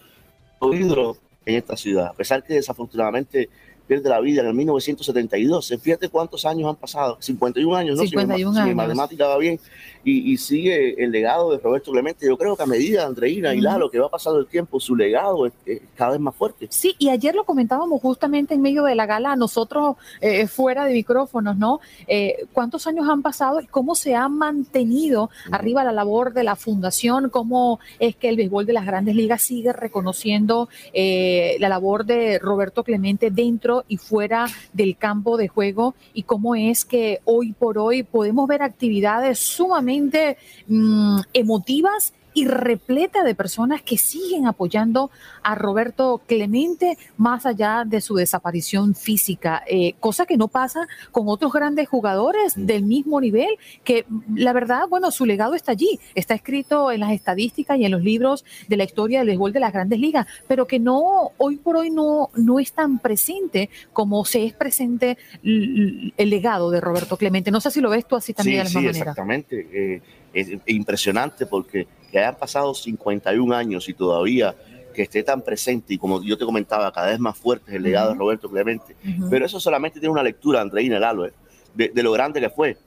ídolo 0.71 1.17
en 1.45 1.55
esta 1.55 1.75
ciudad, 1.75 2.07
a 2.07 2.13
pesar 2.13 2.43
que 2.43 2.53
desafortunadamente 2.53 3.49
pierde 3.87 4.09
la 4.09 4.19
vida 4.19 4.41
en 4.41 4.47
el 4.47 4.53
1972. 4.53 5.73
Fíjate 5.81 6.09
cuántos 6.09 6.45
años 6.45 6.69
han 6.69 6.75
pasado, 6.75 7.17
51 7.19 7.75
años, 7.75 7.97
¿no? 7.97 8.03
51 8.03 8.59
años. 8.59 8.69
Si 8.69 8.75
matemática 8.75 9.27
va 9.27 9.37
bien. 9.37 9.59
Y, 10.05 10.35
sigue 10.37 11.01
el 11.01 11.11
legado 11.11 11.51
de 11.51 11.59
Roberto 11.59 11.91
Clemente. 11.91 12.25
Yo 12.27 12.37
creo 12.37 12.57
que 12.57 12.63
a 12.63 12.65
medida, 12.65 13.01
de 13.01 13.05
Andreina 13.05 13.53
y 13.53 13.61
Lalo, 13.61 13.89
que 13.89 13.99
va 13.99 14.09
pasando 14.09 14.39
el 14.39 14.47
tiempo, 14.47 14.79
su 14.79 14.95
legado 14.97 15.45
es, 15.45 15.53
cada 15.95 16.11
vez 16.11 16.19
más 16.19 16.35
fuerte. 16.35 16.67
Sí, 16.69 16.93
y 16.99 17.09
ayer 17.09 17.33
lo 17.33 17.45
comentábamos 17.45 18.01
justamente 18.01 18.53
en 18.53 18.61
medio 18.61 18.83
de 18.83 18.95
la 18.95 19.05
gala, 19.05 19.37
nosotros 19.37 19.95
eh, 20.19 20.47
fuera 20.47 20.85
de 20.85 20.93
micrófonos, 20.93 21.55
¿no? 21.55 21.79
Eh, 22.07 22.45
¿Cuántos 22.51 22.85
años 22.85 23.07
han 23.07 23.21
pasado 23.21 23.61
y 23.61 23.67
cómo 23.67 23.95
se 23.95 24.13
ha 24.13 24.27
mantenido 24.27 25.29
arriba 25.51 25.85
la 25.85 25.93
labor 25.93 26.33
de 26.33 26.43
la 26.43 26.57
fundación? 26.57 27.29
¿Cómo 27.29 27.79
es 27.99 28.17
que 28.17 28.27
el 28.27 28.35
béisbol 28.35 28.65
de 28.65 28.73
las 28.73 28.85
grandes 28.85 29.15
ligas 29.15 29.41
sigue 29.41 29.71
reconociendo 29.71 30.67
eh, 30.91 31.55
la 31.59 31.69
labor 31.69 32.05
de 32.05 32.39
Roberto 32.39 32.83
Clemente 32.83 33.31
dentro 33.31 33.72
y 33.87 33.97
fuera 33.97 34.45
del 34.73 34.95
campo 34.97 35.37
de 35.37 35.47
juego 35.47 35.95
y 36.13 36.23
cómo 36.23 36.55
es 36.55 36.85
que 36.85 37.19
hoy 37.25 37.53
por 37.53 37.77
hoy 37.77 38.03
podemos 38.03 38.47
ver 38.47 38.61
actividades 38.61 39.39
sumamente 39.39 40.37
mm, 40.67 41.19
emotivas 41.33 42.13
y 42.33 42.47
repleta 42.47 43.23
de 43.23 43.35
personas 43.35 43.81
que 43.81 43.97
siguen 43.97 44.47
apoyando 44.47 45.11
a 45.43 45.55
Roberto 45.55 46.21
Clemente 46.25 46.97
más 47.17 47.45
allá 47.45 47.83
de 47.85 48.01
su 48.01 48.15
desaparición 48.15 48.95
física, 48.95 49.63
eh, 49.67 49.93
cosa 49.99 50.25
que 50.25 50.37
no 50.37 50.47
pasa 50.47 50.87
con 51.11 51.27
otros 51.27 51.51
grandes 51.51 51.87
jugadores 51.87 52.53
del 52.55 52.83
mismo 52.83 53.19
nivel, 53.19 53.49
que 53.83 54.05
la 54.35 54.53
verdad, 54.53 54.87
bueno, 54.89 55.11
su 55.11 55.25
legado 55.25 55.55
está 55.55 55.71
allí, 55.71 55.99
está 56.15 56.33
escrito 56.33 56.91
en 56.91 57.01
las 57.01 57.11
estadísticas 57.11 57.77
y 57.77 57.85
en 57.85 57.91
los 57.91 58.03
libros 58.03 58.45
de 58.67 58.77
la 58.77 58.83
historia 58.83 59.19
del 59.19 59.27
béisbol 59.27 59.53
de 59.53 59.59
las 59.59 59.73
grandes 59.73 59.99
ligas, 59.99 60.27
pero 60.47 60.65
que 60.67 60.79
no, 60.79 61.31
hoy 61.37 61.57
por 61.57 61.77
hoy 61.77 61.89
no, 61.89 62.29
no 62.35 62.59
es 62.59 62.73
tan 62.73 62.99
presente 62.99 63.69
como 63.91 64.25
se 64.25 64.45
es 64.45 64.53
presente 64.53 65.17
el, 65.43 66.13
legado 66.17 66.71
de 66.71 66.81
Roberto 66.81 67.17
Clemente. 67.17 67.51
No 67.51 67.61
sé 67.61 67.69
si 67.69 67.81
lo 67.81 67.89
ves 67.89 68.07
tú 68.07 68.15
así 68.15 68.33
también 68.33 68.59
de 68.59 68.63
la 68.63 68.69
misma 68.69 68.81
sí, 68.81 68.87
manera. 68.87 69.11
Exactamente. 69.11 69.67
Eh, 69.71 70.01
es 70.33 70.49
impresionante 70.65 71.45
porque 71.45 71.87
que 72.11 72.19
hayan 72.19 72.35
pasado 72.35 72.73
51 72.73 73.55
años 73.55 73.89
y 73.89 73.93
todavía 73.93 74.55
que 74.93 75.03
esté 75.03 75.23
tan 75.23 75.41
presente 75.41 75.93
y 75.93 75.97
como 75.97 76.23
yo 76.23 76.37
te 76.37 76.45
comentaba, 76.45 76.91
cada 76.91 77.07
vez 77.07 77.19
más 77.19 77.37
fuerte 77.37 77.71
es 77.71 77.77
el 77.77 77.83
legado 77.83 78.11
de 78.11 78.15
Roberto 78.15 78.49
Clemente. 78.49 78.95
Pero 79.29 79.45
eso 79.45 79.59
solamente 79.59 79.99
tiene 79.99 80.11
una 80.11 80.23
lectura, 80.23 80.61
Andreina 80.61 80.99
Lalo, 80.99 81.29
de, 81.73 81.89
de, 81.89 82.03
lo 82.03 82.11
grande 82.11 82.39
que 82.39 82.49
fue 82.49 82.77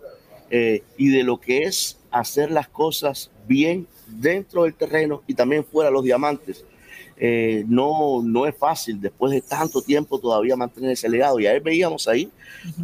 eh, 0.50 0.82
y 0.96 1.08
de 1.08 1.24
lo 1.24 1.40
que 1.40 1.64
es 1.64 1.98
hacer 2.10 2.50
las 2.50 2.68
cosas 2.68 3.30
bien 3.46 3.86
dentro 4.06 4.62
del 4.62 4.74
terreno 4.74 5.22
y 5.26 5.34
también 5.34 5.64
fuera 5.64 5.90
los 5.90 6.04
diamantes. 6.04 6.64
Eh, 7.18 7.64
no, 7.66 8.22
no 8.22 8.46
es 8.46 8.54
fácil 8.54 9.00
después 9.00 9.32
de 9.32 9.40
tanto 9.40 9.80
tiempo 9.80 10.18
todavía 10.18 10.56
mantener 10.56 10.92
ese 10.92 11.08
legado. 11.08 11.40
Y 11.40 11.46
ahí 11.46 11.60
veíamos 11.60 12.06
ahí, 12.08 12.30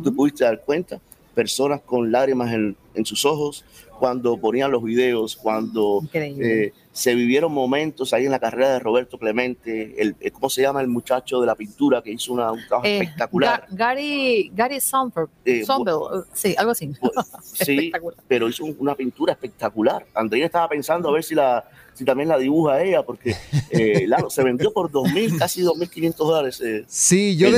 tú 0.03 0.15
pudiste 0.15 0.45
dar 0.45 0.61
cuenta, 0.63 1.01
personas 1.35 1.81
con 1.83 2.11
lágrimas 2.11 2.53
en, 2.53 2.77
en 2.95 3.07
sus 3.07 3.25
ojos, 3.25 3.65
cuando 3.99 4.37
ponían 4.37 4.73
los 4.73 4.83
videos, 4.83 5.37
cuando 5.37 6.03
eh, 6.13 6.73
se 6.93 7.15
vivieron 7.15 7.53
momentos 7.53 8.13
ahí 8.13 8.27
en 8.27 8.31
la 8.31 8.39
carrera 8.39 8.75
de 8.75 8.79
Roberto 8.79 9.19
Clemente, 9.19 10.01
el, 10.01 10.15
eh, 10.21 10.31
¿cómo 10.31 10.51
se 10.51 10.63
llama 10.63 10.81
el 10.81 10.89
muchacho 10.89 11.41
de 11.41 11.47
la 11.47 11.55
pintura 11.55 12.03
que 12.03 12.11
hizo 12.13 12.33
una, 12.33 12.53
un 12.53 12.61
trabajo 12.67 12.87
eh, 12.87 12.99
espectacular? 12.99 13.67
Gary, 13.71 14.51
Gary 14.55 14.81
Somber, 14.81 15.27
sí, 15.45 16.55
algo 16.57 16.73
así. 16.73 16.93
sí, 17.43 17.93
pero 18.29 18.49
hizo 18.49 18.65
una 18.79 18.95
pintura 18.95 19.33
espectacular. 19.33 20.05
Andrea 20.15 20.47
estaba 20.47 20.69
pensando 20.69 21.09
a 21.09 21.13
ver 21.13 21.25
si 21.25 21.35
la 21.35 21.65
si 21.95 22.05
también 22.05 22.29
la 22.29 22.39
dibuja 22.39 22.83
ella, 22.83 23.03
porque 23.03 23.37
eh, 23.71 24.07
se 24.31 24.43
vendió 24.43 24.73
por 24.73 24.91
2.000, 24.91 25.39
casi 25.39 25.63
2.500 25.63 26.17
dólares. 26.17 26.61
Eh. 26.65 26.85
Sí, 26.89 27.37
yo, 27.37 27.49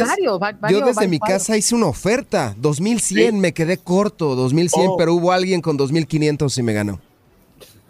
yo 0.68 0.80
desde 0.84 1.08
mi 1.08 1.18
casa 1.18 1.56
hice 1.56 1.74
una 1.74 1.86
oferta, 1.86 2.54
2.100, 2.60 3.32
me 3.32 3.52
quedé 3.52 3.78
corto, 3.78 4.36
2.100, 4.36 4.96
pero 4.98 5.14
hubo 5.14 5.32
alguien 5.32 5.60
con 5.60 5.78
2.500 5.78 6.58
y 6.58 6.62
me 6.62 6.72
ganó. 6.72 7.00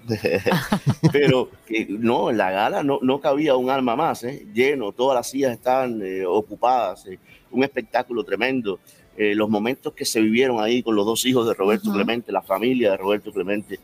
pero 1.13 1.49
no, 1.89 2.31
en 2.31 2.37
la 2.37 2.51
gala 2.51 2.83
no, 2.83 2.99
no 3.03 3.21
cabía 3.21 3.57
un 3.57 3.71
alma 3.71 3.97
más, 3.97 4.25
¿eh? 4.25 4.47
lleno, 4.53 4.93
todas 4.93 5.17
las 5.17 5.31
sillas 5.31 5.53
estaban 5.53 6.01
eh, 6.03 6.25
ocupadas, 6.27 7.07
un 7.51 7.65
espectáculo 7.65 8.25
tremendo. 8.25 8.79
los 9.17 9.49
momentos 9.49 9.93
que 9.93 10.05
se 10.05 10.21
vivieron 10.21 10.61
ahí 10.61 10.83
con 10.83 10.97
los 10.97 11.07
dos 11.07 11.25
hijos 11.25 11.47
de 11.47 11.55
Roberto 11.55 11.93
Clemente, 11.93 12.33
la 12.33 12.43
familia 12.43 12.91
de 12.91 12.97
Roberto 12.97 13.33
Clemente, 13.33 13.79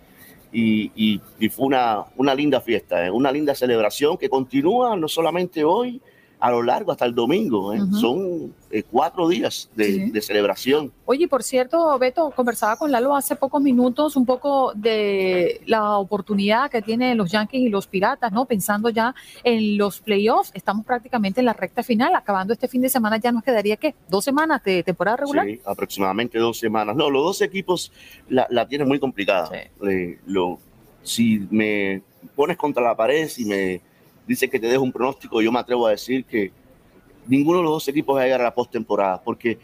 y, 0.53 1.21
fue 1.51 1.67
una, 1.67 2.05
una 2.17 2.35
linda 2.35 2.61
fiesta, 2.61 3.07
¿eh? 3.07 3.11
una 3.11 3.31
linda 3.31 3.55
celebración 3.55 4.17
que 4.17 4.29
continúa 4.29 4.97
no 4.97 5.09
solamente 5.09 5.65
hoy, 5.65 6.01
a 6.41 6.51
lo 6.51 6.63
largo 6.63 6.93
hasta 6.93 7.05
el 7.05 7.15
domingo. 7.15 7.73
¿eh? 7.73 7.81
Son 8.01 8.55
eh, 8.71 8.83
cuatro 8.91 9.29
días 9.29 9.71
de, 9.77 10.21
celebración. 10.23 10.93
Oye, 11.05 11.29
por 11.29 11.43
cierto, 11.43 11.99
Beto, 11.99 12.31
conversaba 12.31 12.77
con 12.77 12.91
Lalo 12.91 13.15
hace 13.15 13.37
pocos 13.37 13.63
minutos 13.63 14.17
un 14.17 14.25
poco 14.25 14.73
de 14.75 15.61
la 15.67 15.99
oportunidad 15.99 16.71
que 16.71 16.83
tienen 16.83 17.17
los 17.17 17.31
Yankees 17.31 17.61
y 17.61 17.69
los 17.69 17.87
Piratas, 17.87 18.33
¿no? 18.33 18.47
Pensando 18.47 18.89
ya 18.89 19.15
en 19.45 19.77
los 19.77 20.01
playoffs, 20.01 20.51
estamos 20.55 20.85
prácticamente 20.87 21.41
en 21.41 21.47
la 21.47 21.53
recta 21.53 21.83
final, 21.83 22.15
acabando 22.15 22.53
este 22.53 22.69
fin 22.69 22.81
de 22.81 22.89
semana 22.89 23.19
ya 23.19 23.33
nos 23.33 23.43
quedaría, 23.43 23.77
¿qué? 23.77 23.95
¿Dos 24.09 24.25
semanas 24.25 24.65
de 24.65 24.83
temporada 24.83 25.19
regular? 25.19 25.47
Sí, 25.47 25.61
aproximadamente 25.65 26.39
dos 26.39 26.59
semanas. 26.59 26.97
No, 26.97 27.11
los 27.11 27.23
dos 27.23 27.43
equipos 27.43 27.93
la, 28.29 28.47
la 28.51 28.67
tienen 28.67 28.89
muy 28.89 28.99
complicada. 28.99 29.51
lo, 30.27 30.59
si 31.03 31.47
me 31.51 32.03
pones 32.35 32.57
contra 32.57 32.83
la 32.83 32.97
pared, 32.97 33.29
si 33.29 33.45
me 33.45 33.81
dice 34.31 34.49
que 34.49 34.61
te 34.61 34.69
dejo 34.69 34.85
un 34.85 34.93
pronóstico, 34.93 35.43
yo 35.43 35.51
me 35.51 35.59
atrevo 35.59 35.89
a 35.89 35.91
decir 35.91 36.25
que 36.25 36.53
ninguno 37.27 37.59
de 37.59 37.65
los 37.65 37.73
dos 37.73 37.89
equipos 37.89 38.17
va 38.17 38.21
a 38.21 38.25
llegar 38.25 38.41
a 38.41 38.45
la 38.45 38.55
postemporada, 38.55 39.21
porque 39.21 39.59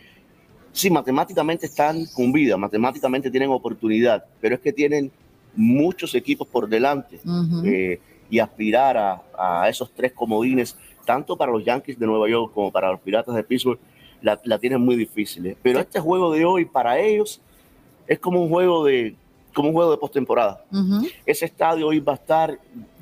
sí, 0.72 0.90
matemáticamente 0.90 1.66
están 1.66 2.04
con 2.06 2.32
vida, 2.32 2.56
matemáticamente 2.56 3.30
tienen 3.30 3.50
oportunidad, 3.50 4.24
pero 4.40 4.56
es 4.56 4.60
que 4.60 4.72
tienen 4.72 5.12
muchos 5.54 6.16
equipos 6.16 6.48
por 6.48 6.68
delante 6.68 7.20
eh, 7.64 8.00
y 8.28 8.40
aspirar 8.40 8.96
a, 8.96 9.22
a, 9.38 9.68
esos 9.68 9.92
tres 9.92 10.12
comodines, 10.12 10.76
tanto 11.04 11.36
para 11.36 11.52
los 11.52 11.64
Yankees 11.64 11.96
de 11.96 12.04
Nueva 12.04 12.28
York 12.28 12.52
como 12.52 12.72
para 12.72 12.90
los 12.90 13.00
Piratas 13.00 13.36
de 13.36 13.44
Pittsburgh, 13.44 13.78
la, 14.20 14.40
la 14.42 14.58
tienen 14.58 14.80
muy 14.80 14.96
difícil. 14.96 15.56
Pero 15.62 15.78
este 15.78 16.00
juego 16.00 16.32
de 16.32 16.44
hoy 16.44 16.64
para 16.64 16.98
ellos 16.98 17.40
es 18.08 18.18
como 18.18 18.42
un 18.42 18.48
juego 18.48 18.84
de 18.84 19.14
como 19.56 19.70
un 19.70 19.74
juego 19.74 19.90
de 19.90 19.96
postemporada. 19.96 20.62
Ese 21.24 21.46
estadio 21.46 21.86
hoy 21.86 21.98
va 21.98 22.12
a 22.12 22.16
estar, 22.16 22.58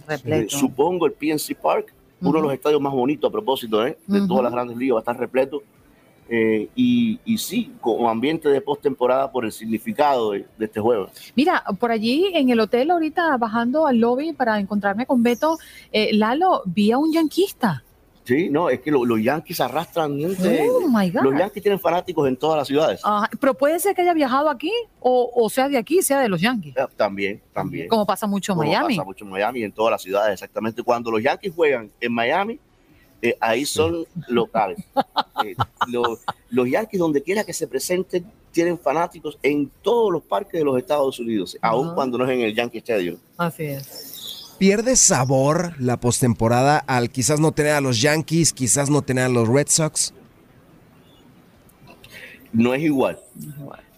eh, 0.09 0.47
supongo, 0.49 1.05
el 1.05 1.13
PNC 1.13 1.57
Park, 1.61 1.93
uno 2.21 2.39
de 2.39 2.43
los 2.43 2.53
estadios 2.53 2.81
más 2.81 2.93
bonitos 2.93 3.29
a 3.29 3.33
propósito 3.33 3.85
¿eh? 3.85 3.99
de 4.07 4.25
todas 4.29 4.45
las 4.45 4.53
grandes 4.53 4.77
ligas, 4.77 4.95
va 4.95 4.99
a 4.99 5.01
estar 5.01 5.19
repleto. 5.19 5.65
Eh, 6.29 6.69
y, 6.75 7.21
y, 7.25 7.37
sí, 7.39 7.73
con 7.81 8.07
ambiente 8.07 8.49
de 8.49 8.61
postemporada 8.61 9.31
por 9.31 9.45
el 9.45 9.53
significado 9.53 10.31
de, 10.31 10.47
este 10.59 10.81
juego. 10.81 11.11
Mira, 11.35 11.63
por 11.79 11.91
allí 11.91 12.31
en 12.33 12.49
el 12.49 12.61
hotel, 12.61 12.93
ahorita 12.93 13.37
bajando 13.37 13.87
al 13.87 13.99
lobby 13.99 14.33
para 14.33 14.59
encontrarme 14.59 15.07
con 15.07 15.23
Beto, 15.23 15.59
eh, 15.93 16.15
Lalo, 16.15 16.63
vi 16.67 16.93
a 16.93 16.99
un 16.99 17.13
yanquista. 17.13 17.84
Sí, 18.25 18.49
no, 18.49 18.71
es 18.71 18.81
que 18.81 18.91
los 18.91 19.23
Yankees 19.23 19.61
arrastran 19.61 20.19
gente. 20.19 20.67
Oh, 20.71 20.89
los 21.23 21.39
Yankees 21.39 21.63
tienen 21.63 21.79
fanáticos 21.79 22.27
en 22.27 22.37
todas 22.37 22.57
las 22.57 22.67
ciudades. 22.67 23.03
pero 23.39 23.53
puede 23.55 23.79
ser 23.79 23.95
que 23.95 24.01
haya 24.01 24.15
viajado 24.15 24.49
aquí 24.49 24.73
o, 25.01 25.49
sea 25.51 25.69
de 25.69 25.77
aquí, 25.77 26.01
sea 26.03 26.21
de 26.21 26.29
los 26.29 26.41
Yankees. 26.41 26.75
Eh, 26.77 26.87
también, 26.97 27.43
también. 27.53 27.89
Como 27.89 28.07
pasa 28.07 28.27
mucho 28.27 28.53
en 28.53 28.59
Miami. 28.59 28.97
Pasa 28.97 29.05
mucho 29.05 29.25
en 29.25 29.31
Miami, 29.31 29.63
en 29.63 29.73
todas 29.73 29.93
las 29.93 30.03
ciudades, 30.03 30.33
exactamente. 30.33 30.83
Cuando 30.83 31.11
los 31.11 31.23
Yankees 31.23 31.53
juegan 31.55 31.91
en 32.01 32.13
Miami, 32.13 32.59
eh, 33.21 33.37
ahí 33.41 33.65
son 33.65 34.07
locales. 34.29 34.79
Eh, 35.45 35.57
los, 35.89 36.71
Yankees, 36.71 36.99
donde 36.99 37.21
quiera 37.21 37.43
que 37.43 37.53
se 37.53 37.67
presenten, 37.67 38.25
tienen 38.53 38.79
fanáticos 38.79 39.37
en 39.43 39.69
todos 39.83 40.13
los 40.13 40.23
parques 40.23 40.53
de 40.53 40.65
los 40.65 40.79
Estados 40.79 41.19
Unidos, 41.19 41.59
aun 41.61 41.93
cuando 41.93 42.17
no 42.17 42.25
es 42.25 42.31
en 42.31 42.41
el 42.41 42.55
Yankee 42.55 42.79
Stadium. 42.79 43.19
Así 43.37 43.65
es. 43.65 44.14
¿Pierde 44.59 44.97
sabor 44.97 45.75
la 45.81 45.99
postemporada 45.99 46.79
al 46.79 47.11
quizás 47.11 47.41
no 47.41 47.53
tener 47.53 47.73
a 47.73 47.81
los 47.81 48.01
Yankees, 48.01 48.53
quizás 48.53 48.89
no 48.89 49.03
tener 49.03 49.25
a 49.25 49.29
los 49.29 49.49
Red 49.49 49.67
Sox? 49.69 50.15
No 52.53 52.73
es 52.73 52.83
igual. 52.83 53.19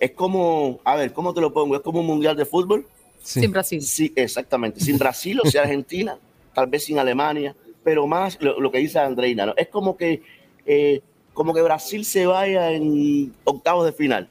Es 0.00 0.12
como, 0.12 0.80
a 0.84 0.96
ver, 0.96 1.12
¿cómo 1.12 1.34
te 1.34 1.40
lo 1.42 1.52
pongo? 1.52 1.76
Es 1.76 1.82
como 1.82 2.00
un 2.00 2.06
mundial 2.06 2.36
de 2.36 2.46
fútbol. 2.46 2.86
Sin 3.22 3.50
Brasil. 3.50 3.82
Sí, 3.82 4.12
exactamente. 4.16 4.80
Sin 4.80 4.98
Brasil 4.98 5.40
o 5.44 5.50
sea 5.50 5.62
Argentina, 5.62 6.18
tal 6.54 6.68
vez 6.68 6.84
sin 6.84 6.98
Alemania, 6.98 7.54
pero 7.84 8.06
más 8.06 8.38
lo, 8.40 8.70
que 8.72 8.78
dice 8.78 8.98
Andreina, 8.98 9.46
¿no? 9.46 9.54
Es 9.56 9.68
como 9.68 9.96
que, 9.96 10.22
eh, 10.64 11.02
como 11.34 11.52
que 11.52 11.60
Brasil 11.60 12.04
se 12.04 12.26
vaya 12.26 12.72
en 12.72 13.34
octavos 13.44 13.84
de 13.84 13.92
final. 13.92 14.28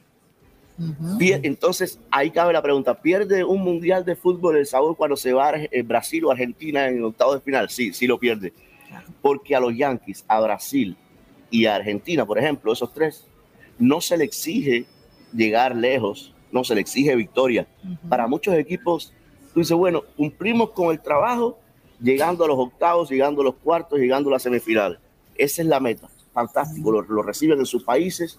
Entonces, 1.18 1.98
ahí 2.10 2.30
cabe 2.30 2.52
la 2.52 2.62
pregunta, 2.62 3.00
¿pierde 3.00 3.44
un 3.44 3.62
mundial 3.62 4.04
de 4.04 4.16
fútbol 4.16 4.56
el 4.56 4.66
sabor 4.66 4.96
cuando 4.96 5.16
se 5.16 5.32
va 5.32 5.50
a 5.50 5.56
eh, 5.56 5.82
Brasil 5.82 6.24
o 6.24 6.30
Argentina 6.30 6.88
en 6.88 7.02
octavo 7.02 7.34
de 7.34 7.40
final? 7.40 7.70
Sí, 7.70 7.92
sí 7.92 8.06
lo 8.06 8.18
pierde. 8.18 8.52
Porque 9.22 9.54
a 9.54 9.60
los 9.60 9.76
Yankees, 9.76 10.24
a 10.28 10.40
Brasil 10.40 10.96
y 11.50 11.66
a 11.66 11.76
Argentina, 11.76 12.26
por 12.26 12.38
ejemplo, 12.38 12.72
esos 12.72 12.92
tres, 12.92 13.26
no 13.78 14.00
se 14.00 14.16
le 14.16 14.24
exige 14.24 14.86
llegar 15.32 15.74
lejos, 15.74 16.34
no 16.52 16.64
se 16.64 16.74
le 16.74 16.80
exige 16.80 17.14
victoria. 17.16 17.66
Para 18.08 18.26
muchos 18.26 18.54
equipos, 18.54 19.12
tú 19.54 19.60
dices, 19.60 19.76
bueno, 19.76 20.02
cumplimos 20.16 20.70
con 20.70 20.90
el 20.90 21.00
trabajo 21.00 21.58
llegando 22.00 22.44
a 22.44 22.48
los 22.48 22.58
octavos, 22.58 23.10
llegando 23.10 23.40
a 23.40 23.44
los 23.44 23.54
cuartos, 23.54 23.98
llegando 23.98 24.28
a 24.28 24.34
las 24.34 24.42
semifinales. 24.42 24.98
Esa 25.36 25.62
es 25.62 25.68
la 25.68 25.80
meta. 25.80 26.08
Fantástico, 26.32 26.92
lo 26.92 27.22
reciben 27.22 27.58
en 27.58 27.66
sus 27.66 27.82
países 27.82 28.38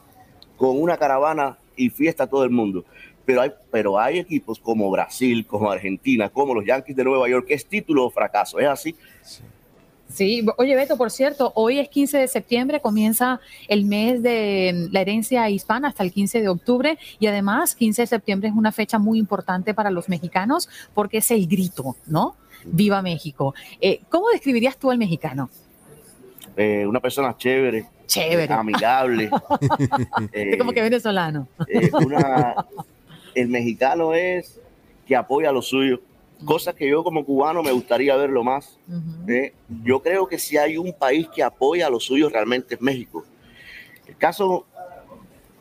con 0.55 0.79
una 0.79 0.97
caravana 0.97 1.57
y 1.77 1.89
fiesta 1.89 2.27
todo 2.27 2.43
el 2.43 2.49
mundo. 2.49 2.83
Pero 3.25 3.41
hay, 3.41 3.51
pero 3.71 3.99
hay 3.99 4.19
equipos 4.19 4.59
como 4.59 4.89
Brasil, 4.89 5.45
como 5.45 5.69
Argentina, 5.69 6.29
como 6.29 6.53
los 6.53 6.65
Yankees 6.65 6.95
de 6.95 7.03
Nueva 7.03 7.29
York, 7.29 7.45
que 7.47 7.53
es 7.53 7.65
título 7.65 8.05
o 8.05 8.09
fracaso. 8.09 8.59
¿Es 8.59 8.67
así? 8.67 8.95
Sí. 10.09 10.45
oye 10.57 10.75
Beto, 10.75 10.97
por 10.97 11.11
cierto, 11.11 11.51
hoy 11.55 11.79
es 11.79 11.89
15 11.89 12.17
de 12.17 12.27
septiembre, 12.29 12.79
comienza 12.79 13.41
el 13.67 13.83
mes 13.85 14.23
de 14.23 14.87
la 14.91 15.01
herencia 15.01 15.49
hispana 15.49 15.89
hasta 15.89 16.03
el 16.03 16.13
15 16.13 16.41
de 16.41 16.47
octubre 16.47 16.97
y 17.19 17.27
además 17.27 17.75
15 17.75 18.03
de 18.03 18.07
septiembre 18.07 18.47
es 18.47 18.55
una 18.55 18.71
fecha 18.71 18.99
muy 18.99 19.19
importante 19.19 19.73
para 19.73 19.91
los 19.91 20.07
mexicanos 20.07 20.69
porque 20.93 21.17
es 21.17 21.29
el 21.31 21.45
grito, 21.47 21.97
¿no? 22.05 22.35
Viva 22.65 23.01
México. 23.01 23.53
Eh, 23.81 23.99
¿Cómo 24.09 24.29
describirías 24.29 24.77
tú 24.77 24.91
al 24.91 24.97
mexicano? 24.97 25.49
Eh, 26.57 26.87
una 26.87 26.99
persona 26.99 27.37
chévere, 27.37 27.85
Chévere. 28.07 28.51
amigable. 28.51 29.29
es 30.31 30.57
como 30.57 30.71
que 30.71 30.81
venezolano. 30.81 31.47
Eh, 31.67 31.91
el 33.35 33.47
mexicano 33.49 34.15
es 34.15 34.59
que 35.05 35.15
apoya 35.15 35.49
a 35.49 35.51
lo 35.51 35.61
suyo, 35.61 36.01
cosas 36.45 36.73
que 36.73 36.89
yo 36.89 37.03
como 37.03 37.23
cubano 37.23 37.61
me 37.61 37.71
gustaría 37.71 38.15
verlo 38.15 38.43
más. 38.43 38.79
Eh, 39.27 39.53
yo 39.83 40.01
creo 40.01 40.27
que 40.27 40.39
si 40.39 40.57
hay 40.57 40.77
un 40.77 40.93
país 40.93 41.27
que 41.33 41.43
apoya 41.43 41.85
a 41.85 41.89
lo 41.91 41.99
suyo 41.99 42.27
realmente 42.27 42.73
es 42.73 42.81
México. 42.81 43.23
El 44.07 44.17
caso, 44.17 44.65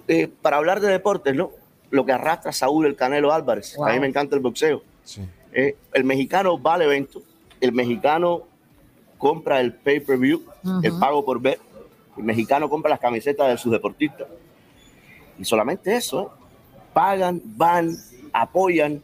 eh, 0.08 0.28
para 0.40 0.56
hablar 0.56 0.80
de 0.80 0.88
deportes, 0.88 1.34
¿no? 1.34 1.50
Lo 1.90 2.06
que 2.06 2.12
arrastra 2.12 2.52
Saúl 2.52 2.86
el 2.86 2.96
Canelo 2.96 3.34
Álvarez. 3.34 3.76
A 3.78 3.92
mí 3.92 4.00
me 4.00 4.06
encanta 4.06 4.34
el 4.34 4.40
boxeo. 4.40 4.82
el 5.52 6.04
mexicano 6.04 6.60
va 6.60 6.74
al 6.74 6.82
evento, 6.82 7.22
el 7.60 7.72
mexicano 7.72 8.44
compra 9.18 9.60
el 9.60 9.74
pay-per-view, 9.74 10.42
el 10.82 10.92
pago 10.98 11.24
por 11.24 11.40
ver, 11.40 11.58
el 12.16 12.24
mexicano 12.24 12.68
compra 12.68 12.90
las 12.90 13.00
camisetas 13.00 13.48
de 13.48 13.58
sus 13.58 13.72
deportistas. 13.72 14.28
Y 15.38 15.44
solamente 15.44 15.94
eso, 15.94 16.22
¿eh? 16.22 16.80
pagan, 16.92 17.42
van, 17.44 17.96
apoyan. 18.32 19.02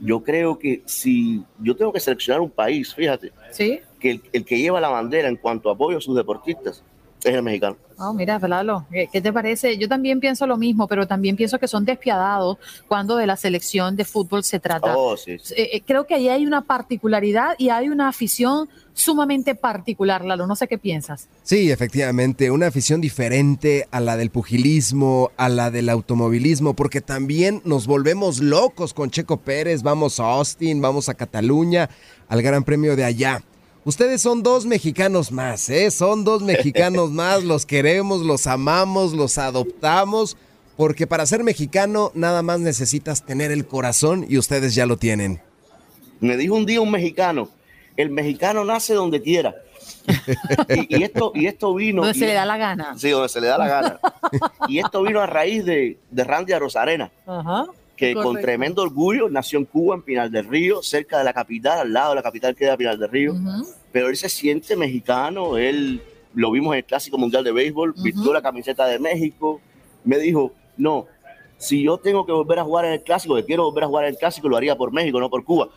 Yo 0.00 0.22
creo 0.22 0.58
que 0.58 0.82
si 0.86 1.44
yo 1.58 1.76
tengo 1.76 1.92
que 1.92 2.00
seleccionar 2.00 2.40
un 2.40 2.50
país, 2.50 2.94
fíjate, 2.94 3.32
¿Sí? 3.50 3.80
que 4.00 4.20
el, 4.32 4.44
que 4.44 4.58
lleva 4.58 4.80
la 4.80 4.88
bandera 4.88 5.28
en 5.28 5.36
cuanto 5.36 5.68
a 5.68 5.74
apoyo 5.74 5.98
a 5.98 6.00
sus 6.00 6.16
deportistas 6.16 6.82
es 7.28 7.34
el 7.34 7.42
mexicano. 7.42 7.76
Oh, 7.98 8.12
mira, 8.12 8.38
Lalo, 8.38 8.86
¿qué 8.90 9.20
te 9.20 9.32
parece? 9.32 9.78
Yo 9.78 9.88
también 9.88 10.18
pienso 10.18 10.46
lo 10.46 10.56
mismo, 10.56 10.88
pero 10.88 11.06
también 11.06 11.36
pienso 11.36 11.58
que 11.58 11.68
son 11.68 11.84
despiadados 11.84 12.58
cuando 12.88 13.16
de 13.16 13.26
la 13.26 13.36
selección 13.36 13.94
de 13.96 14.04
fútbol 14.04 14.42
se 14.42 14.58
trata. 14.58 14.96
Oh, 14.96 15.16
sí, 15.16 15.32
eh, 15.32 15.70
eh, 15.72 15.82
creo 15.86 16.06
que 16.06 16.14
ahí 16.14 16.28
hay 16.28 16.46
una 16.46 16.62
particularidad 16.62 17.54
y 17.58 17.68
hay 17.68 17.88
una 17.88 18.08
afición 18.08 18.68
sumamente 18.94 19.54
particular, 19.54 20.24
Lalo. 20.24 20.46
No 20.46 20.56
sé 20.56 20.66
qué 20.66 20.78
piensas. 20.78 21.28
Sí, 21.42 21.70
efectivamente, 21.70 22.50
una 22.50 22.66
afición 22.66 23.00
diferente 23.00 23.86
a 23.90 24.00
la 24.00 24.16
del 24.16 24.30
pugilismo, 24.30 25.30
a 25.36 25.48
la 25.48 25.70
del 25.70 25.88
automovilismo, 25.88 26.74
porque 26.74 27.00
también 27.00 27.62
nos 27.64 27.86
volvemos 27.86 28.40
locos 28.40 28.92
con 28.92 29.10
Checo 29.10 29.36
Pérez, 29.38 29.82
vamos 29.82 30.18
a 30.18 30.24
Austin, 30.24 30.80
vamos 30.80 31.08
a 31.08 31.14
Cataluña, 31.14 31.90
al 32.28 32.42
Gran 32.42 32.64
Premio 32.64 32.96
de 32.96 33.04
allá. 33.04 33.42
Ustedes 33.84 34.22
son 34.22 34.42
dos 34.42 34.64
mexicanos 34.64 35.30
más, 35.30 35.68
¿eh? 35.68 35.90
Son 35.90 36.24
dos 36.24 36.42
mexicanos 36.42 37.10
más, 37.12 37.44
los 37.44 37.66
queremos, 37.66 38.22
los 38.22 38.46
amamos, 38.46 39.12
los 39.12 39.36
adoptamos, 39.36 40.38
porque 40.76 41.06
para 41.06 41.26
ser 41.26 41.44
mexicano 41.44 42.10
nada 42.14 42.42
más 42.42 42.60
necesitas 42.60 43.24
tener 43.26 43.52
el 43.52 43.66
corazón 43.66 44.24
y 44.28 44.38
ustedes 44.38 44.74
ya 44.74 44.86
lo 44.86 44.96
tienen. 44.96 45.42
Me 46.20 46.38
dijo 46.38 46.54
un 46.54 46.64
día 46.64 46.80
un 46.80 46.90
mexicano, 46.90 47.50
el 47.96 48.10
mexicano 48.10 48.64
nace 48.64 48.94
donde 48.94 49.20
quiera. 49.20 49.54
y, 50.88 51.02
esto, 51.02 51.32
y 51.34 51.46
esto 51.46 51.74
vino... 51.74 52.02
Donde 52.02 52.18
se 52.18 52.26
le 52.26 52.32
da 52.32 52.46
la 52.46 52.56
gana. 52.56 52.96
Sí, 52.96 53.10
donde 53.10 53.28
se 53.28 53.40
le 53.40 53.48
da 53.48 53.58
la 53.58 53.68
gana. 53.68 54.00
y 54.66 54.78
esto 54.78 55.02
vino 55.02 55.20
a 55.20 55.26
raíz 55.26 55.62
de, 55.64 55.98
de 56.10 56.24
Randy 56.24 56.54
Rosarena. 56.54 57.12
Ajá 57.26 57.66
que 57.96 58.14
con 58.14 58.40
tremendo 58.40 58.82
orgullo 58.82 59.28
nació 59.28 59.58
en 59.58 59.64
Cuba, 59.66 59.94
en 59.96 60.02
Pinal 60.02 60.30
del 60.30 60.46
Río, 60.46 60.82
cerca 60.82 61.18
de 61.18 61.24
la 61.24 61.32
capital, 61.32 61.78
al 61.80 61.92
lado 61.92 62.10
de 62.10 62.16
la 62.16 62.22
capital 62.22 62.54
queda 62.54 62.76
Pinal 62.76 62.98
del 62.98 63.10
Río, 63.10 63.34
pero 63.92 64.08
él 64.08 64.16
se 64.16 64.28
siente 64.28 64.76
mexicano, 64.76 65.56
él 65.56 66.02
lo 66.34 66.50
vimos 66.50 66.72
en 66.74 66.78
el 66.78 66.84
Clásico 66.84 67.18
Mundial 67.18 67.44
de 67.44 67.52
Béisbol, 67.52 67.94
vistió 68.02 68.32
la 68.32 68.42
camiseta 68.42 68.86
de 68.86 68.98
México, 68.98 69.60
me 70.04 70.18
dijo, 70.18 70.52
no, 70.76 71.06
si 71.56 71.82
yo 71.82 71.98
tengo 71.98 72.26
que 72.26 72.32
volver 72.32 72.58
a 72.58 72.64
jugar 72.64 72.84
en 72.86 72.92
el 72.92 73.02
Clásico, 73.02 73.36
que 73.36 73.44
quiero 73.44 73.64
volver 73.64 73.84
a 73.84 73.86
jugar 73.86 74.04
en 74.04 74.10
el 74.10 74.18
Clásico, 74.18 74.48
lo 74.48 74.56
haría 74.56 74.76
por 74.76 74.92
México, 74.92 75.20
no 75.20 75.30
por 75.30 75.44
Cuba. 75.44 75.68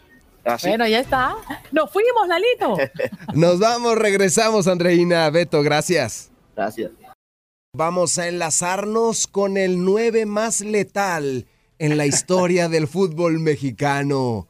Bueno, 0.64 0.88
ya 0.88 1.00
está. 1.02 1.36
Nos 1.72 1.92
fuimos, 1.92 2.26
Lalito. 2.28 2.78
Nos 3.34 3.60
vamos, 3.60 3.98
regresamos, 3.98 4.68
Andreina. 4.68 5.30
Beto, 5.30 5.62
gracias. 5.62 6.32
Gracias. 6.56 6.92
Vamos 7.74 8.18
a 8.18 8.28
enlazarnos 8.30 9.28
con 9.28 9.58
el 9.58 9.84
9 9.84 10.26
más 10.26 10.62
letal 10.62 11.46
en 11.80 11.98
la 11.98 12.06
historia 12.06 12.70
del 12.70 12.88
fútbol 12.88 13.40
mexicano. 13.40 14.48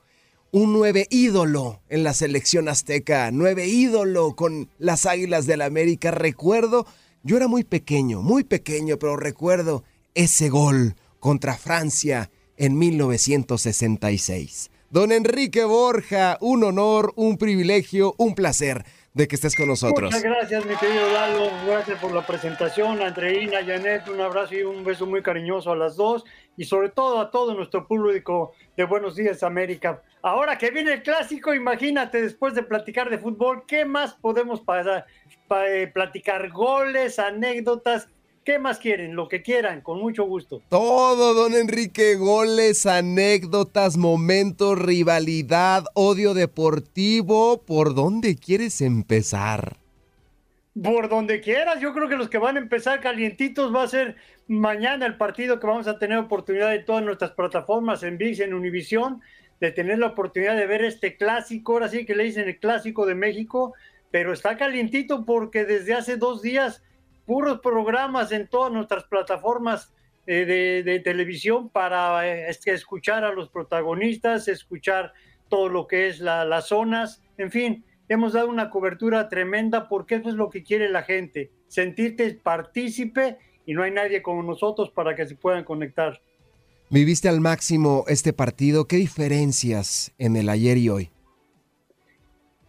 Un 0.51 0.73
nueve 0.73 1.07
ídolo 1.09 1.81
en 1.89 2.03
la 2.03 2.13
selección 2.13 2.69
azteca, 2.69 3.29
nueve 3.31 3.67
ídolo 3.67 4.35
con 4.35 4.69
las 4.77 5.05
Águilas 5.05 5.45
del 5.45 5.59
la 5.59 5.65
América. 5.65 6.11
Recuerdo, 6.11 6.85
yo 7.23 7.37
era 7.37 7.47
muy 7.47 7.63
pequeño, 7.63 8.21
muy 8.21 8.43
pequeño, 8.43 8.97
pero 8.97 9.17
recuerdo 9.17 9.83
ese 10.15 10.49
gol 10.49 10.95
contra 11.19 11.57
Francia 11.57 12.31
en 12.55 12.77
1966. 12.77 14.71
Don 14.89 15.11
Enrique 15.11 15.65
Borja, 15.65 16.37
un 16.39 16.63
honor, 16.63 17.11
un 17.17 17.37
privilegio, 17.37 18.15
un 18.17 18.33
placer 18.35 18.85
de 19.13 19.27
que 19.27 19.35
estés 19.35 19.55
con 19.55 19.67
nosotros. 19.67 20.13
Muchas 20.13 20.23
gracias, 20.23 20.65
mi 20.65 20.75
querido 20.75 21.11
Lalo. 21.11 21.49
Gracias 21.65 21.99
por 21.99 22.13
la 22.13 22.25
presentación. 22.25 23.01
Andreina, 23.01 23.59
Janet, 23.65 24.07
un 24.07 24.21
abrazo 24.21 24.55
y 24.55 24.63
un 24.63 24.85
beso 24.85 25.05
muy 25.05 25.21
cariñoso 25.21 25.71
a 25.71 25.75
las 25.75 25.97
dos 25.97 26.23
y 26.57 26.65
sobre 26.65 26.89
todo 26.89 27.19
a 27.19 27.31
todo 27.31 27.53
nuestro 27.53 27.87
público 27.87 28.51
de 28.75 28.83
Buenos 28.83 29.15
Días 29.15 29.43
América. 29.43 30.01
Ahora 30.21 30.57
que 30.57 30.71
viene 30.71 30.93
el 30.93 31.03
clásico, 31.03 31.53
imagínate, 31.53 32.21
después 32.21 32.55
de 32.55 32.63
platicar 32.63 33.09
de 33.09 33.19
fútbol, 33.19 33.63
¿qué 33.67 33.85
más 33.85 34.15
podemos 34.15 34.61
pasar? 34.61 35.05
Eh, 35.67 35.89
platicar 35.93 36.49
goles, 36.49 37.19
anécdotas, 37.19 38.09
¿Qué 38.47 38.59
más 38.59 38.79
quieren? 38.79 39.13
Lo 39.13 39.27
que 39.27 39.41
quieran, 39.41 39.81
con 39.81 39.99
mucho 39.99 40.23
gusto. 40.23 40.61
Todo, 40.69 41.33
don 41.33 41.53
Enrique, 41.53 42.15
goles, 42.15 42.85
anécdotas, 42.85 43.97
momentos, 43.97 44.79
rivalidad, 44.79 45.83
odio 45.95 46.33
deportivo. 46.33 47.61
¿Por 47.65 47.93
dónde 47.93 48.37
quieres 48.37 48.79
empezar? 48.79 49.75
Por 50.83 51.09
donde 51.09 51.41
quieras, 51.41 51.79
yo 51.79 51.93
creo 51.93 52.07
que 52.07 52.17
los 52.17 52.29
que 52.29 52.37
van 52.37 52.57
a 52.57 52.59
empezar 52.59 52.99
calientitos 52.99 53.73
va 53.73 53.83
a 53.83 53.87
ser 53.87 54.15
mañana 54.47 55.05
el 55.05 55.17
partido 55.17 55.59
que 55.59 55.67
vamos 55.67 55.87
a 55.87 55.97
tener 55.97 56.17
oportunidad 56.17 56.69
de 56.69 56.79
todas 56.79 57.03
nuestras 57.03 57.31
plataformas, 57.31 58.03
en 58.03 58.17
VIX, 58.17 58.41
en 58.41 58.53
Univisión, 58.53 59.21
de 59.59 59.71
tener 59.71 59.97
la 59.97 60.07
oportunidad 60.07 60.55
de 60.55 60.67
ver 60.67 60.83
este 60.83 61.17
clásico, 61.17 61.73
ahora 61.73 61.87
sí 61.87 62.05
que 62.05 62.15
le 62.15 62.25
dicen 62.25 62.47
el 62.47 62.59
clásico 62.59 63.05
de 63.05 63.15
México, 63.15 63.73
pero 64.11 64.33
está 64.33 64.57
calientito 64.57 65.25
porque 65.25 65.65
desde 65.65 65.93
hace 65.93 66.17
dos 66.17 66.41
días 66.41 66.83
puros 67.25 67.59
programas 67.59 68.31
en 68.31 68.47
todas 68.47 68.71
nuestras 68.71 69.05
plataformas 69.05 69.93
eh, 70.27 70.83
de, 70.85 70.99
televisión 70.99 71.69
para 71.69 72.27
eh, 72.27 72.49
escuchar 72.65 73.23
a 73.23 73.33
los 73.33 73.49
protagonistas, 73.49 74.47
escuchar 74.47 75.13
todo 75.49 75.69
lo 75.69 75.87
que 75.87 76.07
es 76.07 76.19
las 76.19 76.67
zonas, 76.67 77.23
en 77.37 77.51
fin, 77.51 77.85
hemos 78.09 78.33
dado 78.33 78.49
una 78.49 78.69
cobertura 78.69 79.29
tremenda 79.29 79.87
porque 79.87 80.15
eso 80.15 80.29
es 80.29 80.35
lo 80.35 80.49
que 80.49 80.63
quiere 80.63 80.89
la 80.89 81.03
gente, 81.03 81.51
sentirte 81.67 82.33
partícipe 82.33 83.37
y 83.65 83.73
no 83.73 83.83
hay 83.83 83.91
nadie 83.91 84.21
como 84.21 84.43
nosotros 84.43 84.89
para 84.89 85.15
que 85.15 85.25
se 85.25 85.35
puedan 85.35 85.63
conectar. 85.63 86.21
Viviste 86.89 87.27
al 87.27 87.41
máximo 87.41 88.05
este 88.07 88.31
partido, 88.31 88.87
¿qué 88.87 88.95
diferencias 88.95 90.13
en 90.17 90.37
el 90.37 90.47
ayer 90.47 90.77
y 90.77 90.89
hoy? 90.89 91.11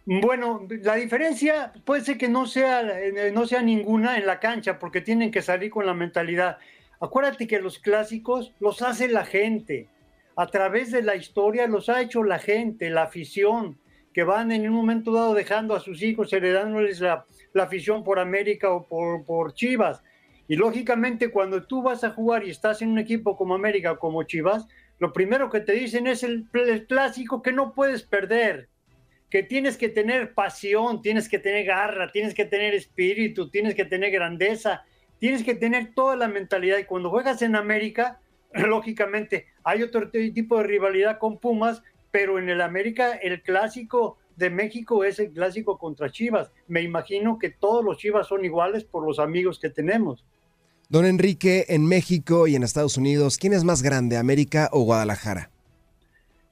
Bueno, 0.05 0.67
la 0.81 0.95
diferencia 0.95 1.71
puede 1.85 2.03
ser 2.03 2.17
que 2.17 2.27
no 2.27 2.47
sea, 2.47 2.81
eh, 2.99 3.31
no 3.31 3.45
sea 3.45 3.61
ninguna 3.61 4.17
en 4.17 4.25
la 4.25 4.39
cancha, 4.39 4.79
porque 4.79 5.01
tienen 5.01 5.29
que 5.29 5.43
salir 5.43 5.69
con 5.69 5.85
la 5.85 5.93
mentalidad. 5.93 6.57
Acuérdate 6.99 7.47
que 7.47 7.61
los 7.61 7.79
clásicos 7.79 8.51
los 8.59 8.81
hace 8.81 9.07
la 9.07 9.23
gente. 9.23 9.87
A 10.35 10.47
través 10.47 10.91
de 10.91 11.03
la 11.03 11.15
historia 11.15 11.67
los 11.67 11.89
ha 11.89 12.01
hecho 12.01 12.23
la 12.23 12.39
gente, 12.39 12.89
la 12.89 13.03
afición, 13.03 13.77
que 14.13 14.23
van 14.23 14.51
en 14.51 14.67
un 14.67 14.75
momento 14.75 15.11
dado 15.13 15.33
dejando 15.33 15.75
a 15.75 15.79
sus 15.79 16.01
hijos, 16.01 16.33
heredándoles 16.33 16.99
la, 16.99 17.25
la 17.53 17.63
afición 17.63 18.03
por 18.03 18.19
América 18.19 18.71
o 18.71 18.87
por, 18.87 19.25
por 19.25 19.53
Chivas. 19.53 20.03
Y 20.47 20.55
lógicamente 20.55 21.29
cuando 21.29 21.63
tú 21.63 21.83
vas 21.83 22.03
a 22.03 22.09
jugar 22.11 22.45
y 22.45 22.49
estás 22.49 22.81
en 22.81 22.89
un 22.89 22.99
equipo 22.99 23.37
como 23.37 23.53
América 23.53 23.97
como 23.97 24.23
Chivas, 24.23 24.67
lo 24.97 25.13
primero 25.13 25.49
que 25.49 25.61
te 25.61 25.73
dicen 25.73 26.07
es 26.07 26.23
el, 26.23 26.47
el 26.53 26.87
clásico 26.87 27.41
que 27.41 27.53
no 27.53 27.73
puedes 27.73 28.03
perder 28.03 28.69
que 29.29 29.43
tienes 29.43 29.77
que 29.77 29.89
tener 29.89 30.33
pasión, 30.33 31.01
tienes 31.01 31.29
que 31.29 31.39
tener 31.39 31.65
garra, 31.65 32.11
tienes 32.11 32.33
que 32.33 32.45
tener 32.45 32.73
espíritu, 32.73 33.49
tienes 33.49 33.75
que 33.75 33.85
tener 33.85 34.11
grandeza, 34.11 34.83
tienes 35.19 35.43
que 35.43 35.53
tener 35.53 35.93
toda 35.93 36.15
la 36.15 36.27
mentalidad. 36.27 36.79
Y 36.79 36.85
cuando 36.85 37.11
juegas 37.11 37.41
en 37.41 37.55
América, 37.55 38.19
lógicamente 38.53 39.45
hay 39.63 39.83
otro 39.83 40.09
tipo 40.09 40.57
de 40.57 40.63
rivalidad 40.63 41.19
con 41.19 41.37
Pumas, 41.37 41.83
pero 42.11 42.39
en 42.39 42.49
el 42.49 42.61
América 42.61 43.13
el 43.13 43.41
clásico 43.41 44.17
de 44.35 44.49
México 44.49 45.03
es 45.03 45.19
el 45.19 45.31
clásico 45.31 45.77
contra 45.77 46.11
Chivas. 46.11 46.51
Me 46.67 46.81
imagino 46.81 47.37
que 47.37 47.49
todos 47.49 47.83
los 47.83 47.97
Chivas 47.97 48.27
son 48.27 48.45
iguales 48.45 48.85
por 48.85 49.05
los 49.05 49.19
amigos 49.19 49.59
que 49.59 49.69
tenemos. 49.69 50.23
Don 50.87 51.05
Enrique, 51.05 51.65
en 51.69 51.85
México 51.85 52.47
y 52.47 52.55
en 52.55 52.63
Estados 52.63 52.97
Unidos, 52.97 53.37
¿quién 53.37 53.53
es 53.53 53.63
más 53.63 53.83
grande, 53.83 54.17
América 54.17 54.69
o 54.71 54.81
Guadalajara? 54.81 55.51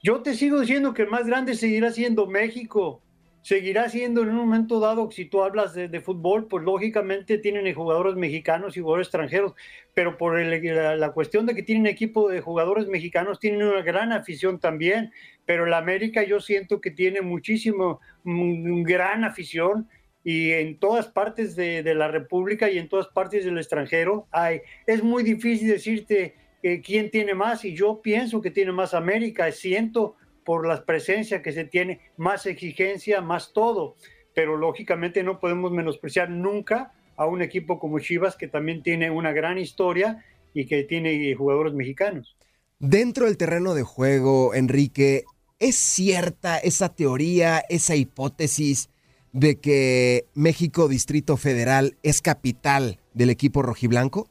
Yo 0.03 0.21
te 0.21 0.35
sigo 0.35 0.59
diciendo 0.59 0.93
que 0.93 1.01
el 1.03 1.09
más 1.09 1.25
grande 1.25 1.55
seguirá 1.55 1.91
siendo 1.91 2.27
México, 2.27 3.01
seguirá 3.41 3.89
siendo 3.89 4.21
en 4.21 4.29
un 4.29 4.35
momento 4.35 4.79
dado, 4.79 5.09
si 5.09 5.25
tú 5.25 5.41
hablas 5.41 5.73
de, 5.73 6.01
fútbol, 6.01 6.47
pues 6.47 6.63
lógicamente 6.63 7.37
tienen 7.39 7.73
jugadores 7.73 8.15
mexicanos 8.15 8.77
y 8.77 8.81
jugadores 8.81 9.07
extranjeros, 9.07 9.53
pero 9.93 10.17
por 10.17 10.39
la, 10.39 11.11
cuestión 11.13 11.45
de 11.45 11.55
que 11.55 11.63
tienen 11.63 11.87
equipo 11.87 12.29
de 12.29 12.41
jugadores 12.41 12.87
mexicanos, 12.87 13.39
tienen 13.39 13.63
una 13.63 13.81
gran 13.81 14.11
afición 14.11 14.59
también, 14.59 15.11
pero 15.47 15.65
el 15.65 15.73
América 15.73 16.23
yo 16.23 16.39
siento 16.39 16.79
que 16.79 16.91
tiene 16.91 17.21
muchísimo, 17.21 17.99
gran 18.23 19.23
afición 19.23 19.89
y 20.23 20.51
en 20.51 20.77
todas 20.77 21.07
partes 21.07 21.55
de, 21.55 21.81
de, 21.81 21.95
la 21.95 22.09
República 22.09 22.69
y 22.69 22.77
en 22.77 22.89
todas 22.89 23.07
partes 23.07 23.45
del 23.45 23.57
extranjero 23.57 24.27
hay, 24.29 24.61
es 24.85 25.01
muy 25.01 25.23
difícil 25.23 25.69
decirte 25.69 26.35
quién 26.83 27.09
tiene 27.09 27.33
más 27.33 27.65
y 27.65 27.73
yo 27.73 28.01
pienso 28.01 28.41
que 28.41 28.51
tiene 28.51 28.71
más 28.71 28.93
América, 28.93 29.51
siento 29.51 30.15
por 30.43 30.67
la 30.67 30.85
presencia 30.85 31.41
que 31.41 31.51
se 31.51 31.65
tiene, 31.65 31.99
más 32.17 32.45
exigencia, 32.45 33.21
más 33.21 33.53
todo, 33.53 33.95
pero 34.33 34.57
lógicamente 34.57 35.23
no 35.23 35.39
podemos 35.39 35.71
menospreciar 35.71 36.29
nunca 36.29 36.93
a 37.15 37.25
un 37.25 37.41
equipo 37.41 37.79
como 37.79 37.99
Chivas 37.99 38.35
que 38.35 38.47
también 38.47 38.83
tiene 38.83 39.09
una 39.09 39.31
gran 39.31 39.57
historia 39.57 40.23
y 40.53 40.65
que 40.65 40.83
tiene 40.83 41.33
jugadores 41.35 41.73
mexicanos. 41.73 42.37
Dentro 42.79 43.25
del 43.25 43.37
terreno 43.37 43.73
de 43.73 43.83
juego, 43.83 44.53
Enrique, 44.53 45.25
¿es 45.59 45.75
cierta 45.75 46.57
esa 46.57 46.93
teoría, 46.93 47.63
esa 47.69 47.95
hipótesis 47.95 48.89
de 49.31 49.59
que 49.59 50.25
México 50.33 50.87
Distrito 50.87 51.37
Federal 51.37 51.97
es 52.03 52.21
capital 52.21 52.99
del 53.13 53.29
equipo 53.29 53.61
rojiblanco? 53.61 54.29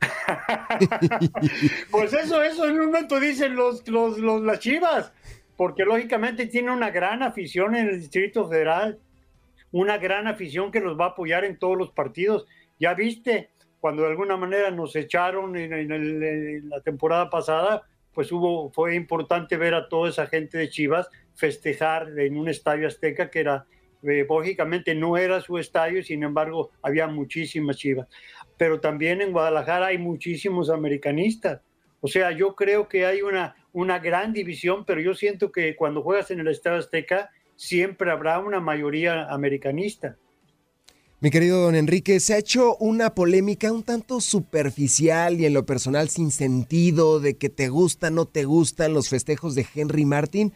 pues 1.90 2.12
eso, 2.12 2.42
eso 2.42 2.66
en 2.66 2.78
un 2.78 2.86
momento 2.86 3.18
dicen 3.18 3.54
los, 3.54 3.86
los, 3.88 4.18
las 4.18 4.58
chivas, 4.58 5.12
porque 5.56 5.84
lógicamente 5.84 6.46
tiene 6.46 6.70
una 6.70 6.90
gran 6.90 7.22
afición 7.22 7.74
en 7.74 7.88
el 7.88 8.00
Distrito 8.00 8.48
Federal, 8.48 8.98
una 9.72 9.98
gran 9.98 10.26
afición 10.26 10.70
que 10.70 10.80
los 10.80 10.98
va 10.98 11.06
a 11.06 11.08
apoyar 11.08 11.44
en 11.44 11.58
todos 11.58 11.76
los 11.76 11.90
partidos. 11.90 12.46
Ya 12.78 12.94
viste, 12.94 13.50
cuando 13.80 14.02
de 14.02 14.08
alguna 14.08 14.36
manera 14.36 14.70
nos 14.70 14.94
echaron 14.96 15.56
en, 15.56 16.68
la 16.68 16.80
temporada 16.82 17.30
pasada, 17.30 17.82
pues 18.16 18.32
hubo, 18.32 18.72
fue 18.72 18.96
importante 18.96 19.56
ver 19.56 19.74
a 19.74 19.88
toda 19.88 20.10
esa 20.10 20.26
gente 20.26 20.58
de 20.58 20.68
Chivas 20.68 21.08
festejar 21.36 22.18
en 22.18 22.36
un 22.36 22.48
estadio 22.48 22.88
azteca 22.88 23.30
que 23.30 23.38
era, 23.38 23.66
eh, 24.02 24.26
lógicamente 24.28 24.94
no 24.96 25.16
era 25.16 25.40
su 25.40 25.58
estadio, 25.58 26.02
sin 26.02 26.24
embargo 26.24 26.70
había 26.82 27.06
muchísimas 27.06 27.76
Chivas 27.76 28.08
pero 28.56 28.80
también 28.80 29.20
en 29.20 29.32
Guadalajara 29.32 29.86
hay 29.86 29.98
muchísimos 29.98 30.70
americanistas. 30.70 31.60
O 32.00 32.08
sea, 32.08 32.30
yo 32.30 32.54
creo 32.54 32.88
que 32.88 33.06
hay 33.06 33.22
una, 33.22 33.56
una 33.72 33.98
gran 33.98 34.32
división, 34.32 34.84
pero 34.84 35.00
yo 35.00 35.14
siento 35.14 35.50
que 35.52 35.76
cuando 35.76 36.02
juegas 36.02 36.30
en 36.30 36.40
el 36.40 36.48
Estado 36.48 36.76
Azteca 36.76 37.30
siempre 37.56 38.10
habrá 38.10 38.38
una 38.38 38.60
mayoría 38.60 39.26
americanista. 39.28 40.16
Mi 41.18 41.30
querido 41.30 41.62
don 41.62 41.74
Enrique, 41.74 42.20
se 42.20 42.34
ha 42.34 42.38
hecho 42.38 42.76
una 42.76 43.14
polémica 43.14 43.72
un 43.72 43.82
tanto 43.82 44.20
superficial 44.20 45.40
y 45.40 45.46
en 45.46 45.54
lo 45.54 45.64
personal 45.64 46.10
sin 46.10 46.30
sentido 46.30 47.20
de 47.20 47.38
que 47.38 47.48
te 47.48 47.68
gustan, 47.68 48.14
no 48.16 48.26
te 48.26 48.44
gustan 48.44 48.92
los 48.92 49.08
festejos 49.08 49.54
de 49.54 49.66
Henry 49.74 50.04
Martin. 50.04 50.52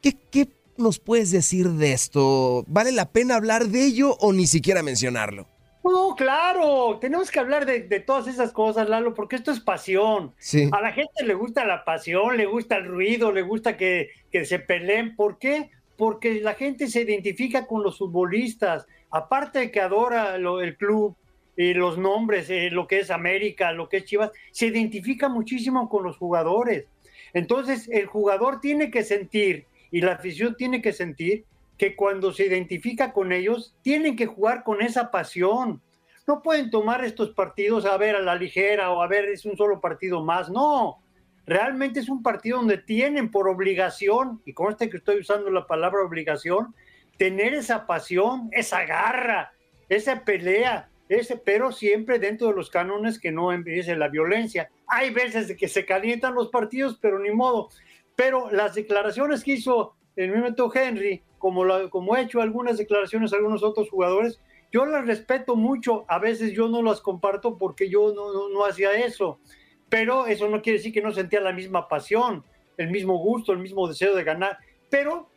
¿Qué, 0.00 0.16
¿Qué 0.30 0.48
nos 0.76 1.00
puedes 1.00 1.32
decir 1.32 1.68
de 1.68 1.92
esto? 1.94 2.64
¿Vale 2.68 2.92
la 2.92 3.10
pena 3.10 3.34
hablar 3.34 3.66
de 3.66 3.84
ello 3.84 4.16
o 4.20 4.32
ni 4.32 4.46
siquiera 4.46 4.84
mencionarlo? 4.84 5.48
No, 5.82 6.14
claro, 6.14 6.98
tenemos 7.00 7.32
que 7.32 7.40
hablar 7.40 7.66
de, 7.66 7.80
todas 8.00 8.28
esas 8.28 8.52
cosas, 8.52 8.88
Lalo, 8.88 9.14
porque 9.14 9.34
esto 9.34 9.50
es 9.50 9.58
pasión. 9.58 10.32
A 10.70 10.80
la 10.80 10.92
gente 10.92 11.24
le 11.24 11.34
gusta 11.34 11.64
la 11.64 11.84
pasión, 11.84 12.36
le 12.36 12.46
gusta 12.46 12.76
el 12.76 12.84
ruido, 12.84 13.32
le 13.32 13.42
gusta 13.42 13.76
que, 13.76 14.10
se 14.44 14.60
peleen. 14.60 15.16
¿Por 15.16 15.38
qué? 15.38 15.70
Porque 15.96 16.40
la 16.40 16.54
gente 16.54 16.86
se 16.86 17.00
identifica 17.00 17.66
con 17.66 17.82
los 17.82 17.98
futbolistas, 17.98 18.86
aparte 19.12 19.60
de 19.60 19.70
que 19.70 19.80
adora 19.80 20.34
el 20.34 20.76
club 20.76 21.16
y 21.56 21.74
los 21.74 21.98
nombres, 21.98 22.48
eh, 22.50 22.70
lo 22.70 22.86
que 22.86 23.00
es 23.00 23.10
América, 23.10 23.72
lo 23.72 23.88
que 23.88 23.98
es 23.98 24.04
Chivas, 24.06 24.32
se 24.50 24.66
identifica 24.66 25.28
muchísimo 25.28 25.88
con 25.88 26.02
los 26.02 26.16
jugadores. 26.16 26.86
Entonces, 27.34 27.88
el 27.90 28.06
jugador 28.06 28.60
tiene 28.60 28.90
que 28.90 29.04
sentir 29.04 29.66
y 29.90 30.00
la 30.00 30.12
afición 30.12 30.56
tiene 30.56 30.80
que 30.80 30.92
sentir 30.92 31.44
que 31.76 31.94
cuando 31.94 32.32
se 32.32 32.46
identifica 32.46 33.12
con 33.12 33.32
ellos, 33.32 33.74
tienen 33.82 34.16
que 34.16 34.26
jugar 34.26 34.62
con 34.62 34.82
esa 34.82 35.10
pasión. 35.10 35.82
No 36.26 36.42
pueden 36.42 36.70
tomar 36.70 37.04
estos 37.04 37.30
partidos 37.30 37.84
a 37.84 37.96
ver 37.96 38.16
a 38.16 38.20
la 38.20 38.34
ligera 38.34 38.90
o 38.92 39.02
a 39.02 39.08
ver 39.08 39.26
es 39.26 39.44
un 39.44 39.56
solo 39.56 39.80
partido 39.80 40.24
más. 40.24 40.48
No, 40.48 41.02
realmente 41.44 42.00
es 42.00 42.08
un 42.08 42.22
partido 42.22 42.58
donde 42.58 42.78
tienen 42.78 43.30
por 43.30 43.48
obligación, 43.48 44.40
y 44.46 44.52
con 44.52 44.70
este 44.70 44.88
que 44.88 44.98
estoy 44.98 45.18
usando 45.20 45.50
la 45.50 45.66
palabra 45.66 46.02
obligación, 46.02 46.74
tener 47.16 47.54
esa 47.54 47.86
pasión, 47.86 48.48
esa 48.52 48.84
garra, 48.84 49.52
esa 49.88 50.24
pelea, 50.24 50.88
ese, 51.08 51.36
pero 51.36 51.72
siempre 51.72 52.18
dentro 52.18 52.48
de 52.48 52.54
los 52.54 52.70
cánones 52.70 53.18
que 53.18 53.32
no 53.32 53.52
empiece 53.52 53.96
la 53.96 54.08
violencia. 54.08 54.70
Hay 54.86 55.10
veces 55.10 55.56
que 55.56 55.68
se 55.68 55.84
calientan 55.84 56.34
los 56.34 56.48
partidos, 56.48 56.98
pero 57.00 57.18
ni 57.18 57.30
modo. 57.30 57.68
Pero 58.16 58.50
las 58.50 58.74
declaraciones 58.74 59.44
que 59.44 59.52
hizo 59.52 59.94
el 60.16 60.34
momento 60.34 60.70
Henry 60.74 61.22
como, 61.38 61.64
como 61.90 62.16
he 62.16 62.22
hecho 62.22 62.40
algunas 62.40 62.78
declaraciones 62.78 63.32
a 63.32 63.36
algunos 63.36 63.64
otros 63.64 63.90
jugadores, 63.90 64.40
yo 64.70 64.86
las 64.86 65.04
respeto 65.04 65.56
mucho, 65.56 66.04
a 66.06 66.20
veces 66.20 66.52
yo 66.52 66.68
no 66.68 66.82
las 66.82 67.00
comparto 67.00 67.58
porque 67.58 67.90
yo 67.90 68.14
no, 68.14 68.48
no, 68.48 68.64
hacía 68.64 68.92
eso, 68.92 69.40
pero 69.88 70.26
eso 70.26 70.48
no 70.48 70.62
quiere 70.62 70.78
decir 70.78 70.92
que 70.92 71.02
no 71.02 71.10
sentía 71.10 71.40
la 71.40 71.52
misma 71.52 71.88
pasión, 71.88 72.44
el 72.76 72.90
mismo 72.90 73.18
gusto, 73.18 73.52
el 73.52 73.58
mismo 73.58 73.88
deseo 73.88 74.14
de 74.14 74.22
ganar, 74.22 74.56
pero 74.88 75.31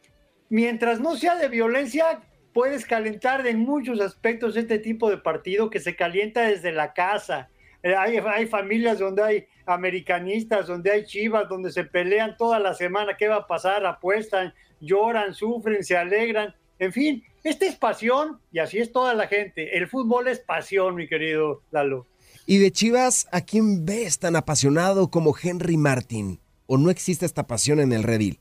mientras 0.50 1.00
no 1.00 1.16
sea 1.16 1.36
de 1.36 1.48
violencia, 1.48 2.22
puedes 2.54 2.86
calentar 2.86 3.46
en 3.48 3.60
muchos 3.60 4.00
aspectos 4.00 4.56
este 4.56 4.80
tipo 4.80 5.10
de 5.10 5.18
partido 5.18 5.70
que 5.70 5.80
se 5.80 5.96
calienta 5.96 6.44
desde 6.44 6.72
la 6.72 6.94
casa, 6.94 7.50
Eh, 7.86 7.94
hay, 7.96 8.48
familias 8.48 8.98
donde 8.98 9.22
hay 9.22 9.48
americanistas, 9.68 10.66
donde 10.66 10.90
hay 10.90 11.06
chivas, 11.06 11.48
donde 11.48 11.72
se 11.72 11.84
pelean 11.84 12.36
toda 12.36 12.58
la 12.58 12.74
semana, 12.74 13.16
¿qué 13.16 13.28
va 13.28 13.36
a 13.36 13.48
pasar? 13.48 13.86
Apuestan, 13.86 14.56
lloran, 14.80 15.36
sufren, 15.36 15.84
se 15.84 15.96
alegran. 15.96 16.56
En 16.80 16.92
fin, 16.92 17.24
esta 17.44 17.68
es 17.68 17.76
pasión 17.76 18.40
y 18.52 18.58
así 18.58 18.80
es 18.80 18.92
toda 18.92 19.14
la 19.14 19.28
gente. 19.28 19.78
El 19.78 19.88
fútbol 19.88 20.28
es 20.28 20.40
pasión, 20.40 20.96
mi 20.96 21.08
querido 21.08 21.62
Lalo. 21.70 22.08
Y 22.48 22.58
de 22.58 22.72
Chivas, 22.72 23.28
¿a 23.32 23.42
quién 23.42 23.86
ves 23.86 24.18
tan 24.18 24.36
apasionado 24.36 25.12
como 25.12 25.36
Henry 25.40 25.78
Martin? 25.78 26.40
¿O 26.66 26.80
no 26.80 26.90
existe 26.90 27.28
esta 27.28 27.46
pasión 27.46 27.80
en 27.80 27.94
el 27.94 28.02
redil? 28.02 28.40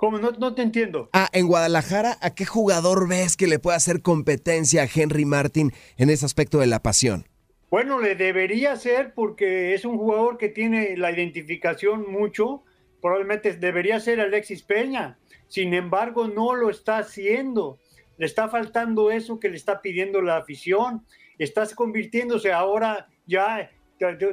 ¿Cómo? 0.00 0.18
No, 0.18 0.30
no 0.30 0.54
te 0.54 0.62
entiendo. 0.62 1.10
Ah, 1.12 1.28
en 1.34 1.46
Guadalajara, 1.46 2.16
¿a 2.22 2.30
qué 2.34 2.46
jugador 2.46 3.06
ves 3.06 3.36
que 3.36 3.46
le 3.46 3.58
pueda 3.58 3.76
hacer 3.76 4.00
competencia 4.00 4.84
a 4.84 4.88
Henry 4.92 5.26
Martin 5.26 5.72
en 5.98 6.08
ese 6.08 6.24
aspecto 6.24 6.56
de 6.56 6.66
la 6.66 6.80
pasión? 6.80 7.26
Bueno, 7.70 8.00
le 8.00 8.14
debería 8.14 8.76
ser 8.76 9.12
porque 9.12 9.74
es 9.74 9.84
un 9.84 9.98
jugador 9.98 10.38
que 10.38 10.48
tiene 10.48 10.96
la 10.96 11.12
identificación 11.12 12.10
mucho. 12.10 12.62
Probablemente 13.02 13.52
debería 13.52 14.00
ser 14.00 14.20
Alexis 14.20 14.62
Peña. 14.62 15.18
Sin 15.48 15.74
embargo, 15.74 16.28
no 16.28 16.54
lo 16.54 16.70
está 16.70 16.96
haciendo. 16.96 17.78
Le 18.16 18.24
está 18.24 18.48
faltando 18.48 19.10
eso 19.10 19.38
que 19.38 19.50
le 19.50 19.56
está 19.56 19.82
pidiendo 19.82 20.22
la 20.22 20.38
afición. 20.38 21.04
Estás 21.38 21.74
convirtiéndose 21.74 22.54
ahora 22.54 23.06
ya 23.26 23.70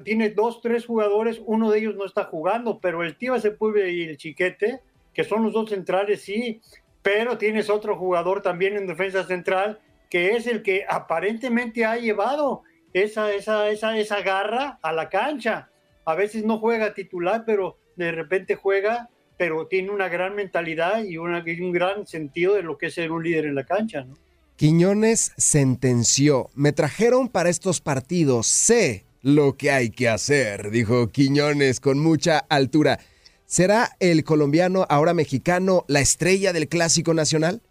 tiene 0.06 0.30
dos, 0.30 0.62
tres 0.62 0.86
jugadores, 0.86 1.42
uno 1.46 1.70
de 1.70 1.80
ellos 1.80 1.96
no 1.98 2.06
está 2.06 2.24
jugando, 2.24 2.80
pero 2.80 3.04
el 3.04 3.18
Tiva 3.18 3.38
Sepúlveda 3.38 3.90
y 3.90 4.04
el 4.04 4.16
Chiquete, 4.16 4.80
que 5.18 5.24
son 5.24 5.42
los 5.42 5.52
dos 5.52 5.72
centrales, 5.72 6.22
sí, 6.22 6.62
pero 7.02 7.40
tienes 7.40 7.72
otro 7.72 7.98
jugador 7.98 8.44
también 8.44 8.78
en 8.78 8.86
defensa 8.86 9.26
central, 9.26 9.80
que 10.12 10.36
es 10.36 10.46
el 10.46 10.62
que 10.62 10.86
aparentemente 10.88 11.86
ha 11.86 11.98
llevado 11.98 12.62
esa, 12.94 13.34
esa, 13.34 13.68
esa, 13.72 13.98
esa 13.98 14.22
garra 14.22 14.78
a 14.80 14.94
la 14.94 15.10
cancha. 15.10 15.72
A 16.06 16.14
veces 16.14 16.46
no 16.46 16.60
juega 16.60 16.94
titular, 16.94 17.46
pero 17.48 17.80
de 17.96 18.12
repente 18.12 18.56
juega, 18.56 19.10
pero 19.38 19.66
tiene 19.66 19.90
una 19.90 20.08
gran 20.08 20.36
mentalidad 20.36 21.04
y, 21.04 21.18
una, 21.18 21.44
un 21.62 21.72
gran 21.72 22.06
sentido 22.06 22.54
de 22.54 22.62
lo 22.62 22.78
que 22.78 22.86
es 22.86 22.94
ser 22.94 23.12
un 23.12 23.24
líder 23.24 23.48
en 23.48 23.56
la 23.56 23.66
cancha. 23.66 24.04
¿no? 24.04 24.14
Quiñones 24.56 25.34
sentenció, 25.36 26.52
me 26.54 26.74
trajeron 26.74 27.28
para 27.28 27.50
estos 27.50 27.82
partidos, 27.82 28.46
sé 28.46 29.04
lo 29.24 29.58
que 29.58 29.72
hay 29.72 29.90
que 29.90 30.10
hacer, 30.10 30.70
dijo 30.70 31.08
Quiñones 31.08 31.80
con 31.80 31.98
mucha 31.98 32.38
altura. 32.38 33.00
¿Será 33.48 33.90
el 34.00 34.24
colombiano, 34.24 34.86
ahora 34.90 35.16
mexicano, 35.16 35.84
la 35.88 36.02
estrella 36.02 36.54
del 36.54 36.68
clásico 36.68 37.16
nacional? 37.16 37.62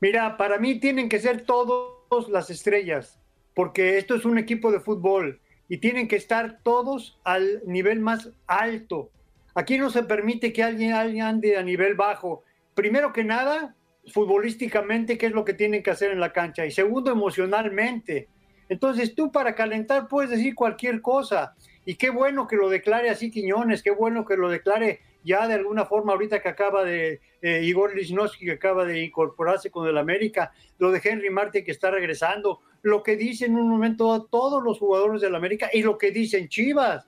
Mira, 0.00 0.38
para 0.38 0.58
mí 0.58 0.80
tienen 0.80 1.10
que 1.10 1.20
ser 1.20 1.42
todos 1.44 2.30
las 2.30 2.48
estrellas 2.48 3.18
porque 3.58 3.98
esto 3.98 4.14
es 4.14 4.24
un 4.24 4.38
equipo 4.38 4.70
de 4.70 4.78
fútbol 4.78 5.40
y 5.68 5.78
tienen 5.78 6.06
que 6.06 6.14
estar 6.14 6.60
todos 6.62 7.18
al 7.24 7.60
nivel 7.66 7.98
más 7.98 8.30
alto. 8.46 9.10
Aquí 9.52 9.78
no 9.78 9.90
se 9.90 10.04
permite 10.04 10.52
que 10.52 10.62
alguien, 10.62 10.92
ande 10.92 11.56
a 11.56 11.64
nivel 11.64 11.96
bajo. 11.96 12.44
Primero 12.74 13.12
que 13.12 13.24
nada, 13.24 13.74
futbolísticamente, 14.12 15.18
qué 15.18 15.26
es 15.26 15.32
lo 15.32 15.44
que 15.44 15.54
tienen 15.54 15.82
que 15.82 15.90
hacer 15.90 16.12
en 16.12 16.20
la 16.20 16.32
cancha. 16.32 16.66
Y 16.66 16.70
segundo, 16.70 17.10
emocionalmente. 17.10 18.28
Entonces 18.68 19.16
tú 19.16 19.32
para 19.32 19.56
calentar 19.56 20.06
puedes 20.06 20.30
decir 20.30 20.54
cualquier 20.54 21.00
cosa. 21.00 21.56
Y 21.88 21.94
qué 21.94 22.10
bueno 22.10 22.46
que 22.46 22.56
lo 22.56 22.68
declare 22.68 23.08
así 23.08 23.30
Quiñones, 23.30 23.82
qué 23.82 23.90
bueno 23.90 24.26
que 24.26 24.36
lo 24.36 24.50
declare 24.50 25.00
ya 25.24 25.48
de 25.48 25.54
alguna 25.54 25.86
forma 25.86 26.12
ahorita 26.12 26.42
que 26.42 26.50
acaba 26.50 26.84
de 26.84 27.22
eh, 27.40 27.62
Igor 27.64 27.96
Lichnowsky 27.96 28.44
que 28.44 28.52
acaba 28.52 28.84
de 28.84 29.02
incorporarse 29.04 29.70
con 29.70 29.88
el 29.88 29.96
América, 29.96 30.52
lo 30.76 30.92
de 30.92 31.00
Henry 31.02 31.30
Martin 31.30 31.64
que 31.64 31.70
está 31.70 31.90
regresando, 31.90 32.60
lo 32.82 33.02
que 33.02 33.16
dicen 33.16 33.52
en 33.52 33.60
un 33.60 33.70
momento 33.70 34.28
todos 34.30 34.62
los 34.62 34.78
jugadores 34.78 35.22
del 35.22 35.34
América 35.34 35.70
y 35.72 35.80
lo 35.80 35.96
que 35.96 36.10
dicen 36.10 36.48
Chivas. 36.48 37.06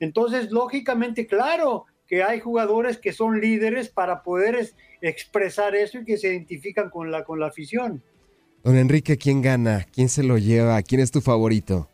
Entonces, 0.00 0.50
lógicamente, 0.50 1.28
claro 1.28 1.86
que 2.08 2.24
hay 2.24 2.40
jugadores 2.40 2.98
que 2.98 3.12
son 3.12 3.40
líderes 3.40 3.88
para 3.88 4.24
poder 4.24 4.68
expresar 5.00 5.76
eso 5.76 6.00
y 6.00 6.04
que 6.04 6.16
se 6.16 6.26
identifican 6.26 6.90
con 6.90 7.12
la, 7.12 7.22
con 7.22 7.38
la 7.38 7.46
afición. 7.46 8.02
Don 8.64 8.76
Enrique, 8.76 9.16
¿quién 9.16 9.42
gana? 9.42 9.86
¿Quién 9.92 10.08
se 10.08 10.24
lo 10.24 10.38
lleva? 10.38 10.82
¿Quién 10.82 11.00
es 11.00 11.12
tu 11.12 11.20
favorito? 11.20 11.88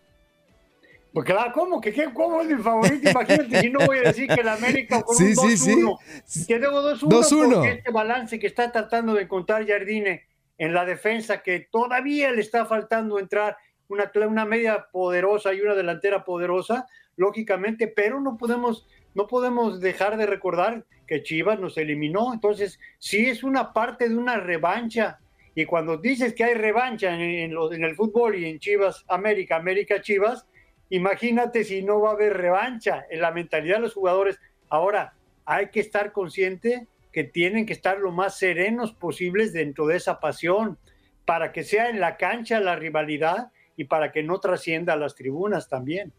Pues 1.18 1.26
claro, 1.26 1.52
¿cómo? 1.52 1.80
¿Qué, 1.80 1.92
¿Cómo 2.14 2.40
es 2.42 2.46
mi 2.46 2.62
favorito? 2.62 3.10
Imagínate 3.10 3.60
si 3.60 3.70
no 3.70 3.84
voy 3.84 3.98
a 3.98 4.02
decir 4.02 4.28
que 4.28 4.40
el 4.40 4.48
América 4.48 5.02
con 5.02 5.16
un 5.16 5.32
2-1. 5.32 5.98
Sí, 6.24 6.46
Que 6.46 6.60
debo 6.60 6.80
2-1 6.80 7.54
porque 7.54 7.70
este 7.72 7.90
balance 7.90 8.38
que 8.38 8.46
está 8.46 8.70
tratando 8.70 9.14
de 9.14 9.22
encontrar 9.22 9.66
Jardine 9.66 10.28
en 10.58 10.72
la 10.72 10.84
defensa, 10.84 11.42
que 11.42 11.66
todavía 11.72 12.30
le 12.30 12.40
está 12.40 12.66
faltando 12.66 13.18
entrar 13.18 13.56
una, 13.88 14.12
una 14.28 14.44
media 14.44 14.86
poderosa 14.92 15.52
y 15.54 15.60
una 15.60 15.74
delantera 15.74 16.22
poderosa, 16.24 16.86
lógicamente, 17.16 17.88
pero 17.88 18.20
no 18.20 18.36
podemos, 18.36 18.86
no 19.14 19.26
podemos 19.26 19.80
dejar 19.80 20.18
de 20.18 20.26
recordar 20.26 20.84
que 21.08 21.24
Chivas 21.24 21.58
nos 21.58 21.76
eliminó. 21.78 22.32
Entonces, 22.32 22.78
sí 23.00 23.26
es 23.26 23.42
una 23.42 23.72
parte 23.72 24.08
de 24.08 24.16
una 24.16 24.36
revancha. 24.36 25.18
Y 25.56 25.64
cuando 25.64 25.96
dices 25.96 26.32
que 26.32 26.44
hay 26.44 26.54
revancha 26.54 27.12
en, 27.12 27.50
en 27.50 27.84
el 27.84 27.96
fútbol 27.96 28.36
y 28.36 28.48
en 28.48 28.60
Chivas 28.60 29.04
América, 29.08 29.56
América 29.56 30.00
Chivas, 30.00 30.46
Imagínate 30.90 31.64
si 31.64 31.82
no 31.82 32.00
va 32.00 32.10
a 32.10 32.12
haber 32.14 32.36
revancha 32.36 33.06
en 33.10 33.20
la 33.20 33.30
mentalidad 33.30 33.76
de 33.76 33.82
los 33.82 33.94
jugadores. 33.94 34.38
Ahora, 34.68 35.14
hay 35.44 35.68
que 35.70 35.80
estar 35.80 36.12
consciente 36.12 36.86
que 37.12 37.24
tienen 37.24 37.66
que 37.66 37.72
estar 37.72 37.98
lo 37.98 38.12
más 38.12 38.38
serenos 38.38 38.92
posibles 38.92 39.52
dentro 39.52 39.86
de 39.86 39.96
esa 39.96 40.20
pasión 40.20 40.78
para 41.24 41.52
que 41.52 41.64
sea 41.64 41.90
en 41.90 42.00
la 42.00 42.16
cancha 42.16 42.60
la 42.60 42.76
rivalidad 42.76 43.50
y 43.76 43.84
para 43.84 44.12
que 44.12 44.22
no 44.22 44.40
trascienda 44.40 44.94
a 44.94 44.96
las 44.96 45.14
tribunas 45.14 45.68
también. 45.68 46.12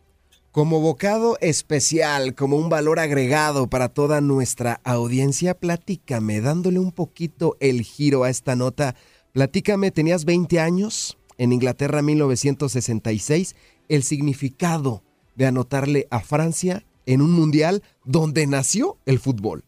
Como 0.51 0.81
bocado 0.81 1.37
especial, 1.41 2.33
como 2.33 2.57
un 2.57 2.69
valor 2.69 2.99
agregado 2.99 3.69
para 3.69 3.89
toda 3.89 4.19
nuestra 4.19 4.81
audiencia, 4.83 5.53
platícame, 5.53 6.41
dándole 6.41 6.79
un 6.79 6.91
poquito 6.91 7.55
el 7.59 7.81
giro 7.81 8.23
a 8.23 8.29
esta 8.29 8.55
nota, 8.55 8.95
platícame, 9.31 9.91
tenías 9.91 10.25
20 10.25 10.59
años 10.59 11.17
en 11.37 11.53
Inglaterra 11.53 12.01
1966 12.01 13.55
el 13.89 14.03
significado 14.03 15.03
de 15.35 15.47
anotarle 15.47 16.07
a 16.11 16.21
Francia 16.21 16.83
en 17.05 17.21
un 17.21 17.31
mundial 17.31 17.81
donde 18.05 18.47
nació 18.47 18.97
el 19.05 19.19
fútbol? 19.19 19.63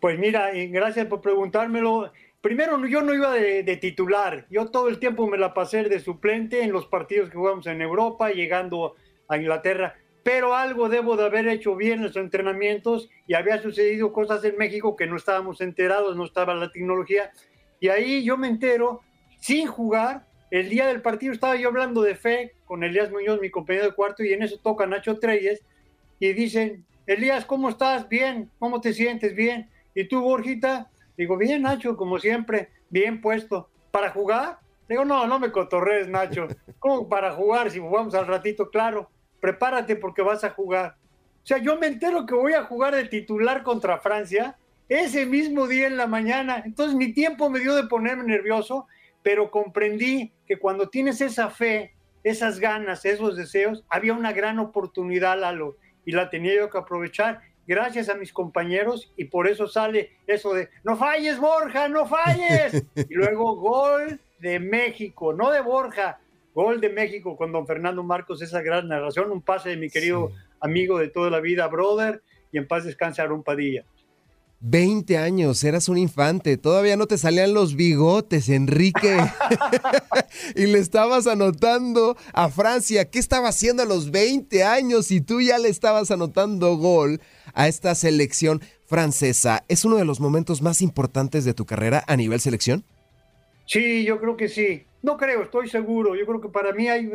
Pues 0.00 0.18
mira, 0.18 0.50
gracias 0.52 1.06
por 1.06 1.20
preguntármelo. 1.20 2.12
Primero, 2.40 2.84
yo 2.86 3.02
no 3.02 3.12
iba 3.12 3.34
de, 3.34 3.76
titular, 3.76 4.46
yo 4.48 4.66
todo 4.70 4.88
el 4.88 4.98
tiempo 4.98 5.26
me 5.26 5.38
la 5.38 5.52
pasé 5.52 5.82
de 5.84 5.98
suplente 5.98 6.62
en 6.62 6.72
los 6.72 6.86
partidos 6.86 7.30
que 7.30 7.36
jugamos 7.36 7.66
en 7.66 7.82
Europa, 7.82 8.30
llegando 8.30 8.94
a 9.26 9.36
Inglaterra, 9.36 9.96
pero 10.22 10.54
algo 10.54 10.88
debo 10.88 11.16
de 11.16 11.24
haber 11.26 11.48
hecho 11.48 11.74
bien 11.74 11.98
en 11.98 12.04
los 12.04 12.16
entrenamientos 12.16 13.10
y 13.26 13.34
había 13.34 13.60
sucedido 13.60 14.12
cosas 14.12 14.44
en 14.44 14.56
México 14.56 14.94
que 14.94 15.08
no 15.08 15.16
estábamos 15.16 15.60
enterados, 15.60 16.16
no 16.16 16.24
estaba 16.24 16.54
la 16.54 16.70
tecnología, 16.70 17.32
y 17.80 17.88
ahí 17.88 18.24
yo 18.24 18.36
me 18.36 18.48
entero, 18.48 19.00
sin 19.40 19.66
jugar, 19.66 20.26
el 20.50 20.68
día 20.68 20.86
del 20.86 21.02
partido 21.02 21.32
estaba 21.32 21.56
yo 21.56 21.68
hablando 21.68 22.02
de 22.02 22.14
fe 22.14 22.54
con 22.68 22.84
Elías 22.84 23.10
Muñoz, 23.10 23.40
mi 23.40 23.50
compañero 23.50 23.86
de 23.86 23.92
cuarto, 23.92 24.22
y 24.22 24.32
en 24.32 24.42
eso 24.42 24.58
toca 24.62 24.86
Nacho 24.86 25.18
Treyes 25.18 25.64
y 26.20 26.32
dicen, 26.34 26.84
Elías, 27.06 27.44
¿cómo 27.46 27.70
estás? 27.70 28.08
Bien, 28.08 28.50
¿cómo 28.58 28.80
te 28.80 28.92
sientes? 28.92 29.34
Bien. 29.34 29.70
¿Y 29.94 30.04
tú, 30.04 30.20
Borjita? 30.20 30.90
Digo, 31.16 31.36
bien, 31.36 31.62
Nacho, 31.62 31.96
como 31.96 32.18
siempre, 32.18 32.68
bien 32.90 33.20
puesto. 33.20 33.70
¿Para 33.90 34.10
jugar? 34.10 34.58
Digo, 34.88 35.04
no, 35.04 35.26
no 35.26 35.40
me 35.40 35.50
cotorrees, 35.50 36.08
Nacho. 36.08 36.46
¿Cómo 36.78 37.08
para 37.08 37.32
jugar? 37.32 37.70
Si 37.70 37.78
jugamos 37.78 38.14
al 38.14 38.26
ratito, 38.26 38.70
claro, 38.70 39.10
prepárate 39.40 39.96
porque 39.96 40.22
vas 40.22 40.44
a 40.44 40.50
jugar. 40.50 40.96
O 41.42 41.46
sea, 41.48 41.58
yo 41.58 41.78
me 41.78 41.86
entero 41.86 42.26
que 42.26 42.34
voy 42.34 42.52
a 42.52 42.64
jugar 42.64 42.94
de 42.94 43.06
titular 43.06 43.62
contra 43.62 43.98
Francia 43.98 44.58
ese 44.88 45.24
mismo 45.24 45.66
día 45.66 45.86
en 45.86 45.96
la 45.96 46.06
mañana. 46.06 46.62
Entonces 46.64 46.94
mi 46.94 47.12
tiempo 47.12 47.48
me 47.48 47.60
dio 47.60 47.74
de 47.74 47.84
ponerme 47.84 48.24
nervioso 48.24 48.86
pero 49.22 49.50
comprendí 49.50 50.32
que 50.46 50.58
cuando 50.58 50.88
tienes 50.88 51.20
esa 51.20 51.50
fe, 51.50 51.94
esas 52.24 52.58
ganas, 52.60 53.04
esos 53.04 53.36
deseos, 53.36 53.84
había 53.88 54.14
una 54.14 54.32
gran 54.32 54.58
oportunidad, 54.58 55.38
Lalo, 55.38 55.76
y 56.04 56.12
la 56.12 56.30
tenía 56.30 56.54
yo 56.56 56.70
que 56.70 56.78
aprovechar 56.78 57.40
gracias 57.66 58.08
a 58.08 58.14
mis 58.14 58.32
compañeros 58.32 59.12
y 59.16 59.26
por 59.26 59.46
eso 59.46 59.68
sale 59.68 60.12
eso 60.26 60.54
de, 60.54 60.70
no 60.84 60.96
falles 60.96 61.38
Borja, 61.38 61.88
no 61.88 62.06
falles. 62.06 62.84
y 62.96 63.14
luego 63.14 63.56
gol 63.56 64.18
de 64.38 64.58
México, 64.58 65.32
no 65.32 65.50
de 65.50 65.60
Borja, 65.60 66.18
gol 66.54 66.80
de 66.80 66.88
México 66.88 67.36
con 67.36 67.52
don 67.52 67.66
Fernando 67.66 68.02
Marcos, 68.02 68.42
esa 68.42 68.62
gran 68.62 68.88
narración, 68.88 69.30
un 69.30 69.42
pase 69.42 69.68
de 69.68 69.76
mi 69.76 69.90
querido 69.90 70.32
amigo 70.60 70.98
de 70.98 71.08
toda 71.08 71.30
la 71.30 71.40
vida, 71.40 71.66
brother, 71.68 72.22
y 72.50 72.58
en 72.58 72.66
paz 72.66 72.84
descanse 72.84 73.22
un 73.28 73.42
Padilla. 73.42 73.84
20 74.60 75.16
años, 75.18 75.62
eras 75.62 75.88
un 75.88 75.98
infante, 75.98 76.56
todavía 76.56 76.96
no 76.96 77.06
te 77.06 77.16
salían 77.16 77.54
los 77.54 77.76
bigotes, 77.76 78.48
Enrique. 78.48 79.16
y 80.56 80.66
le 80.66 80.78
estabas 80.78 81.26
anotando 81.28 82.16
a 82.32 82.48
Francia. 82.48 83.08
¿Qué 83.08 83.20
estaba 83.20 83.48
haciendo 83.48 83.84
a 83.84 83.86
los 83.86 84.10
20 84.10 84.64
años 84.64 85.12
y 85.12 85.20
tú 85.20 85.40
ya 85.40 85.58
le 85.58 85.68
estabas 85.68 86.10
anotando 86.10 86.76
gol 86.76 87.20
a 87.54 87.68
esta 87.68 87.94
selección 87.94 88.60
francesa? 88.86 89.64
¿Es 89.68 89.84
uno 89.84 89.96
de 89.96 90.04
los 90.04 90.18
momentos 90.18 90.60
más 90.60 90.82
importantes 90.82 91.44
de 91.44 91.54
tu 91.54 91.64
carrera 91.64 92.02
a 92.08 92.16
nivel 92.16 92.40
selección? 92.40 92.84
Sí, 93.66 94.04
yo 94.04 94.18
creo 94.18 94.36
que 94.36 94.48
sí. 94.48 94.84
No 95.02 95.16
creo, 95.16 95.42
estoy 95.42 95.68
seguro. 95.68 96.16
Yo 96.16 96.26
creo 96.26 96.40
que 96.40 96.48
para 96.48 96.72
mí 96.72 96.88
hay 96.88 97.06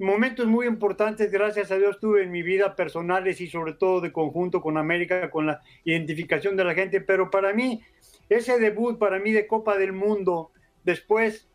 momentos 0.00 0.46
muy 0.46 0.66
importantes, 0.66 1.30
gracias 1.30 1.70
a 1.70 1.76
Dios, 1.76 2.00
tuve 2.00 2.22
en 2.22 2.30
mi 2.30 2.42
vida 2.42 2.74
personales 2.74 3.40
y 3.40 3.48
sobre 3.48 3.74
todo 3.74 4.00
de 4.00 4.12
conjunto 4.12 4.62
con 4.62 4.78
América, 4.78 5.30
con 5.30 5.46
la 5.46 5.60
identificación 5.84 6.56
de 6.56 6.64
la 6.64 6.74
gente, 6.74 7.02
pero 7.02 7.30
para 7.30 7.52
mí, 7.52 7.82
ese 8.30 8.58
debut 8.58 8.98
para 8.98 9.18
mí 9.18 9.30
de 9.30 9.46
Copa 9.46 9.76
del 9.76 9.92
Mundo, 9.92 10.52
después, 10.84 11.48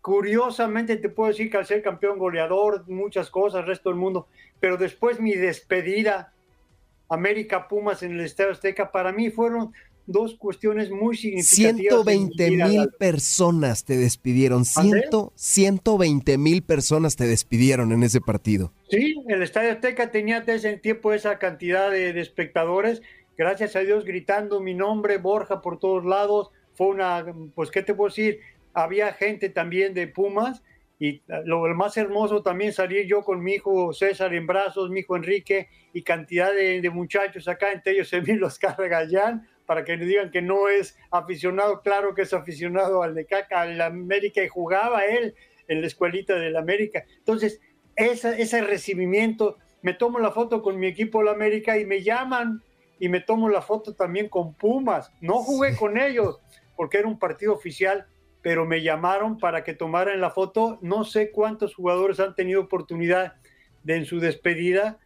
curiosamente 0.00 0.96
te 0.96 1.10
puedo 1.10 1.28
decir 1.28 1.50
que 1.50 1.58
al 1.58 1.66
ser 1.66 1.82
campeón 1.82 2.18
goleador, 2.18 2.88
muchas 2.88 3.28
cosas, 3.28 3.66
resto 3.66 3.90
del 3.90 3.98
mundo, 3.98 4.28
pero 4.60 4.78
después 4.78 5.20
mi 5.20 5.34
despedida, 5.34 6.32
América 7.10 7.68
Pumas 7.68 8.02
en 8.02 8.12
el 8.12 8.20
Estadio 8.20 8.52
Azteca, 8.52 8.92
para 8.92 9.12
mí 9.12 9.30
fueron 9.30 9.74
dos 10.10 10.36
cuestiones 10.36 10.90
muy 10.90 11.16
significativas. 11.16 12.04
120 12.04 12.50
mil 12.50 12.88
personas 12.98 13.84
te 13.84 13.96
despidieron. 13.96 14.64
Ciento, 14.64 15.32
120 15.36 16.38
mil 16.38 16.62
personas 16.62 17.16
te 17.16 17.26
despidieron 17.26 17.92
en 17.92 18.02
ese 18.02 18.20
partido. 18.20 18.72
Sí, 18.90 19.14
el 19.28 19.42
Estadio 19.42 19.72
Azteca 19.72 20.10
tenía 20.10 20.40
desde 20.40 20.70
ese 20.70 20.78
tiempo 20.78 21.12
esa 21.12 21.38
cantidad 21.38 21.90
de, 21.90 22.12
de, 22.12 22.20
espectadores. 22.20 23.02
Gracias 23.36 23.76
a 23.76 23.80
Dios 23.80 24.04
gritando 24.04 24.60
mi 24.60 24.74
nombre, 24.74 25.18
Borja, 25.18 25.60
por 25.60 25.78
todos 25.78 26.04
lados. 26.04 26.50
Fue 26.74 26.88
una, 26.88 27.24
pues, 27.54 27.70
¿qué 27.70 27.82
te 27.82 27.94
puedo 27.94 28.08
decir? 28.08 28.40
Había 28.74 29.12
gente 29.12 29.48
también 29.48 29.94
de 29.94 30.08
Pumas. 30.08 30.62
Y 31.02 31.22
lo 31.46 31.62
más 31.74 31.96
hermoso 31.96 32.42
también 32.42 32.74
salir 32.74 33.06
yo 33.06 33.22
con 33.22 33.42
mi 33.42 33.54
hijo 33.54 33.94
César 33.94 34.34
en 34.34 34.46
brazos, 34.46 34.90
mi 34.90 35.00
hijo 35.00 35.16
Enrique 35.16 35.68
y 35.94 36.02
cantidad 36.02 36.52
de, 36.52 36.82
de 36.82 36.90
muchachos 36.90 37.48
acá, 37.48 37.72
entre 37.72 37.94
ellos 37.94 38.12
Emilio 38.12 38.46
Oscar 38.46 38.76
Gallán, 38.76 39.48
para 39.70 39.84
que 39.84 39.96
le 39.96 40.04
digan 40.04 40.32
que 40.32 40.42
no 40.42 40.68
es 40.68 40.98
aficionado, 41.12 41.80
claro 41.80 42.12
que 42.12 42.22
es 42.22 42.32
aficionado 42.32 43.04
al 43.04 43.14
Necaxa, 43.14 43.60
al 43.60 43.80
América 43.80 44.42
y 44.42 44.48
jugaba 44.48 45.04
él 45.04 45.36
en 45.68 45.80
la 45.80 45.86
escuelita 45.86 46.34
del 46.34 46.56
América. 46.56 47.04
Entonces, 47.18 47.60
esa, 47.94 48.36
ese 48.36 48.62
recibimiento, 48.62 49.58
me 49.80 49.94
tomo 49.94 50.18
la 50.18 50.32
foto 50.32 50.60
con 50.60 50.80
mi 50.80 50.88
equipo 50.88 51.20
del 51.20 51.28
América 51.28 51.78
y 51.78 51.86
me 51.86 52.02
llaman 52.02 52.64
y 52.98 53.08
me 53.08 53.20
tomo 53.20 53.48
la 53.48 53.62
foto 53.62 53.94
también 53.94 54.28
con 54.28 54.54
Pumas. 54.54 55.12
No 55.20 55.34
jugué 55.34 55.76
con 55.76 55.98
ellos 55.98 56.40
porque 56.74 56.98
era 56.98 57.06
un 57.06 57.20
partido 57.20 57.52
oficial, 57.52 58.08
pero 58.42 58.66
me 58.66 58.82
llamaron 58.82 59.38
para 59.38 59.62
que 59.62 59.74
tomaran 59.74 60.20
la 60.20 60.30
foto. 60.30 60.80
No 60.82 61.04
sé 61.04 61.30
cuántos 61.30 61.76
jugadores 61.76 62.18
han 62.18 62.34
tenido 62.34 62.62
oportunidad 62.62 63.34
de 63.84 63.94
en 63.94 64.04
su 64.04 64.18
despedida 64.18 64.98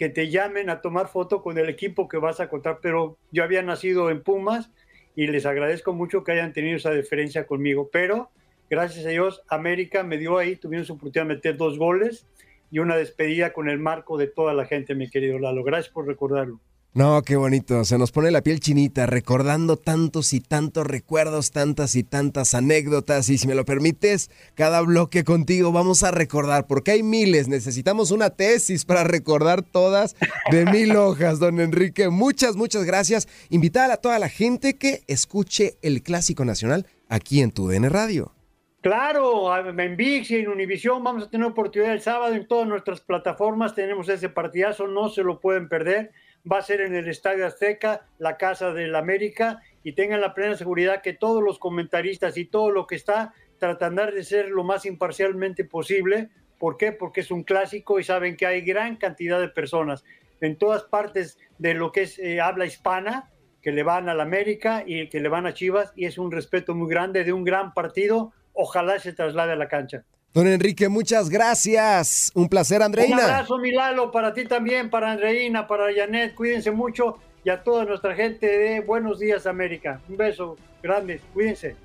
que 0.00 0.08
te 0.08 0.30
llamen 0.30 0.70
a 0.70 0.80
tomar 0.80 1.08
foto 1.08 1.42
con 1.42 1.58
el 1.58 1.68
equipo 1.68 2.08
que 2.08 2.16
vas 2.16 2.40
a 2.40 2.48
contar, 2.48 2.78
pero 2.80 3.18
yo 3.32 3.44
había 3.44 3.60
nacido 3.60 4.08
en 4.08 4.22
Pumas 4.22 4.70
y 5.14 5.26
les 5.26 5.44
agradezco 5.44 5.92
mucho 5.92 6.24
que 6.24 6.32
hayan 6.32 6.54
tenido 6.54 6.78
esa 6.78 6.90
diferencia 6.92 7.46
conmigo, 7.46 7.90
pero 7.92 8.30
gracias 8.70 9.04
a 9.04 9.10
Dios 9.10 9.42
América 9.46 10.02
me 10.02 10.16
dio 10.16 10.38
ahí, 10.38 10.56
tuvieron 10.56 10.86
su 10.86 10.94
oportunidad 10.94 11.28
de 11.28 11.34
meter 11.34 11.58
dos 11.58 11.76
goles 11.76 12.26
y 12.70 12.78
una 12.78 12.96
despedida 12.96 13.52
con 13.52 13.68
el 13.68 13.78
marco 13.78 14.16
de 14.16 14.26
toda 14.26 14.54
la 14.54 14.64
gente, 14.64 14.94
mi 14.94 15.10
querido 15.10 15.38
Lalo. 15.38 15.62
Gracias 15.64 15.92
por 15.92 16.06
recordarlo. 16.06 16.60
No, 16.92 17.22
qué 17.22 17.36
bonito. 17.36 17.84
Se 17.84 17.98
nos 17.98 18.10
pone 18.10 18.32
la 18.32 18.42
piel 18.42 18.58
chinita 18.58 19.06
recordando 19.06 19.76
tantos 19.76 20.32
y 20.32 20.40
tantos 20.40 20.84
recuerdos, 20.84 21.52
tantas 21.52 21.94
y 21.94 22.02
tantas 22.02 22.52
anécdotas. 22.52 23.28
Y 23.28 23.38
si 23.38 23.46
me 23.46 23.54
lo 23.54 23.64
permites, 23.64 24.28
cada 24.56 24.80
bloque 24.80 25.22
contigo 25.22 25.70
vamos 25.70 26.02
a 26.02 26.10
recordar, 26.10 26.66
porque 26.66 26.90
hay 26.90 27.04
miles. 27.04 27.46
Necesitamos 27.46 28.10
una 28.10 28.30
tesis 28.30 28.84
para 28.84 29.04
recordar 29.04 29.62
todas 29.62 30.16
de 30.50 30.64
mil 30.64 30.96
hojas, 30.96 31.38
don 31.38 31.60
Enrique. 31.60 32.08
Muchas, 32.08 32.56
muchas 32.56 32.82
gracias. 32.82 33.28
Invitar 33.50 33.92
a 33.92 33.98
toda 33.98 34.18
la 34.18 34.28
gente 34.28 34.76
que 34.76 35.04
escuche 35.06 35.76
el 35.82 36.02
Clásico 36.02 36.44
Nacional 36.44 36.88
aquí 37.08 37.40
en 37.40 37.52
tu 37.52 37.68
DN 37.68 37.88
Radio. 37.88 38.32
Claro, 38.80 39.56
en 39.56 39.96
VIX 39.96 40.30
y 40.30 40.36
en 40.36 40.48
Univisión 40.48 41.04
vamos 41.04 41.24
a 41.24 41.30
tener 41.30 41.46
oportunidad 41.46 41.92
el 41.92 42.00
sábado 42.00 42.34
en 42.34 42.48
todas 42.48 42.66
nuestras 42.66 43.00
plataformas. 43.00 43.76
Tenemos 43.76 44.08
ese 44.08 44.28
partidazo, 44.28 44.88
no 44.88 45.08
se 45.08 45.22
lo 45.22 45.38
pueden 45.38 45.68
perder 45.68 46.10
va 46.50 46.58
a 46.58 46.62
ser 46.62 46.80
en 46.80 46.94
el 46.94 47.08
Estadio 47.08 47.46
Azteca, 47.46 48.06
la 48.18 48.36
Casa 48.36 48.72
del 48.72 48.94
América, 48.94 49.60
y 49.82 49.92
tengan 49.92 50.20
la 50.20 50.34
plena 50.34 50.56
seguridad 50.56 51.02
que 51.02 51.12
todos 51.12 51.42
los 51.42 51.58
comentaristas 51.58 52.36
y 52.36 52.44
todo 52.44 52.70
lo 52.70 52.86
que 52.86 52.96
está 52.96 53.34
tratando 53.58 54.06
de 54.06 54.24
ser 54.24 54.48
lo 54.48 54.64
más 54.64 54.86
imparcialmente 54.86 55.64
posible. 55.64 56.30
¿Por 56.58 56.76
qué? 56.76 56.92
Porque 56.92 57.20
es 57.20 57.30
un 57.30 57.42
clásico 57.42 57.98
y 57.98 58.04
saben 58.04 58.36
que 58.36 58.46
hay 58.46 58.60
gran 58.62 58.96
cantidad 58.96 59.40
de 59.40 59.48
personas 59.48 60.04
en 60.40 60.56
todas 60.56 60.84
partes 60.84 61.38
de 61.58 61.74
lo 61.74 61.92
que 61.92 62.02
es 62.02 62.18
eh, 62.18 62.40
habla 62.40 62.66
hispana 62.66 63.30
que 63.62 63.72
le 63.72 63.82
van 63.82 64.08
a 64.08 64.14
la 64.14 64.22
América 64.22 64.84
y 64.86 65.08
que 65.08 65.20
le 65.20 65.28
van 65.28 65.46
a 65.46 65.52
Chivas 65.52 65.92
y 65.94 66.06
es 66.06 66.16
un 66.16 66.32
respeto 66.32 66.74
muy 66.74 66.88
grande 66.88 67.24
de 67.24 67.32
un 67.32 67.44
gran 67.44 67.74
partido. 67.74 68.32
Ojalá 68.54 68.98
se 68.98 69.12
traslade 69.12 69.52
a 69.52 69.56
la 69.56 69.68
cancha. 69.68 70.04
Don 70.32 70.46
Enrique, 70.46 70.88
muchas 70.88 71.28
gracias. 71.28 72.30
Un 72.34 72.48
placer, 72.48 72.82
Andreina. 72.82 73.16
Un 73.16 73.22
abrazo, 73.22 73.58
Milalo, 73.58 74.10
para 74.12 74.32
ti 74.32 74.44
también, 74.44 74.88
para 74.88 75.12
Andreina, 75.12 75.66
para 75.66 75.92
Janet. 75.94 76.34
Cuídense 76.34 76.70
mucho 76.70 77.18
y 77.44 77.50
a 77.50 77.62
toda 77.62 77.84
nuestra 77.84 78.14
gente 78.14 78.46
de 78.46 78.80
Buenos 78.80 79.18
Días, 79.18 79.46
América. 79.46 80.00
Un 80.08 80.16
beso 80.16 80.56
grande. 80.82 81.20
Cuídense. 81.32 81.76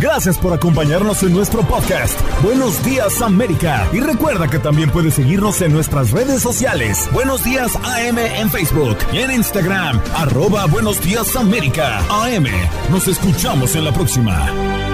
Gracias 0.00 0.38
por 0.38 0.52
acompañarnos 0.52 1.22
en 1.22 1.32
nuestro 1.32 1.62
podcast. 1.62 2.20
Buenos 2.42 2.84
días 2.84 3.22
América. 3.22 3.88
Y 3.92 4.00
recuerda 4.00 4.50
que 4.50 4.58
también 4.58 4.90
puedes 4.90 5.14
seguirnos 5.14 5.62
en 5.62 5.72
nuestras 5.72 6.10
redes 6.10 6.42
sociales. 6.42 7.08
Buenos 7.12 7.42
días 7.44 7.74
AM 7.76 8.18
en 8.18 8.50
Facebook 8.50 8.98
y 9.12 9.18
en 9.20 9.30
Instagram. 9.30 10.00
Arroba 10.14 10.66
Buenos 10.66 11.00
días 11.00 11.34
América. 11.36 12.00
AM. 12.10 12.46
Nos 12.90 13.08
escuchamos 13.08 13.74
en 13.76 13.84
la 13.84 13.92
próxima. 13.92 14.93